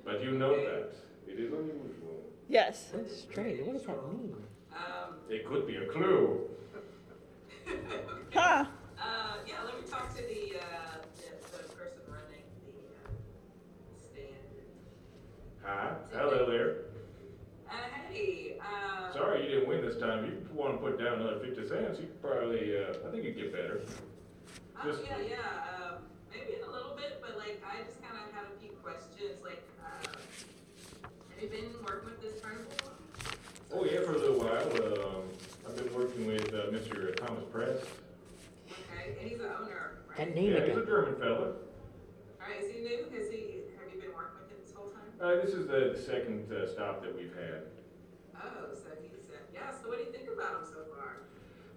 but 0.05 0.23
you 0.23 0.31
know 0.31 0.55
that. 0.55 0.93
It 1.37 1.41
is 1.41 1.53
unusual. 1.53 2.23
Yes. 2.49 2.89
That's 2.91 3.15
strange. 3.21 3.61
What 3.61 3.73
does 3.73 3.85
that 3.85 3.97
mean? 4.11 4.35
Um, 4.73 5.13
It 5.29 5.45
could 5.45 5.67
be 5.67 5.75
a 5.75 5.85
clue. 5.85 6.41
Huh. 8.33 8.65
uh, 9.01 9.37
yeah, 9.47 9.55
let 9.65 9.79
me 9.81 9.87
talk 9.89 10.09
to 10.15 10.21
the, 10.21 10.57
uh, 10.59 10.97
the, 11.15 11.57
the 11.57 11.63
person 11.73 12.01
running 12.07 12.43
the 12.65 12.73
uh, 13.05 13.09
stand. 13.97 14.57
Hi. 15.63 15.95
Hello 16.13 16.49
there. 16.49 16.75
Uh, 17.69 17.73
hey, 18.11 18.57
uh, 18.61 19.11
Sorry 19.13 19.43
you 19.43 19.49
didn't 19.49 19.67
win 19.69 19.81
this 19.81 19.97
time. 19.99 20.25
If 20.25 20.33
you 20.51 20.55
want 20.55 20.73
to 20.73 20.77
put 20.77 20.99
down 20.99 21.21
another 21.21 21.39
50 21.39 21.67
cents, 21.67 21.99
you 21.99 22.07
could 22.07 22.21
probably, 22.21 22.77
uh, 22.77 23.07
I 23.07 23.11
think 23.11 23.23
you'd 23.23 23.35
get 23.37 23.51
better. 23.53 23.81
oh, 24.77 24.91
just- 24.91 25.03
yeah, 25.05 25.17
yeah, 25.17 25.85
um, 25.85 25.93
maybe 26.31 26.57
in 26.61 26.67
a 26.67 26.71
little 26.71 26.95
bit, 26.95 27.21
but 27.21 27.37
like, 27.37 27.61
I 27.65 27.83
just 27.83 28.01
kind 28.03 28.15
of 28.17 28.33
had 28.33 28.45
a 28.53 28.59
few 28.59 28.71
questions, 28.83 29.41
like, 29.43 29.63
uh, 29.83 30.07
have 31.33 31.41
you 31.43 31.49
been 31.49 31.73
working 31.83 32.09
with 32.11 32.21
this 32.21 32.41
carnival? 32.41 32.73
Oh, 33.73 33.83
yeah, 33.85 34.01
for 34.05 34.13
a 34.13 34.17
little 34.17 34.39
while. 34.39 34.67
Um, 35.07 35.23
I've 35.67 35.75
been 35.75 35.93
working 35.93 36.25
with 36.25 36.47
uh, 36.53 36.71
Mr. 36.71 37.13
Thomas 37.17 37.43
Prest. 37.57 37.89
Okay, 38.69 39.17
and 39.17 39.25
he's 39.25 39.39
the 39.41 39.49
owner, 39.49 39.97
right? 40.05 40.17
That 40.17 40.35
name 40.35 40.53
Yeah, 40.53 40.61
he's 40.61 40.77
a 40.77 40.85
again. 40.85 40.85
German 40.85 41.15
fella. 41.17 41.57
Alright, 42.37 42.61
is 42.61 42.69
he 42.69 42.85
new? 42.85 43.09
Has 43.17 43.33
he, 43.33 43.65
have 43.81 43.89
you 43.89 43.97
been 43.97 44.13
working 44.13 44.45
with 44.45 44.53
him 44.53 44.61
this 44.61 44.77
whole 44.77 44.93
time? 44.93 45.09
Uh, 45.17 45.41
this 45.41 45.57
is 45.57 45.65
the 45.65 45.97
second 45.97 46.45
uh, 46.53 46.69
stop 46.69 47.01
that 47.01 47.17
we've 47.17 47.33
had. 47.33 47.65
Oh, 48.37 48.69
so 48.77 48.93
he's, 49.01 49.25
uh, 49.33 49.41
yeah, 49.49 49.73
so 49.73 49.89
what 49.89 49.97
do 49.97 50.05
you 50.05 50.13
think 50.13 50.29
about 50.29 50.61
him 50.61 50.65
so 50.69 50.85
far? 50.93 51.25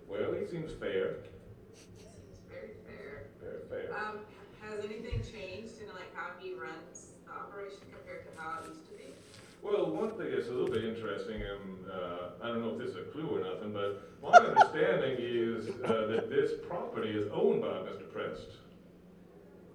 Well, 0.05 0.37
he 0.37 0.45
seems 0.53 0.68
fair. 0.76 1.24
He 1.72 1.81
seems 1.81 2.45
very 2.45 2.76
fair. 2.85 3.33
Very 3.41 3.64
fair. 3.72 3.89
Um, 3.97 4.20
has 4.61 4.85
anything 4.85 5.24
changed 5.24 5.81
in 5.81 5.89
like 5.97 6.12
how 6.12 6.37
he 6.37 6.53
runs 6.61 7.16
the 7.24 7.33
operation 7.33 7.89
compared 7.89 8.28
to 8.28 8.37
how 8.37 8.61
it 8.61 8.68
used 8.68 8.85
to 8.85 9.01
be? 9.01 9.16
Well, 9.63 9.91
one 9.91 10.11
thing 10.13 10.31
that's 10.35 10.49
a 10.49 10.53
little 10.53 10.71
bit 10.71 10.85
interesting, 10.85 11.37
and 11.43 11.91
uh, 11.91 12.43
I 12.43 12.49
don't 12.49 12.63
know 12.63 12.71
if 12.71 12.79
this 12.79 12.91
is 12.91 12.97
a 12.97 13.11
clue 13.13 13.29
or 13.29 13.41
nothing, 13.41 13.73
but 13.73 14.11
my 14.23 14.31
understanding 14.31 15.17
is 15.19 15.69
uh, 15.85 16.07
that 16.07 16.31
this 16.31 16.53
property 16.67 17.11
is 17.11 17.31
owned 17.33 17.61
by 17.61 17.69
Mr. 17.69 18.11
Prest. 18.13 18.47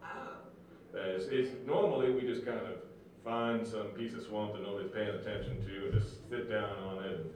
Oh, 0.04 0.38
That 0.94 1.08
is, 1.10 1.28
it's, 1.30 1.52
normally 1.68 2.12
we 2.12 2.22
just 2.22 2.46
kind 2.46 2.60
of 2.60 2.80
find 3.24 3.66
some 3.66 3.88
piece 3.90 4.14
of 4.14 4.24
swamp 4.24 4.54
that 4.54 4.64
nobody's 4.64 4.92
paying 4.92 5.10
attention 5.10 5.64
to 5.66 5.86
and 5.86 6.02
just 6.02 6.30
sit 6.30 6.50
down 6.50 6.78
on 6.80 7.04
it 7.04 7.12
and 7.12 7.30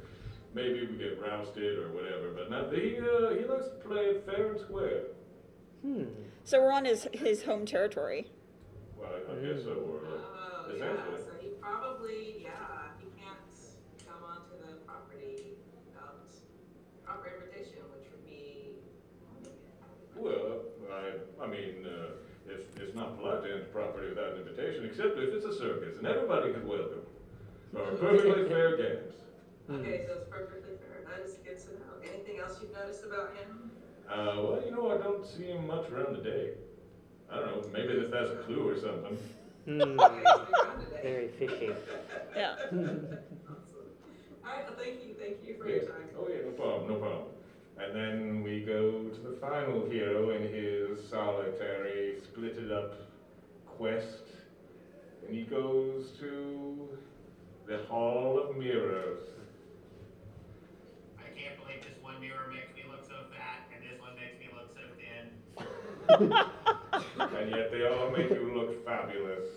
maybe 0.54 0.86
we 0.86 0.98
get 0.98 1.22
rousted 1.22 1.80
or 1.80 1.90
whatever, 1.90 2.32
but 2.32 2.50
not, 2.50 2.74
he, 2.74 2.98
uh, 2.98 3.30
he 3.34 3.46
likes 3.46 3.66
to 3.66 3.88
play 3.88 4.16
fair 4.26 4.52
and 4.52 4.60
square. 4.60 5.02
Hmm. 5.84 6.06
So 6.44 6.60
we're 6.62 6.74
on 6.74 6.86
his 6.86 7.08
his 7.14 7.44
home 7.44 7.66
territory. 7.66 8.28
Well, 8.98 9.08
I, 9.08 9.32
I 9.32 9.36
guess 9.38 9.64
so, 9.64 9.72
or 9.72 10.02
oh, 10.04 10.66
yeah, 10.68 10.74
essentially. 10.76 11.22
so 11.24 11.32
he 11.40 11.50
probably, 11.62 12.42
yeah, 12.42 12.92
he 13.00 13.08
can't 13.16 13.38
come 14.06 14.24
onto 14.28 14.58
the 14.60 14.82
property 14.86 15.54
without 15.86 16.26
proper 17.06 17.32
invitation, 17.38 17.80
which 17.96 18.10
would 18.12 18.26
be. 18.26 18.72
Well, 20.16 20.66
I, 21.40 21.44
I 21.44 21.48
mean, 21.48 21.86
uh, 21.86 22.12
it's, 22.48 22.76
it's 22.78 22.96
not 22.96 23.18
polite 23.18 23.44
to 23.44 23.52
enter 23.54 23.66
property 23.66 24.10
without 24.10 24.34
an 24.34 24.40
invitation, 24.48 24.86
except 24.86 25.18
if 25.18 25.34
it's 25.34 25.46
a 25.46 25.58
circus, 25.58 25.98
and 25.98 26.08
everybody 26.08 26.50
is 26.52 26.64
welcome. 26.64 27.02
Or 27.76 27.92
perfectly 28.00 28.48
fair 28.50 28.78
games. 28.78 29.14
Okay, 29.70 30.06
so 30.08 30.14
it's 30.18 30.30
perfectly 30.30 30.74
fair, 30.82 31.06
that 31.06 31.26
is 31.26 31.36
good 31.46 31.60
to 31.60 31.74
know. 31.80 31.94
Anything 32.04 32.40
else 32.40 32.58
you've 32.62 32.74
noticed 32.74 33.04
about 33.06 33.36
him? 33.38 33.72
Uh, 34.10 34.42
well, 34.42 34.62
you 34.66 34.72
know, 34.72 34.90
I 34.92 34.98
don't 34.98 35.26
see 35.26 35.46
him 35.52 35.68
much 35.68 35.90
around 35.92 36.18
the 36.18 36.24
day. 36.24 36.54
I 37.32 37.36
don't 37.36 37.46
know, 37.46 37.70
maybe 37.72 37.94
if 37.94 38.10
that's 38.12 38.32
a 38.32 38.36
clue 38.46 38.70
or 38.70 38.76
something. 38.80 39.18
Hmm. 39.66 40.00
Okay, 40.00 40.16
he's 40.16 40.46
been 40.48 40.66
around 40.66 40.80
today. 40.86 41.00
Very 41.04 41.28
fishy. 41.38 41.70
Yeah. 42.36 42.54
Awesome. 42.56 43.08
Alright, 44.44 44.66
well, 44.66 44.78
thank 44.78 45.04
you, 45.06 45.14
thank 45.20 45.38
you 45.46 45.58
for 45.60 45.68
your 45.70 45.82
time. 45.82 46.10
Oh, 46.18 46.28
yeah, 46.28 46.46
no 46.46 46.52
problem, 46.52 46.88
no 46.90 46.96
problem. 46.96 47.24
And 47.82 47.96
then 47.96 48.44
we 48.44 48.62
go 48.62 49.04
to 49.10 49.20
the 49.22 49.38
final 49.40 49.90
hero 49.90 50.32
in 50.32 50.44
his 50.44 51.08
solitary, 51.10 52.16
splitted 52.22 52.72
up 52.72 52.94
quest. 53.66 54.24
And 55.26 55.36
he 55.36 55.44
goes 55.44 56.12
to 56.20 56.90
the 57.68 57.80
Hall 57.90 58.40
of 58.40 58.58
Mirrors. 58.58 59.24
I 61.18 61.30
can't 61.40 61.58
believe 61.62 61.82
this 61.82 62.02
one 62.02 62.20
mirror 62.20 62.52
makes 62.52 62.76
me 62.76 62.84
look 62.90 63.04
so 63.08 63.16
fat, 63.32 63.70
and 63.74 63.84
this 63.84 64.00
one 64.02 64.16
makes 64.16 64.40
me 64.40 64.50
look 64.54 64.70
so 64.74 64.82
thin. 65.00 66.34
And 67.20 67.52
yet 67.52 67.72
they 67.72 67.86
all 67.88 68.10
make 68.12 68.30
you 68.30 68.52
look 68.56 68.84
fabulous. 68.86 69.48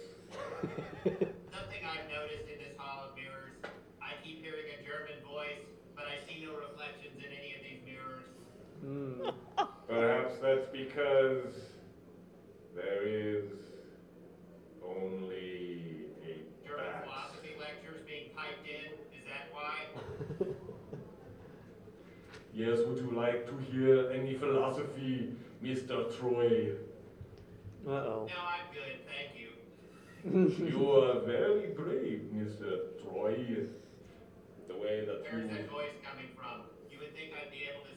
Something 1.02 1.82
I've 1.82 2.06
noticed 2.10 2.46
in 2.50 2.58
this 2.58 2.74
hall 2.76 3.10
of 3.10 3.16
mirrors, 3.16 3.54
I 4.02 4.14
keep 4.22 4.42
hearing 4.42 4.66
a 4.70 4.78
German 4.82 5.18
voice, 5.26 5.62
but 5.96 6.04
I 6.04 6.18
see 6.26 6.44
no 6.44 6.54
reflections 6.58 7.18
in 7.18 7.30
any 7.30 7.54
of 7.54 7.62
these 7.62 7.80
mirrors. 7.86 8.26
Hmm. 8.82 9.28
Perhaps 9.88 10.34
that's 10.42 10.66
because 10.72 11.54
there 12.74 13.02
is 13.06 13.44
only 14.84 16.06
a 16.24 16.66
German 16.66 16.84
bat. 16.86 17.04
philosophy 17.04 17.50
lectures 17.60 18.00
being 18.06 18.30
piped 18.36 18.66
in, 18.66 18.92
is 19.16 19.24
that 19.28 19.52
why? 19.52 20.46
Yes, 22.54 22.80
would 22.86 22.98
you 22.98 23.10
like 23.16 23.46
to 23.48 23.56
hear 23.72 24.10
any 24.12 24.34
philosophy, 24.34 25.32
Mr. 25.64 26.14
Troy? 26.18 26.72
Uh-oh. 27.88 28.28
No, 28.28 28.40
I'm 28.44 28.68
good, 28.76 29.00
thank 29.08 29.32
you. 29.40 29.48
You 30.68 30.90
are 30.92 31.20
very 31.20 31.68
brave, 31.72 32.28
Mr. 32.34 32.92
Troy. 33.02 33.64
The 34.68 34.74
way 34.76 35.00
that 35.06 35.22
Where's 35.32 35.50
you. 35.50 35.56
that 35.56 35.70
voice 35.70 35.96
coming 36.04 36.28
from? 36.36 36.68
You 36.90 36.98
would 37.00 37.14
think 37.16 37.32
I'd 37.40 37.50
be 37.50 37.64
able 37.72 37.88
to 37.88 37.91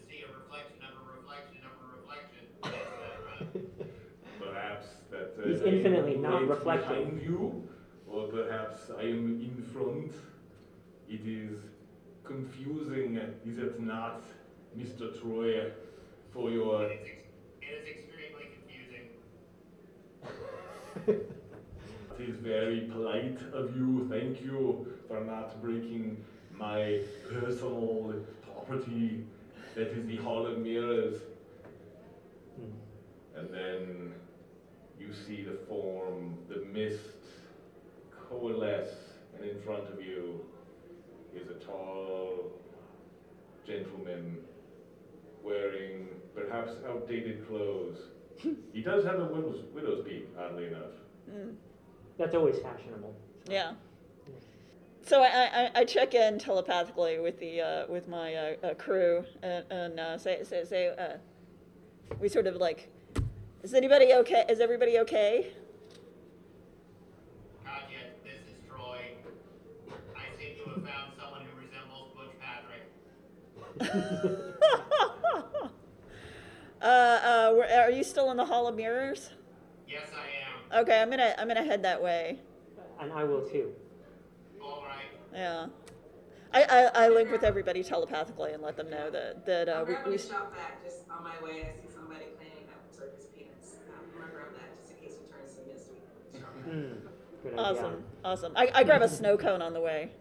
He's 5.46 5.62
I 5.62 5.66
am 5.66 5.76
infinitely 5.78 6.16
not 6.16 6.40
right 6.40 6.50
reflective. 6.50 6.88
behind 6.90 7.22
you, 7.22 7.68
or 8.08 8.28
perhaps 8.28 8.90
I 8.98 9.04
am 9.04 9.40
in 9.42 9.62
front. 9.74 10.12
It 11.08 11.26
is 11.26 11.58
confusing, 12.24 13.18
is 13.46 13.58
it 13.60 13.80
not, 13.80 14.22
Mr. 14.76 15.08
Troy, 15.08 15.68
for 16.32 16.50
your 16.50 16.84
It 16.84 16.92
is, 16.92 17.06
ex- 17.06 17.28
it 17.62 17.74
is 17.82 17.86
extremely 17.86 18.46
confusing. 18.54 19.06
It 22.18 22.30
is 22.30 22.38
very 22.38 22.82
polite 22.82 23.40
of 23.54 23.76
you. 23.76 24.06
Thank 24.10 24.42
you 24.42 24.88
for 25.08 25.20
not 25.20 25.62
breaking 25.62 26.18
my 26.52 27.00
personal 27.30 28.16
property. 28.42 29.20
That 29.76 29.90
is 29.90 30.06
the 30.06 30.16
Hall 30.18 30.46
of 30.46 30.58
Mirrors. 30.58 31.16
And 33.36 33.52
then 33.52 34.14
you 35.06 35.14
see 35.14 35.44
the 35.44 35.58
form, 35.68 36.38
the 36.50 36.66
mist 36.74 37.00
coalesce, 38.30 38.96
and 39.36 39.50
in 39.50 39.62
front 39.62 39.84
of 39.92 40.02
you 40.02 40.42
is 41.36 41.48
a 41.50 41.66
tall 41.66 42.52
gentleman 43.66 44.38
wearing 45.44 46.08
perhaps 46.34 46.72
outdated 46.88 47.48
clothes. 47.48 47.98
he 48.74 48.82
does 48.82 49.04
have 49.06 49.20
a 49.20 49.26
widow's, 49.26 49.64
widow's 49.74 50.06
peak, 50.08 50.28
oddly 50.40 50.68
enough. 50.68 50.92
Mm. 51.30 51.56
That's 52.18 52.36
always 52.36 52.58
fashionable. 52.60 53.16
So. 53.46 53.52
Yeah. 53.52 53.74
So 55.06 55.22
I, 55.22 55.28
I, 55.28 55.72
I, 55.76 55.86
check 55.86 56.16
in 56.16 56.40
telepathically 56.40 57.20
with 57.20 57.40
the 57.40 57.62
uh, 57.62 57.86
with 57.88 58.08
my 58.08 58.34
uh, 58.34 58.56
uh, 58.64 58.74
crew 58.74 59.24
and, 59.44 59.64
and 59.70 60.00
uh, 60.00 60.18
say, 60.18 60.44
say, 60.44 60.64
say 60.64 60.88
uh, 60.88 61.18
we 62.20 62.28
sort 62.28 62.48
of 62.48 62.56
like 62.56 62.90
is 63.66 63.74
anybody 63.74 64.14
okay? 64.14 64.46
Is 64.48 64.60
everybody 64.60 65.00
okay? 65.00 65.48
Katya, 67.66 67.98
this 68.24 68.36
is 68.48 68.54
Troy. 68.70 69.00
I 70.16 70.26
think 70.38 70.58
you 70.58 70.66
have 70.72 70.84
found 70.84 71.14
someone 71.20 71.42
who 71.42 71.50
resembles 71.60 72.12
Butch 72.16 72.36
Patrick. 72.40 72.84
uh, 76.82 76.86
uh, 76.86 77.54
are 77.82 77.90
you 77.90 78.04
still 78.04 78.30
in 78.30 78.38
the 78.38 78.46
Hall 78.46 78.68
of 78.68 78.76
Mirrors? 78.76 79.32
Yes, 79.88 80.12
I 80.14 80.28
am. 80.78 80.84
Okay, 80.84 81.02
I'm 81.02 81.10
gonna 81.10 81.34
I'm 81.40 81.48
gonna 81.48 81.64
head 81.64 81.82
that 81.84 82.00
way. 82.02 82.40
And 83.00 83.12
I 83.12 83.24
will 83.24 83.42
too. 83.42 83.74
All 84.62 84.86
right. 84.88 85.08
Yeah. 85.34 85.70
I, 86.56 86.64
I, 86.64 87.06
I 87.06 87.08
link 87.10 87.32
with 87.32 87.44
everybody 87.44 87.84
telepathically 87.84 88.54
and 88.54 88.64
let 88.64 88.78
them 88.78 88.90
know 88.90 89.12
that 89.12 89.46
that 89.46 89.68
uh, 89.68 89.74
I'm 89.74 89.88
we, 89.88 89.94
grabbing 89.94 90.12
we 90.12 90.16
a 90.16 90.22
shop 90.22 90.56
vac 90.56 90.82
just 90.86 91.00
on 91.12 91.22
my 91.22 91.36
way. 91.44 91.68
I 91.68 91.76
see 91.76 91.92
somebody 91.94 92.32
cleaning 92.40 92.72
up 92.72 92.80
circus 92.96 93.28
peanuts. 93.36 93.76
Um, 93.92 94.00
I'm 94.00 94.22
gonna 94.22 94.32
grab 94.32 94.56
that 94.56 94.72
just 94.80 94.96
in 94.96 95.04
case 95.04 95.20
he 95.20 95.28
turns 95.28 95.52
to 95.60 95.68
mystery. 95.68 96.00
Good 97.44 97.54
idea. 97.54 97.60
awesome 97.60 98.04
awesome. 98.24 98.54
I, 98.56 98.70
I 98.74 98.84
grab 98.84 99.02
a 99.02 99.10
snow 99.10 99.38
cone 99.38 99.62
on 99.62 99.74
the 99.74 99.82
way. 99.82 100.12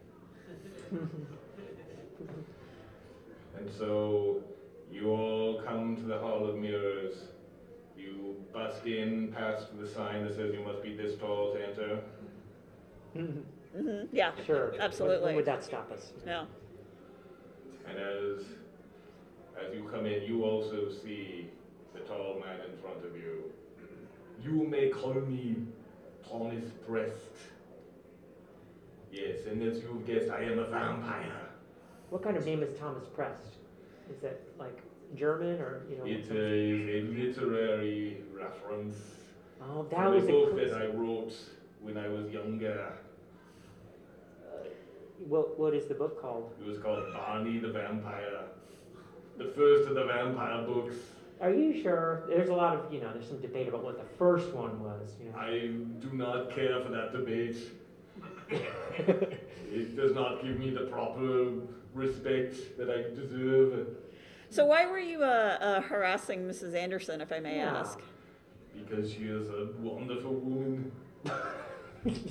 And 3.57 3.70
so 3.78 4.42
you 4.92 5.09
all 5.11 5.62
come 5.66 5.96
to 5.96 6.02
the 6.02 6.18
Hall 6.18 6.46
of 6.48 6.57
Mirrors. 6.57 7.14
You 7.96 8.36
bust 8.52 8.84
in 8.84 9.32
past 9.32 9.66
the 9.78 9.88
sign 9.88 10.24
that 10.24 10.34
says 10.36 10.52
you 10.55 10.64
must 10.64 10.82
be 10.82 10.94
this 10.96 11.16
tall 11.18 11.55
to 11.55 11.66
enter. 11.66 12.00
hmm 13.14 14.02
Yeah. 14.12 14.32
Sure. 14.46 14.70
When- 14.72 14.80
Absolutely. 14.80 15.26
When 15.26 15.36
would 15.36 15.46
that 15.46 15.64
stop 15.64 15.90
us? 15.92 16.12
Yeah. 16.26 16.44
And 17.88 17.98
as 17.98 18.44
as 19.61 19.74
you 19.74 19.88
come 19.90 20.05
in, 20.07 20.22
you 20.24 20.44
also 20.44 20.88
see 20.90 21.48
the 21.94 22.00
tall 22.00 22.40
man 22.44 22.59
in 22.70 22.76
front 22.82 23.05
of 23.05 23.16
you. 23.16 23.52
Mm-hmm. 23.80 24.48
You 24.48 24.66
may 24.68 24.88
call 24.90 25.14
me 25.14 25.57
Thomas 26.31 26.64
Prest. 26.87 27.16
Yes, 29.12 29.47
and 29.49 29.62
as 29.62 29.83
you've 29.83 30.07
guessed, 30.07 30.31
I 30.31 30.43
am 30.43 30.59
a 30.59 30.64
vampire. 30.64 31.49
What 32.11 32.22
kind 32.22 32.37
of 32.37 32.45
name 32.45 32.62
is 32.62 32.77
Thomas 32.79 33.07
Prest? 33.14 33.57
Is 34.11 34.20
that 34.22 34.41
like 34.59 34.83
German 35.14 35.61
or 35.61 35.83
you 35.89 35.99
know? 35.99 36.05
It 36.05 36.29
is 36.29 36.31
a 36.31 37.41
literary 37.43 38.18
reference 38.33 38.97
oh, 39.62 39.87
that 39.91 40.11
was 40.11 40.25
a 40.25 40.27
book 40.27 40.53
quiz- 40.53 40.70
that 40.72 40.83
I 40.83 40.87
wrote 40.87 41.33
when 41.81 41.97
I 41.97 42.09
was 42.09 42.31
younger. 42.31 42.93
Uh, 44.47 44.68
what 45.27 45.59
what 45.59 45.75
is 45.75 45.87
the 45.87 45.95
book 45.95 46.20
called? 46.20 46.53
It 46.61 46.66
was 46.66 46.79
called 46.79 47.05
Varney 47.12 47.59
the 47.59 47.68
Vampire. 47.68 48.43
The 49.39 49.47
first 49.47 49.89
of 49.89 49.95
the 49.95 50.05
vampire 50.05 50.66
books. 50.66 50.97
Are 51.41 51.53
you 51.53 51.82
sure? 51.82 52.24
There's 52.28 52.49
a 52.49 52.55
lot 52.55 52.76
of 52.76 52.93
you 52.93 53.01
know. 53.01 53.12
There's 53.12 53.28
some 53.28 53.41
debate 53.41 53.68
about 53.68 53.85
what 53.85 53.99
the 53.99 54.16
first 54.18 54.53
one 54.55 54.80
was. 54.82 55.11
You 55.20 55.30
know. 55.30 55.39
I 55.39 55.59
do 56.01 56.11
not 56.12 56.55
care 56.55 56.80
for 56.82 56.91
that 56.91 57.12
debate. 57.12 57.57
it 59.72 59.97
does 59.97 60.14
not 60.14 60.43
give 60.43 60.59
me 60.59 60.70
the 60.70 60.87
proper 60.87 61.51
respect 61.93 62.76
that 62.78 62.91
I 62.91 63.14
deserve 63.14 63.89
So 64.51 64.66
why 64.66 64.87
were 64.87 64.99
you 64.99 65.22
uh, 65.22 65.59
uh, 65.61 65.80
harassing 65.80 66.41
Mrs. 66.47 66.74
Anderson, 66.74 67.20
if 67.20 67.32
I 67.32 67.41
may 67.41 67.57
Yeah. 67.57 67.78
ask? 67.78 67.99
because 68.76 69.12
she 69.12 69.22
is 69.22 69.49
a 69.51 69.68
wonderful 69.78 70.32
woman 70.35 70.91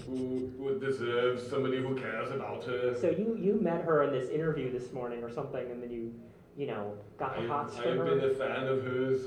who, 0.06 0.51
who 0.58 0.78
deserves 0.80 1.47
somebody 1.49 1.78
who 1.78 1.95
cares 1.95 2.32
about 2.32 2.66
her. 2.66 2.95
So 2.99 3.10
you 3.10 3.38
you 3.41 3.60
met 3.62 3.84
her 3.86 4.04
in 4.04 4.12
this 4.12 4.30
interview 4.30 4.70
this 4.72 4.91
morning 4.91 5.24
or 5.24 5.32
something, 5.32 5.72
and 5.72 5.82
then 5.82 5.89
you 5.89 6.14
you 6.58 6.68
know 6.68 6.95
got 7.18 7.36
the 7.36 7.43
I, 7.43 7.47
hots 7.47 7.78
I 7.78 7.84
from 7.84 7.97
have 7.97 8.08
her. 8.08 8.16
been 8.16 8.32
a 8.32 8.34
fan 8.34 8.68
of 8.68 8.84
hers 8.84 9.22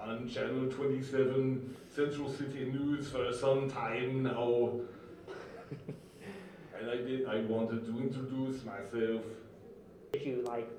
on 0.00 0.28
Channel 0.28 0.70
27 0.70 1.76
Central 1.94 2.28
City 2.28 2.64
News 2.64 3.08
for 3.08 3.32
some 3.32 3.70
time 3.70 4.24
now. 4.24 4.72
and 6.78 6.90
I 6.90 6.96
did 6.96 7.26
I 7.26 7.40
wanted 7.42 7.84
to 7.86 8.00
introduce 8.00 8.64
myself. 8.64 9.22
Did 10.12 10.22
you 10.26 10.44
like 10.46 10.70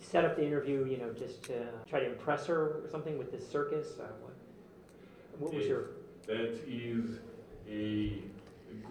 set 0.00 0.24
up 0.24 0.36
the 0.36 0.44
interview? 0.44 0.84
You 0.86 0.98
know, 0.98 1.12
just 1.12 1.42
to 1.44 1.66
try 1.88 2.00
to 2.00 2.06
impress 2.06 2.46
her 2.46 2.82
or 2.84 2.88
something 2.90 3.16
with 3.16 3.30
this 3.30 3.48
circus? 3.48 3.98
Uh, 3.98 4.04
what, 4.20 4.34
what 5.38 5.54
was 5.54 5.66
your? 5.66 5.90
That 6.26 6.60
is 6.66 7.18
a 7.68 8.22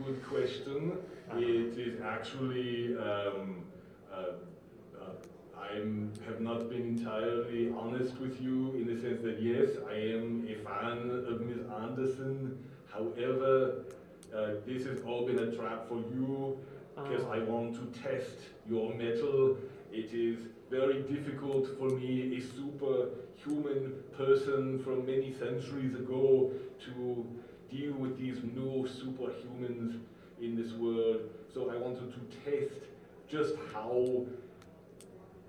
good 0.04 0.24
question. 0.26 0.98
Uh-huh. 1.30 1.40
It 1.40 1.78
is 1.78 2.02
actually, 2.02 2.98
um, 2.98 3.64
uh, 4.14 4.34
I 5.62 5.76
have 6.28 6.42
not 6.42 6.70
been 6.70 6.82
entirely 6.98 7.72
honest 7.78 8.18
with 8.20 8.42
you 8.42 8.74
in 8.76 8.86
the 8.88 9.00
sense 9.02 9.22
that 9.24 9.42
yes, 9.42 9.70
I 9.90 9.96
am 10.16 10.48
a 10.50 10.56
fan 10.68 11.26
of 11.30 11.42
Ms. 11.42 11.60
Anderson. 11.82 12.58
However, 12.92 13.86
uh, 14.36 14.48
this 14.66 14.86
has 14.86 15.00
all 15.02 15.26
been 15.26 15.40
a 15.40 15.56
trap 15.56 15.88
for 15.88 15.98
you 15.98 16.58
because 16.96 17.24
Oh. 17.26 17.32
I 17.32 17.40
want 17.40 17.76
to 17.76 18.00
test 18.02 18.38
your 18.70 18.94
mettle. 18.96 19.58
It 19.92 20.14
is 20.14 20.38
very 20.70 21.02
difficult 21.04 21.68
for 21.78 21.90
me, 21.90 22.38
a 22.38 22.42
superhuman 22.42 24.04
person 24.18 24.80
from 24.84 25.06
many 25.06 25.32
centuries 25.34 25.94
ago, 25.96 26.52
to 26.86 27.26
deal 27.70 27.94
with 27.94 28.18
these 28.18 28.38
new 28.44 28.88
superhumans 29.00 30.00
in 30.42 30.56
this 30.56 30.74
world. 30.74 31.22
So 31.54 31.70
I 31.70 31.78
wanted 31.78 32.14
to 32.14 32.22
test 32.44 32.82
just 33.30 33.54
how 33.74 34.26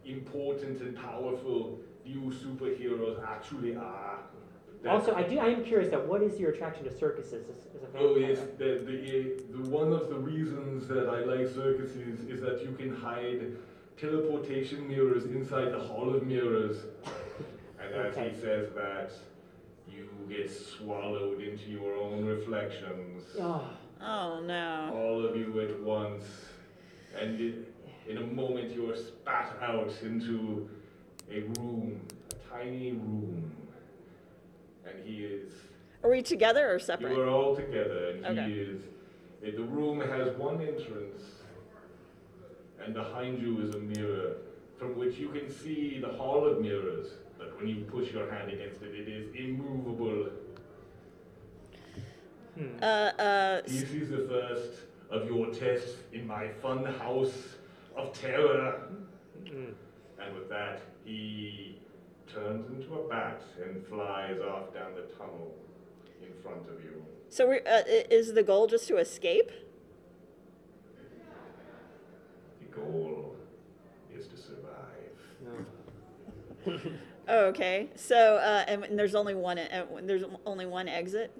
important 0.04 0.80
and 0.80 0.96
powerful 0.96 1.78
new 2.04 2.32
superheroes 2.32 3.22
actually 3.26 3.76
are. 3.76 4.18
That- 4.82 4.90
Also, 4.94 5.14
I 5.14 5.22
do. 5.22 5.38
I 5.38 5.46
am 5.48 5.64
curious. 5.64 5.90
That 5.90 6.06
what 6.06 6.22
is 6.22 6.40
your 6.40 6.50
attraction 6.50 6.84
to 6.84 6.90
circuses 6.90 7.48
as, 7.48 7.66
as 7.76 7.82
a 7.94 7.98
Oh 7.98 8.14
vampire? 8.14 8.30
yes, 8.30 8.38
the, 8.58 8.64
the, 8.84 9.62
the 9.62 9.70
one 9.70 9.92
of 9.92 10.08
the 10.08 10.16
reasons 10.16 10.88
that 10.88 11.08
I 11.08 11.20
like 11.24 11.46
circuses 11.48 12.20
is 12.28 12.40
that 12.40 12.62
you 12.64 12.72
can 12.72 12.94
hide 12.94 13.56
teleportation 13.96 14.88
mirrors 14.88 15.24
inside 15.26 15.70
the 15.70 15.78
Hall 15.78 16.12
of 16.14 16.26
Mirrors. 16.26 16.78
And 17.80 17.94
as 17.94 18.12
Okay. 18.16 18.30
he 18.30 18.40
says 18.40 18.72
that, 18.74 19.12
you 19.88 20.08
get 20.28 20.50
swallowed 20.50 21.40
into 21.40 21.70
your 21.70 21.94
own 21.94 22.24
reflections. 22.24 23.22
Oh, 23.40 23.68
Oh 24.04 24.40
no. 24.40 24.90
All 24.96 25.24
of 25.24 25.36
you 25.36 25.60
at 25.60 25.78
once. 25.80 26.24
And 27.20 27.38
in, 27.38 27.66
in 28.08 28.18
a 28.18 28.26
moment 28.26 28.72
you 28.74 28.90
are 28.90 28.96
spat 28.96 29.56
out 29.62 29.90
into 30.02 30.68
a 31.30 31.40
room, 31.58 32.00
a 32.30 32.34
tiny 32.58 32.92
room. 32.92 33.52
And 34.86 34.94
he 35.04 35.24
is 35.24 35.52
Are 36.02 36.10
we 36.10 36.22
together 36.22 36.74
or 36.74 36.78
separate? 36.78 37.14
you 37.14 37.20
are 37.20 37.28
all 37.28 37.54
together, 37.54 38.08
and 38.24 38.26
Okay. 38.26 38.50
he 38.50 38.58
is. 38.60 38.80
eh, 39.44 39.50
The 39.56 39.62
room 39.62 40.00
has 40.00 40.36
one 40.36 40.60
entrance, 40.60 41.22
and 42.84 42.92
behind 42.94 43.40
you 43.40 43.60
is 43.62 43.74
a 43.74 43.78
mirror 43.78 44.36
from 44.78 44.96
which 44.98 45.16
you 45.18 45.28
can 45.28 45.48
see 45.48 46.00
the 46.00 46.08
Hall 46.08 46.44
of 46.44 46.60
Mirrors. 46.60 47.06
But 47.38 47.56
when 47.56 47.68
you 47.68 47.84
push 47.84 48.12
your 48.12 48.28
hand 48.30 48.50
against 48.50 48.82
it, 48.82 48.94
it 48.94 49.08
is 49.08 49.32
immovable. 49.34 50.30
hmm. 52.56 52.66
Uh, 52.82 52.84
uh, 52.86 53.60
This 53.62 53.90
is 53.90 54.10
the 54.10 54.26
first 54.28 54.72
of 55.10 55.26
your 55.28 55.46
tests 55.52 55.96
in 56.12 56.26
my 56.26 56.48
fun 56.62 56.84
house 56.84 57.32
of 57.96 58.12
terror. 58.18 58.82
Mm. 59.44 59.74
And 60.20 60.34
with 60.34 60.48
that, 60.48 60.80
he 61.04 61.80
turns 62.32 62.66
into 62.70 62.94
a 62.94 63.08
bat 63.08 63.42
and 63.62 63.86
flies 63.86 64.38
off 64.40 64.72
down 64.72 64.94
the 64.94 65.02
tunnel 65.16 65.52
in 66.22 66.32
front 66.42 66.62
of 66.68 66.82
you. 66.82 67.02
so 67.28 67.48
we 67.48 67.56
uh, 67.60 67.82
is 67.86 68.32
the 68.32 68.42
goal 68.42 68.66
just 68.66 68.88
to 68.88 68.96
escape? 68.98 69.50
The 72.60 72.80
goal 72.80 73.36
is 74.14 74.28
to 74.28 74.36
survive. 74.36 75.16
No. 75.44 76.80
Oh, 77.28 77.38
okay. 77.46 77.88
So 77.96 78.36
uh, 78.36 78.64
and, 78.68 78.84
and 78.84 78.98
there's 78.98 79.14
only 79.14 79.34
one. 79.34 79.58
Uh, 79.58 79.86
there's 80.02 80.24
only 80.46 80.66
one 80.66 80.88
exit. 80.88 81.32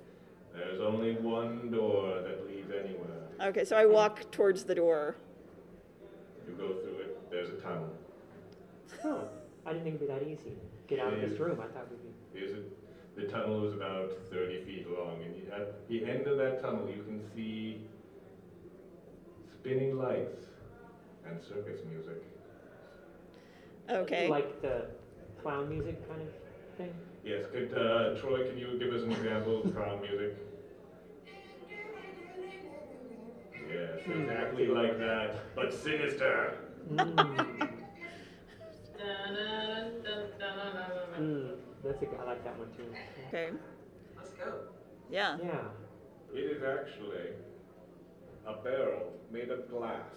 There's 0.55 0.80
only 0.80 1.14
one 1.14 1.70
door 1.70 2.20
that 2.20 2.46
leads 2.46 2.70
anywhere. 2.70 3.22
Okay, 3.40 3.64
so 3.64 3.76
I 3.76 3.86
walk 3.86 4.30
towards 4.30 4.64
the 4.64 4.74
door. 4.74 5.16
You 6.53 6.59
go 6.59 6.74
through 6.74 6.98
it, 6.98 7.30
there's 7.30 7.48
a 7.48 7.61
tunnel. 7.62 7.88
Oh, 9.05 9.24
I 9.64 9.72
didn't 9.72 9.84
think 9.84 9.96
it'd 9.96 10.09
be 10.09 10.14
that 10.14 10.22
easy. 10.22 10.53
Get 10.86 10.98
out 10.98 11.14
of 11.14 11.20
this 11.20 11.38
room. 11.40 11.59
I 11.61 11.66
thought 11.72 11.88
we'd 11.90 12.03
be. 12.03 12.38
There's 12.38 12.53
a, 12.53 13.20
the 13.20 13.26
tunnel 13.26 13.66
is 13.66 13.72
about 13.72 14.12
30 14.30 14.64
feet 14.64 14.86
long, 14.90 15.22
and 15.22 15.34
you, 15.34 15.42
at 15.50 15.88
the 15.88 16.05
end 16.05 16.26
of 16.26 16.36
that 16.38 16.61
tunnel, 16.61 16.88
you 16.88 17.03
can 17.05 17.22
see 17.34 17.80
spinning 19.50 19.96
lights 19.96 20.40
and 21.26 21.40
circus 21.42 21.80
music. 21.90 22.22
Okay. 23.88 24.28
Like 24.28 24.61
the 24.61 24.86
clown 25.42 25.68
music 25.68 26.07
kind 26.09 26.20
of 26.22 26.28
thing? 26.76 26.92
Yes, 27.24 27.46
could, 27.50 27.72
uh, 27.72 28.20
Troy, 28.20 28.48
can 28.48 28.59
you 28.59 28.78
give 28.78 28.92
us 28.92 29.03
an 29.03 29.12
example 29.12 29.62
of 29.62 29.74
clown 29.74 30.00
music? 30.03 30.36
Yes, 33.73 34.01
exactly 34.07 34.66
like 34.66 34.99
that, 34.99 35.55
but 35.55 35.73
sinister. 35.73 36.59
Mm, 41.18 41.57
that's 41.85 42.03
a 42.03 42.07
good. 42.07 42.18
I 42.20 42.25
like 42.25 42.45
that 42.45 42.59
one 42.59 42.68
too. 42.77 42.85
Okay. 43.29 43.51
Let's 44.16 44.31
go. 44.31 44.55
Yeah. 45.11 45.37
Yeah. 45.43 45.68
It 46.35 46.39
is 46.39 46.62
actually 46.62 47.35
a 48.47 48.55
barrel 48.62 49.12
made 49.31 49.51
of 49.51 49.70
glass. 49.70 50.16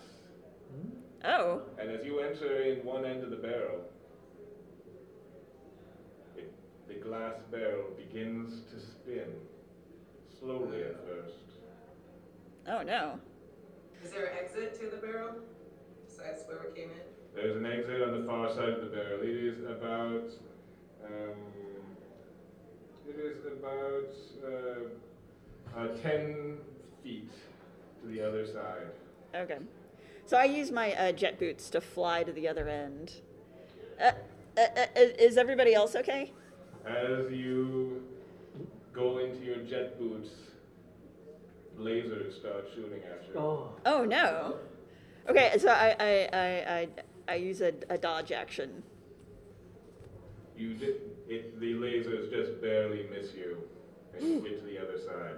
Oh. 1.24 1.62
And 1.80 1.91
as 1.91 2.06
you 2.06 2.20
enter 2.20 2.62
in 2.62 2.86
one 2.86 3.06
end 3.06 3.24
of 3.24 3.30
the 3.30 3.36
barrel, 3.38 3.82
it, 6.38 6.51
the 6.88 6.95
glass 6.95 7.36
barrel 7.51 7.91
begins 7.97 8.62
to 8.72 8.80
spin, 8.80 9.34
slowly 10.39 10.84
at 10.84 10.95
first. 11.06 11.36
Oh 12.68 12.82
no. 12.82 13.20
Is 14.04 14.12
there 14.12 14.26
an 14.26 14.38
exit 14.41 14.80
to 14.80 14.89
the 14.89 14.98
barrel 14.98 15.36
besides 16.08 16.43
where 16.48 16.60
we 16.68 16.80
came 16.80 16.89
in? 16.91 17.06
There's 17.36 17.58
an 17.58 17.66
exit 17.66 18.02
on 18.02 18.20
the 18.20 18.26
far 18.26 18.50
side 18.50 18.70
of 18.70 18.82
the 18.82 18.88
barrel. 18.96 19.22
It 19.22 19.30
is 19.30 19.60
about, 19.66 20.30
um, 21.06 21.38
it 23.08 23.20
is 23.20 23.46
about 23.46 24.14
uh, 24.46 25.80
uh, 25.80 25.88
10 26.02 26.58
feet 27.04 27.30
to 28.02 28.08
the 28.08 28.22
other 28.22 28.46
side. 28.46 28.88
Okay. 29.36 29.58
So 30.26 30.38
I 30.38 30.46
use 30.46 30.72
my 30.72 30.93
uh, 30.93 31.12
jet 31.12 31.38
boots 31.38 31.70
to 31.72 31.82
fly 31.82 32.24
to 32.24 32.32
the 32.32 32.48
other 32.48 32.68
end. 32.68 33.14
Uh, 34.02 34.12
uh, 34.58 34.62
uh, 34.62 34.86
is 34.96 35.38
everybody 35.38 35.74
else 35.74 35.96
okay? 35.96 36.32
As 36.86 37.32
you 37.32 38.04
go 38.93 39.18
into 39.18 39.43
your 39.43 39.58
jet 39.58 40.00
boots, 40.00 40.30
lasers 41.80 42.39
start 42.39 42.65
shooting 42.73 43.01
at 43.03 43.23
you. 43.28 43.39
Oh. 43.39 43.69
Oh 43.86 44.03
no. 44.05 44.57
Okay, 45.30 45.53
so 45.57 45.69
I 45.69 45.95
I 45.99 46.30
I 46.34 46.47
I, 46.80 46.88
I 47.28 47.36
use 47.36 47.61
a, 47.61 47.73
a 47.89 47.97
dodge 47.97 48.32
action. 48.32 48.84
You 50.57 50.73
did, 50.76 50.95
it, 51.28 51.59
the 51.59 51.73
lasers 51.73 52.30
just 52.32 52.61
barely 52.61 53.07
miss 53.11 53.34
you, 53.34 53.57
and 54.17 54.23
you 54.26 54.39
get 54.39 54.59
to 54.59 54.65
the 54.65 54.78
other 54.82 54.97
side. 54.97 55.36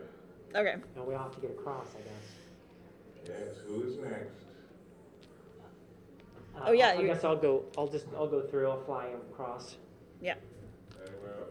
Okay. 0.56 0.76
Now 0.96 1.04
we 1.04 1.16
all 1.16 1.24
have 1.24 1.36
to 1.36 1.42
get 1.42 1.52
across, 1.52 1.88
I 1.96 2.02
guess. 2.02 3.30
Yes, 3.40 3.58
who's 3.68 3.98
next? 3.98 4.44
Uh, 6.56 6.60
Oh, 6.68 6.72
yeah, 6.72 6.90
I 6.90 7.02
you- 7.02 7.08
guess 7.08 7.24
I'll 7.24 7.36
go. 7.36 7.64
I'll 7.78 7.88
just. 7.88 8.06
I'll 8.16 8.28
go 8.28 8.42
through. 8.42 8.70
I'll 8.70 8.84
fly 8.84 9.08
across. 9.32 9.78
Yeah. 10.22 10.36
Very 10.98 11.12
well. 11.24 11.48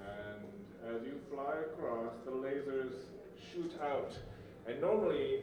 And 0.00 0.96
as 0.96 1.06
you 1.06 1.20
fly 1.32 1.54
across, 1.72 2.12
the 2.24 2.30
lasers 2.32 2.92
shoot 3.58 3.72
out. 3.82 4.12
And 4.66 4.80
normally, 4.80 5.40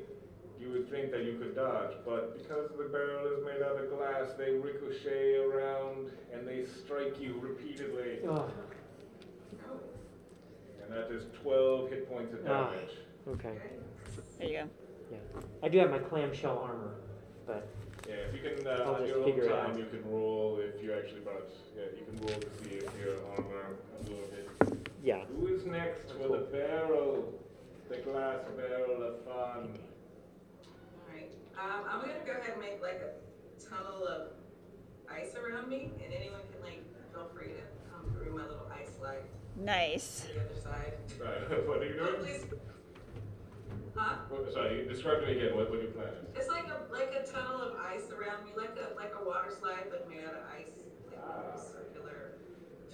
you 0.60 0.70
would 0.72 0.90
think 0.90 1.12
that 1.12 1.24
you 1.24 1.38
could 1.38 1.56
dodge, 1.56 1.92
but 2.06 2.38
because 2.38 2.70
the 2.78 2.86
barrel 2.86 3.28
is 3.28 3.44
made 3.46 3.62
out 3.64 3.78
of 3.82 3.90
glass, 3.98 4.34
they 4.38 4.52
ricochet 4.54 5.36
around 5.38 6.12
and 6.34 6.48
they 6.48 6.66
strike 6.66 7.20
you 7.20 7.36
repeatedly. 7.42 8.20
Oh. 8.28 8.50
And 10.84 10.94
that 10.94 11.12
is 11.12 11.26
12 11.42 11.90
hit 11.90 12.10
points 12.10 12.34
of 12.34 12.40
Ah. 12.48 12.70
damage. 12.72 12.92
Okay. 13.28 13.58
There 14.40 14.48
you 14.48 14.58
go. 14.60 14.70
Yeah. 15.12 15.18
I 15.64 15.68
do 15.70 15.80
have 15.80 15.90
my 15.92 16.00
clamshell 16.00 16.60
armor, 16.60 16.96
but 17.48 17.68
Yeah, 18.08 18.14
if 18.30 18.36
you 18.36 18.40
can, 18.56 18.68
uh, 18.68 18.84
I'll 18.86 18.94
on 18.96 19.00
just 19.02 19.10
your 19.10 19.20
own 19.20 19.26
figure 19.26 19.44
it 19.46 19.50
time, 19.50 19.72
out. 19.72 19.78
you 19.80 19.86
can 19.86 20.12
roll 20.12 20.60
if 20.60 20.82
you 20.84 20.94
actually 20.94 21.22
brought, 21.22 21.50
yeah, 21.76 21.86
you 21.98 22.06
can 22.06 22.16
roll 22.28 22.40
to 22.40 22.50
see 22.64 22.76
if 22.76 22.92
your 23.04 23.16
armor 23.36 23.78
a 24.00 24.04
little 24.04 24.28
bit. 24.28 24.90
yeah. 25.04 25.26
Who 25.26 25.48
is 25.48 25.66
next 25.66 26.14
with 26.20 26.32
a 26.32 26.44
barrel? 26.52 27.34
The 27.90 27.98
glass 27.98 28.40
barrel 28.56 29.02
of 29.04 29.22
fun. 29.26 29.80
Alright, 31.08 31.32
um, 31.58 31.84
I'm 32.48 32.60
gonna 32.60 32.78
go 32.78 32.82
ahead 32.82 32.82
and 32.82 32.82
make 32.82 32.82
like 32.82 33.02
a 33.02 33.70
tunnel 33.70 34.08
of 34.08 34.22
ice 35.10 35.36
around 35.36 35.70
me, 35.70 35.92
and 36.04 36.14
anyone 36.14 36.42
can 36.52 36.62
like, 36.62 36.84
feel 37.14 37.30
free 37.36 37.48
to 37.54 37.64
come 37.92 38.12
through 38.14 38.36
my 38.36 38.44
little 38.44 38.68
ice 38.74 38.90
slide 39.00 39.24
Nice. 39.58 40.28
to 40.28 40.34
the 40.34 40.42
other 40.46 40.62
side. 40.62 40.94
Right, 41.20 41.68
what 41.68 41.82
are 41.82 41.86
you 41.86 41.94
doing? 41.94 42.16
please. 42.20 42.46
Huh? 43.96 44.16
What- 44.30 44.52
Sorry, 44.54 44.86
describe 44.88 45.22
to 45.22 45.28
me 45.28 45.38
again, 45.40 45.56
what, 45.56 45.70
what 45.72 45.82
you 45.82 45.88
planning? 45.90 46.14
It's 46.36 46.50
like 46.50 46.66
a, 46.68 46.92
like 46.94 47.14
a 47.16 47.26
tunnel 47.26 47.62
of 47.62 47.76
ice 47.80 48.12
around 48.12 48.46
me, 48.46 48.52
like 48.58 48.76
a, 48.78 48.94
like 48.96 49.14
a 49.20 49.26
water 49.26 49.52
slide, 49.58 49.86
but 49.90 50.08
made 50.10 50.24
out 50.26 50.34
of 50.34 50.44
ice, 50.54 50.74
like 51.10 51.20
a 51.56 51.58
circular. 51.58 52.34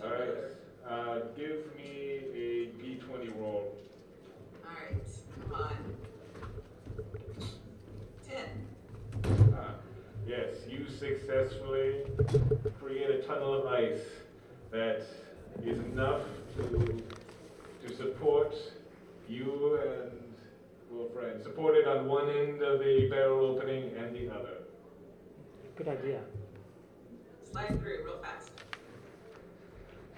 Alright, 0.04 0.54
uh, 0.88 1.26
give 1.36 1.76
me 1.76 2.22
a 2.34 2.66
D 2.82 3.00
twenty 3.08 3.30
roll. 3.30 3.76
Alright, 4.66 5.04
come 5.44 5.54
on. 5.62 5.76
Ten. 8.28 8.68
Yes, 10.28 10.48
you 10.70 10.86
successfully 10.88 12.04
create 12.80 13.10
a 13.10 13.24
tunnel 13.24 13.54
of 13.54 13.66
ice 13.66 14.02
that 14.72 15.04
is 15.64 15.80
enough 15.80 16.22
to, 16.58 17.04
to 17.86 17.96
support 17.96 18.56
you 19.28 19.80
and 19.84 20.12
your 20.92 21.10
friend. 21.10 21.42
Supported 21.44 21.88
on 21.88 22.08
one 22.08 22.30
end 22.30 22.62
of 22.62 22.80
the 22.80 23.08
barrel 23.10 23.46
opening 23.46 23.92
and 23.98 24.16
the 24.16 24.34
other. 24.34 24.58
Good 25.76 25.88
idea. 25.88 26.22
Slide 27.52 27.80
through 27.80 28.06
real 28.06 28.18
fast. 28.22 28.52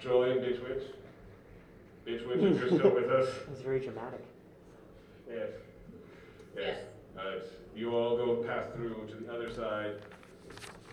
Troy 0.00 0.32
and 0.32 0.40
Bitch 0.40 0.62
Witch? 0.62 0.82
Bitch 2.06 2.26
Witch, 2.28 2.38
if 2.38 2.58
you're 2.70 2.78
still 2.78 2.94
with 2.94 3.10
us. 3.10 3.28
That's 3.48 3.62
very 3.62 3.80
dramatic. 3.80 4.24
Yes. 5.28 5.48
Yes. 6.56 6.78
Alright, 7.16 7.44
you 7.76 7.94
all 7.94 8.16
go 8.16 8.36
pass 8.42 8.66
through 8.74 9.06
to 9.08 9.14
the 9.14 9.32
other 9.32 9.52
side. 9.52 9.94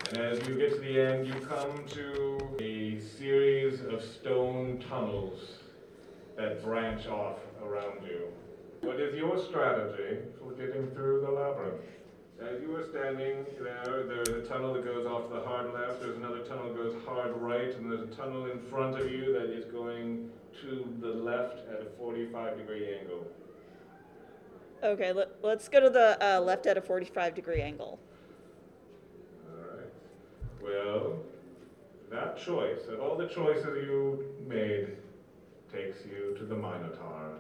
And 0.10 0.20
as 0.20 0.48
you 0.48 0.56
get 0.56 0.74
to 0.76 0.80
the 0.80 1.02
end, 1.02 1.26
you 1.26 1.34
come 1.34 1.84
to 1.94 2.58
a 2.60 3.00
series 3.00 3.82
of 3.82 4.04
stone 4.04 4.84
tunnels 4.88 5.40
that 6.38 6.64
branch 6.64 7.08
off 7.08 7.40
around 7.64 8.04
you. 8.06 8.28
What 8.82 9.00
is 9.00 9.16
your 9.16 9.44
strategy 9.44 10.20
for 10.40 10.52
getting 10.52 10.92
through 10.92 11.22
the 11.22 11.32
labyrinth? 11.32 11.82
As 12.40 12.62
you 12.62 12.76
are 12.76 12.84
standing 12.84 13.46
there, 13.60 14.04
there's 14.08 14.30
a 14.30 14.42
tunnel 14.48 14.74
that 14.74 14.86
goes 14.86 15.08
off 15.08 15.30
the 15.30 15.42
hard 15.42 15.74
left, 15.74 16.02
there's 16.02 16.18
another 16.18 16.40
tunnel 16.40 16.68
that 16.68 16.76
goes 16.76 16.96
hard 17.06 17.36
right, 17.38 17.76
and 17.76 17.92
there's 17.92 18.02
a 18.02 18.16
tunnel 18.16 18.46
in 18.46 18.60
front 18.70 19.00
of 19.00 19.12
you 19.12 19.34
that 19.34 19.50
is 19.50 19.66
going 19.66 20.30
to 20.62 20.88
the 21.02 21.08
left 21.08 21.68
at 21.70 21.82
a 21.82 21.90
45 21.98 22.58
degree 22.58 22.96
angle. 23.00 23.26
Okay, 24.84 25.14
let, 25.14 25.30
let's 25.44 25.68
go 25.68 25.80
to 25.80 25.90
the 25.90 26.18
uh, 26.24 26.40
left 26.40 26.66
at 26.66 26.78
a 26.78 26.82
45 26.82 27.36
degree 27.36 27.62
angle. 27.62 28.00
Alright. 29.48 29.92
Well, 30.62 31.18
that 32.10 32.38
choice, 32.38 32.88
of 32.90 33.00
all 33.00 33.16
the 33.16 33.28
choices 33.28 33.86
you 33.86 34.26
made, 34.48 34.98
takes 35.72 35.98
you 36.06 36.36
to 36.38 36.46
the 36.46 36.56
Minotaur. 36.56 37.34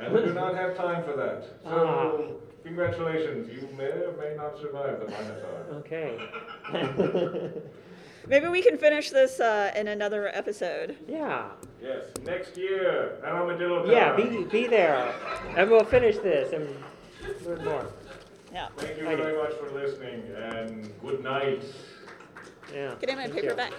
And 0.00 0.12
we 0.12 0.22
do 0.22 0.32
not 0.32 0.54
have 0.56 0.76
time 0.76 1.04
for 1.04 1.14
that. 1.16 1.44
So, 1.62 2.40
congratulations, 2.64 3.48
you 3.48 3.68
may 3.76 3.84
or 3.84 4.16
may 4.18 4.34
not 4.36 4.58
survive 4.58 5.00
the 5.00 5.06
Minotaur. 5.06 5.66
Okay. 5.74 6.18
Maybe 8.26 8.48
we 8.48 8.62
can 8.62 8.78
finish 8.78 9.10
this 9.10 9.38
uh, 9.40 9.72
in 9.76 9.88
another 9.88 10.28
episode. 10.34 10.96
yeah. 11.08 11.50
Yes, 11.82 12.06
next 12.24 12.56
year, 12.56 13.18
at 13.22 13.32
Armadillo 13.32 13.84
Yeah. 13.90 14.12
Town. 14.12 14.16
Be 14.16 14.44
be 14.62 14.66
there, 14.66 15.12
and 15.54 15.70
we'll 15.70 15.84
finish 15.84 16.16
this 16.16 16.54
and 16.54 16.66
learn 17.44 17.62
more. 17.62 17.86
Yeah. 18.54 18.68
Thank 18.78 18.96
you 18.96 19.04
Thank 19.04 19.18
you. 19.18 19.24
very 19.24 19.36
much 19.36 19.52
for 19.58 19.70
listening, 19.70 20.22
and 20.34 20.90
good 21.02 21.22
night. 21.22 21.62
Yeah. 22.74 22.94
Get 23.00 23.10
in 23.10 23.16
my 23.16 23.24
Thank 23.24 23.34
you. 23.34 23.42
paperback. 23.42 23.72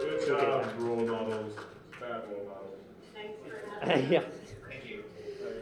Good 0.00 0.26
job, 0.26 0.66
role 0.78 1.06
models. 1.06 1.54
Bad 1.98 2.22
role 2.30 2.46
models. 2.46 2.76
Thanks 3.14 3.38
for 3.48 3.86
having 3.86 4.12
yeah. 4.12 4.20
Thank 4.68 4.84
you. 4.90 5.04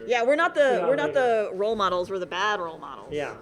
Yeah, 0.09 0.25
we're 0.25 0.35
not 0.35 0.57
the 0.57 0.79
Yeah, 0.81 0.89
we're 0.89 0.97
not 0.97 1.13
the 1.15 1.51
role 1.55 1.77
models. 1.77 2.11
We're 2.11 2.19
the 2.19 2.27
bad 2.27 2.59
role 2.59 2.79
models. 2.79 3.13
Yeah. 3.13 3.35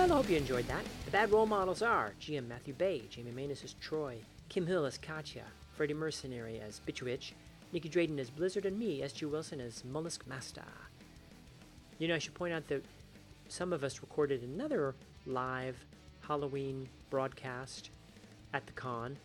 Well, 0.00 0.12
I 0.12 0.16
hope 0.16 0.30
you 0.30 0.38
enjoyed 0.38 0.66
that. 0.66 0.82
The 1.04 1.10
bad 1.10 1.30
role 1.30 1.44
models 1.44 1.82
are 1.82 2.14
GM 2.22 2.48
Matthew 2.48 2.72
Bay, 2.72 3.02
Jamie 3.10 3.32
Manus 3.32 3.62
as 3.64 3.74
Troy, 3.74 4.16
Kim 4.48 4.66
Hill 4.66 4.86
as 4.86 4.96
Katya, 4.96 5.44
Freddie 5.74 5.92
Mercenary 5.92 6.58
as 6.58 6.80
Bitchwitch, 6.88 7.32
Nicky 7.70 7.90
Drayden 7.90 8.18
as 8.18 8.30
Blizzard, 8.30 8.64
and 8.64 8.78
me, 8.78 9.02
S.G. 9.02 9.26
Wilson 9.26 9.60
as 9.60 9.84
Mollusk 9.84 10.26
Master. 10.26 10.62
You 11.98 12.08
know, 12.08 12.14
I 12.14 12.18
should 12.18 12.32
point 12.32 12.54
out 12.54 12.66
that 12.68 12.82
some 13.48 13.74
of 13.74 13.84
us 13.84 14.00
recorded 14.00 14.42
another 14.42 14.94
live 15.26 15.76
Halloween 16.22 16.88
broadcast 17.10 17.90
at 18.54 18.64
the 18.66 18.72
con 18.72 19.18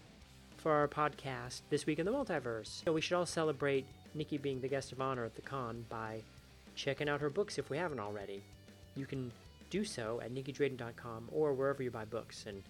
for 0.57 0.73
our 0.73 0.89
podcast 0.89 1.61
This 1.69 1.85
Week 1.85 1.99
in 1.99 2.05
the 2.05 2.11
Multiverse. 2.11 2.83
So 2.83 2.91
we 2.91 2.99
should 2.99 3.15
all 3.15 3.25
celebrate 3.25 3.85
Nicky 4.13 4.37
being 4.37 4.59
the 4.59 4.67
guest 4.67 4.91
of 4.91 4.99
honor 4.99 5.23
at 5.23 5.35
the 5.35 5.41
con 5.41 5.85
by 5.87 6.19
checking 6.75 7.07
out 7.07 7.21
her 7.21 7.29
books 7.29 7.57
if 7.57 7.69
we 7.69 7.77
haven't 7.77 8.01
already. 8.01 8.43
You 8.97 9.05
can 9.05 9.31
do 9.75 9.83
so 9.83 10.21
at 10.23 10.33
nickydrayden.com 10.33 11.29
or 11.31 11.53
wherever 11.53 11.83
you 11.83 11.91
buy 11.91 12.05
books. 12.05 12.45
And 12.47 12.63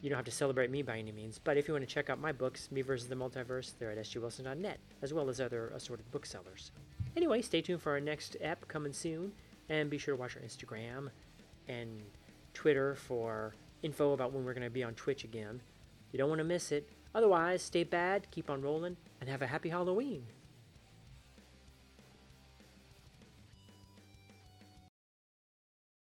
you 0.00 0.10
don't 0.10 0.16
have 0.16 0.24
to 0.26 0.30
celebrate 0.30 0.70
me 0.70 0.82
by 0.82 0.98
any 0.98 1.12
means, 1.12 1.40
but 1.42 1.56
if 1.56 1.66
you 1.66 1.74
want 1.74 1.88
to 1.88 1.92
check 1.92 2.10
out 2.10 2.20
my 2.20 2.30
books, 2.30 2.70
Me 2.70 2.82
versus 2.82 3.08
the 3.08 3.14
Multiverse, 3.14 3.72
they're 3.78 3.90
at 3.90 3.98
sgwilson.net, 3.98 4.78
as 5.00 5.14
well 5.14 5.30
as 5.30 5.40
other 5.40 5.72
assorted 5.74 6.08
booksellers. 6.12 6.72
Anyway, 7.16 7.40
stay 7.40 7.62
tuned 7.62 7.80
for 7.80 7.92
our 7.92 8.00
next 8.00 8.36
ep 8.40 8.68
coming 8.68 8.92
soon, 8.92 9.32
and 9.70 9.88
be 9.88 9.96
sure 9.96 10.14
to 10.14 10.20
watch 10.20 10.36
our 10.36 10.42
Instagram 10.42 11.08
and 11.68 12.02
Twitter 12.52 12.94
for 12.94 13.54
info 13.82 14.12
about 14.12 14.32
when 14.32 14.44
we're 14.44 14.52
going 14.52 14.62
to 14.62 14.70
be 14.70 14.84
on 14.84 14.92
Twitch 14.94 15.24
again. 15.24 15.60
You 16.12 16.18
don't 16.18 16.28
want 16.28 16.40
to 16.40 16.44
miss 16.44 16.70
it. 16.70 16.88
Otherwise, 17.14 17.62
stay 17.62 17.82
bad, 17.82 18.30
keep 18.30 18.50
on 18.50 18.60
rolling, 18.60 18.98
and 19.20 19.30
have 19.30 19.40
a 19.40 19.46
happy 19.46 19.70
Halloween. 19.70 20.26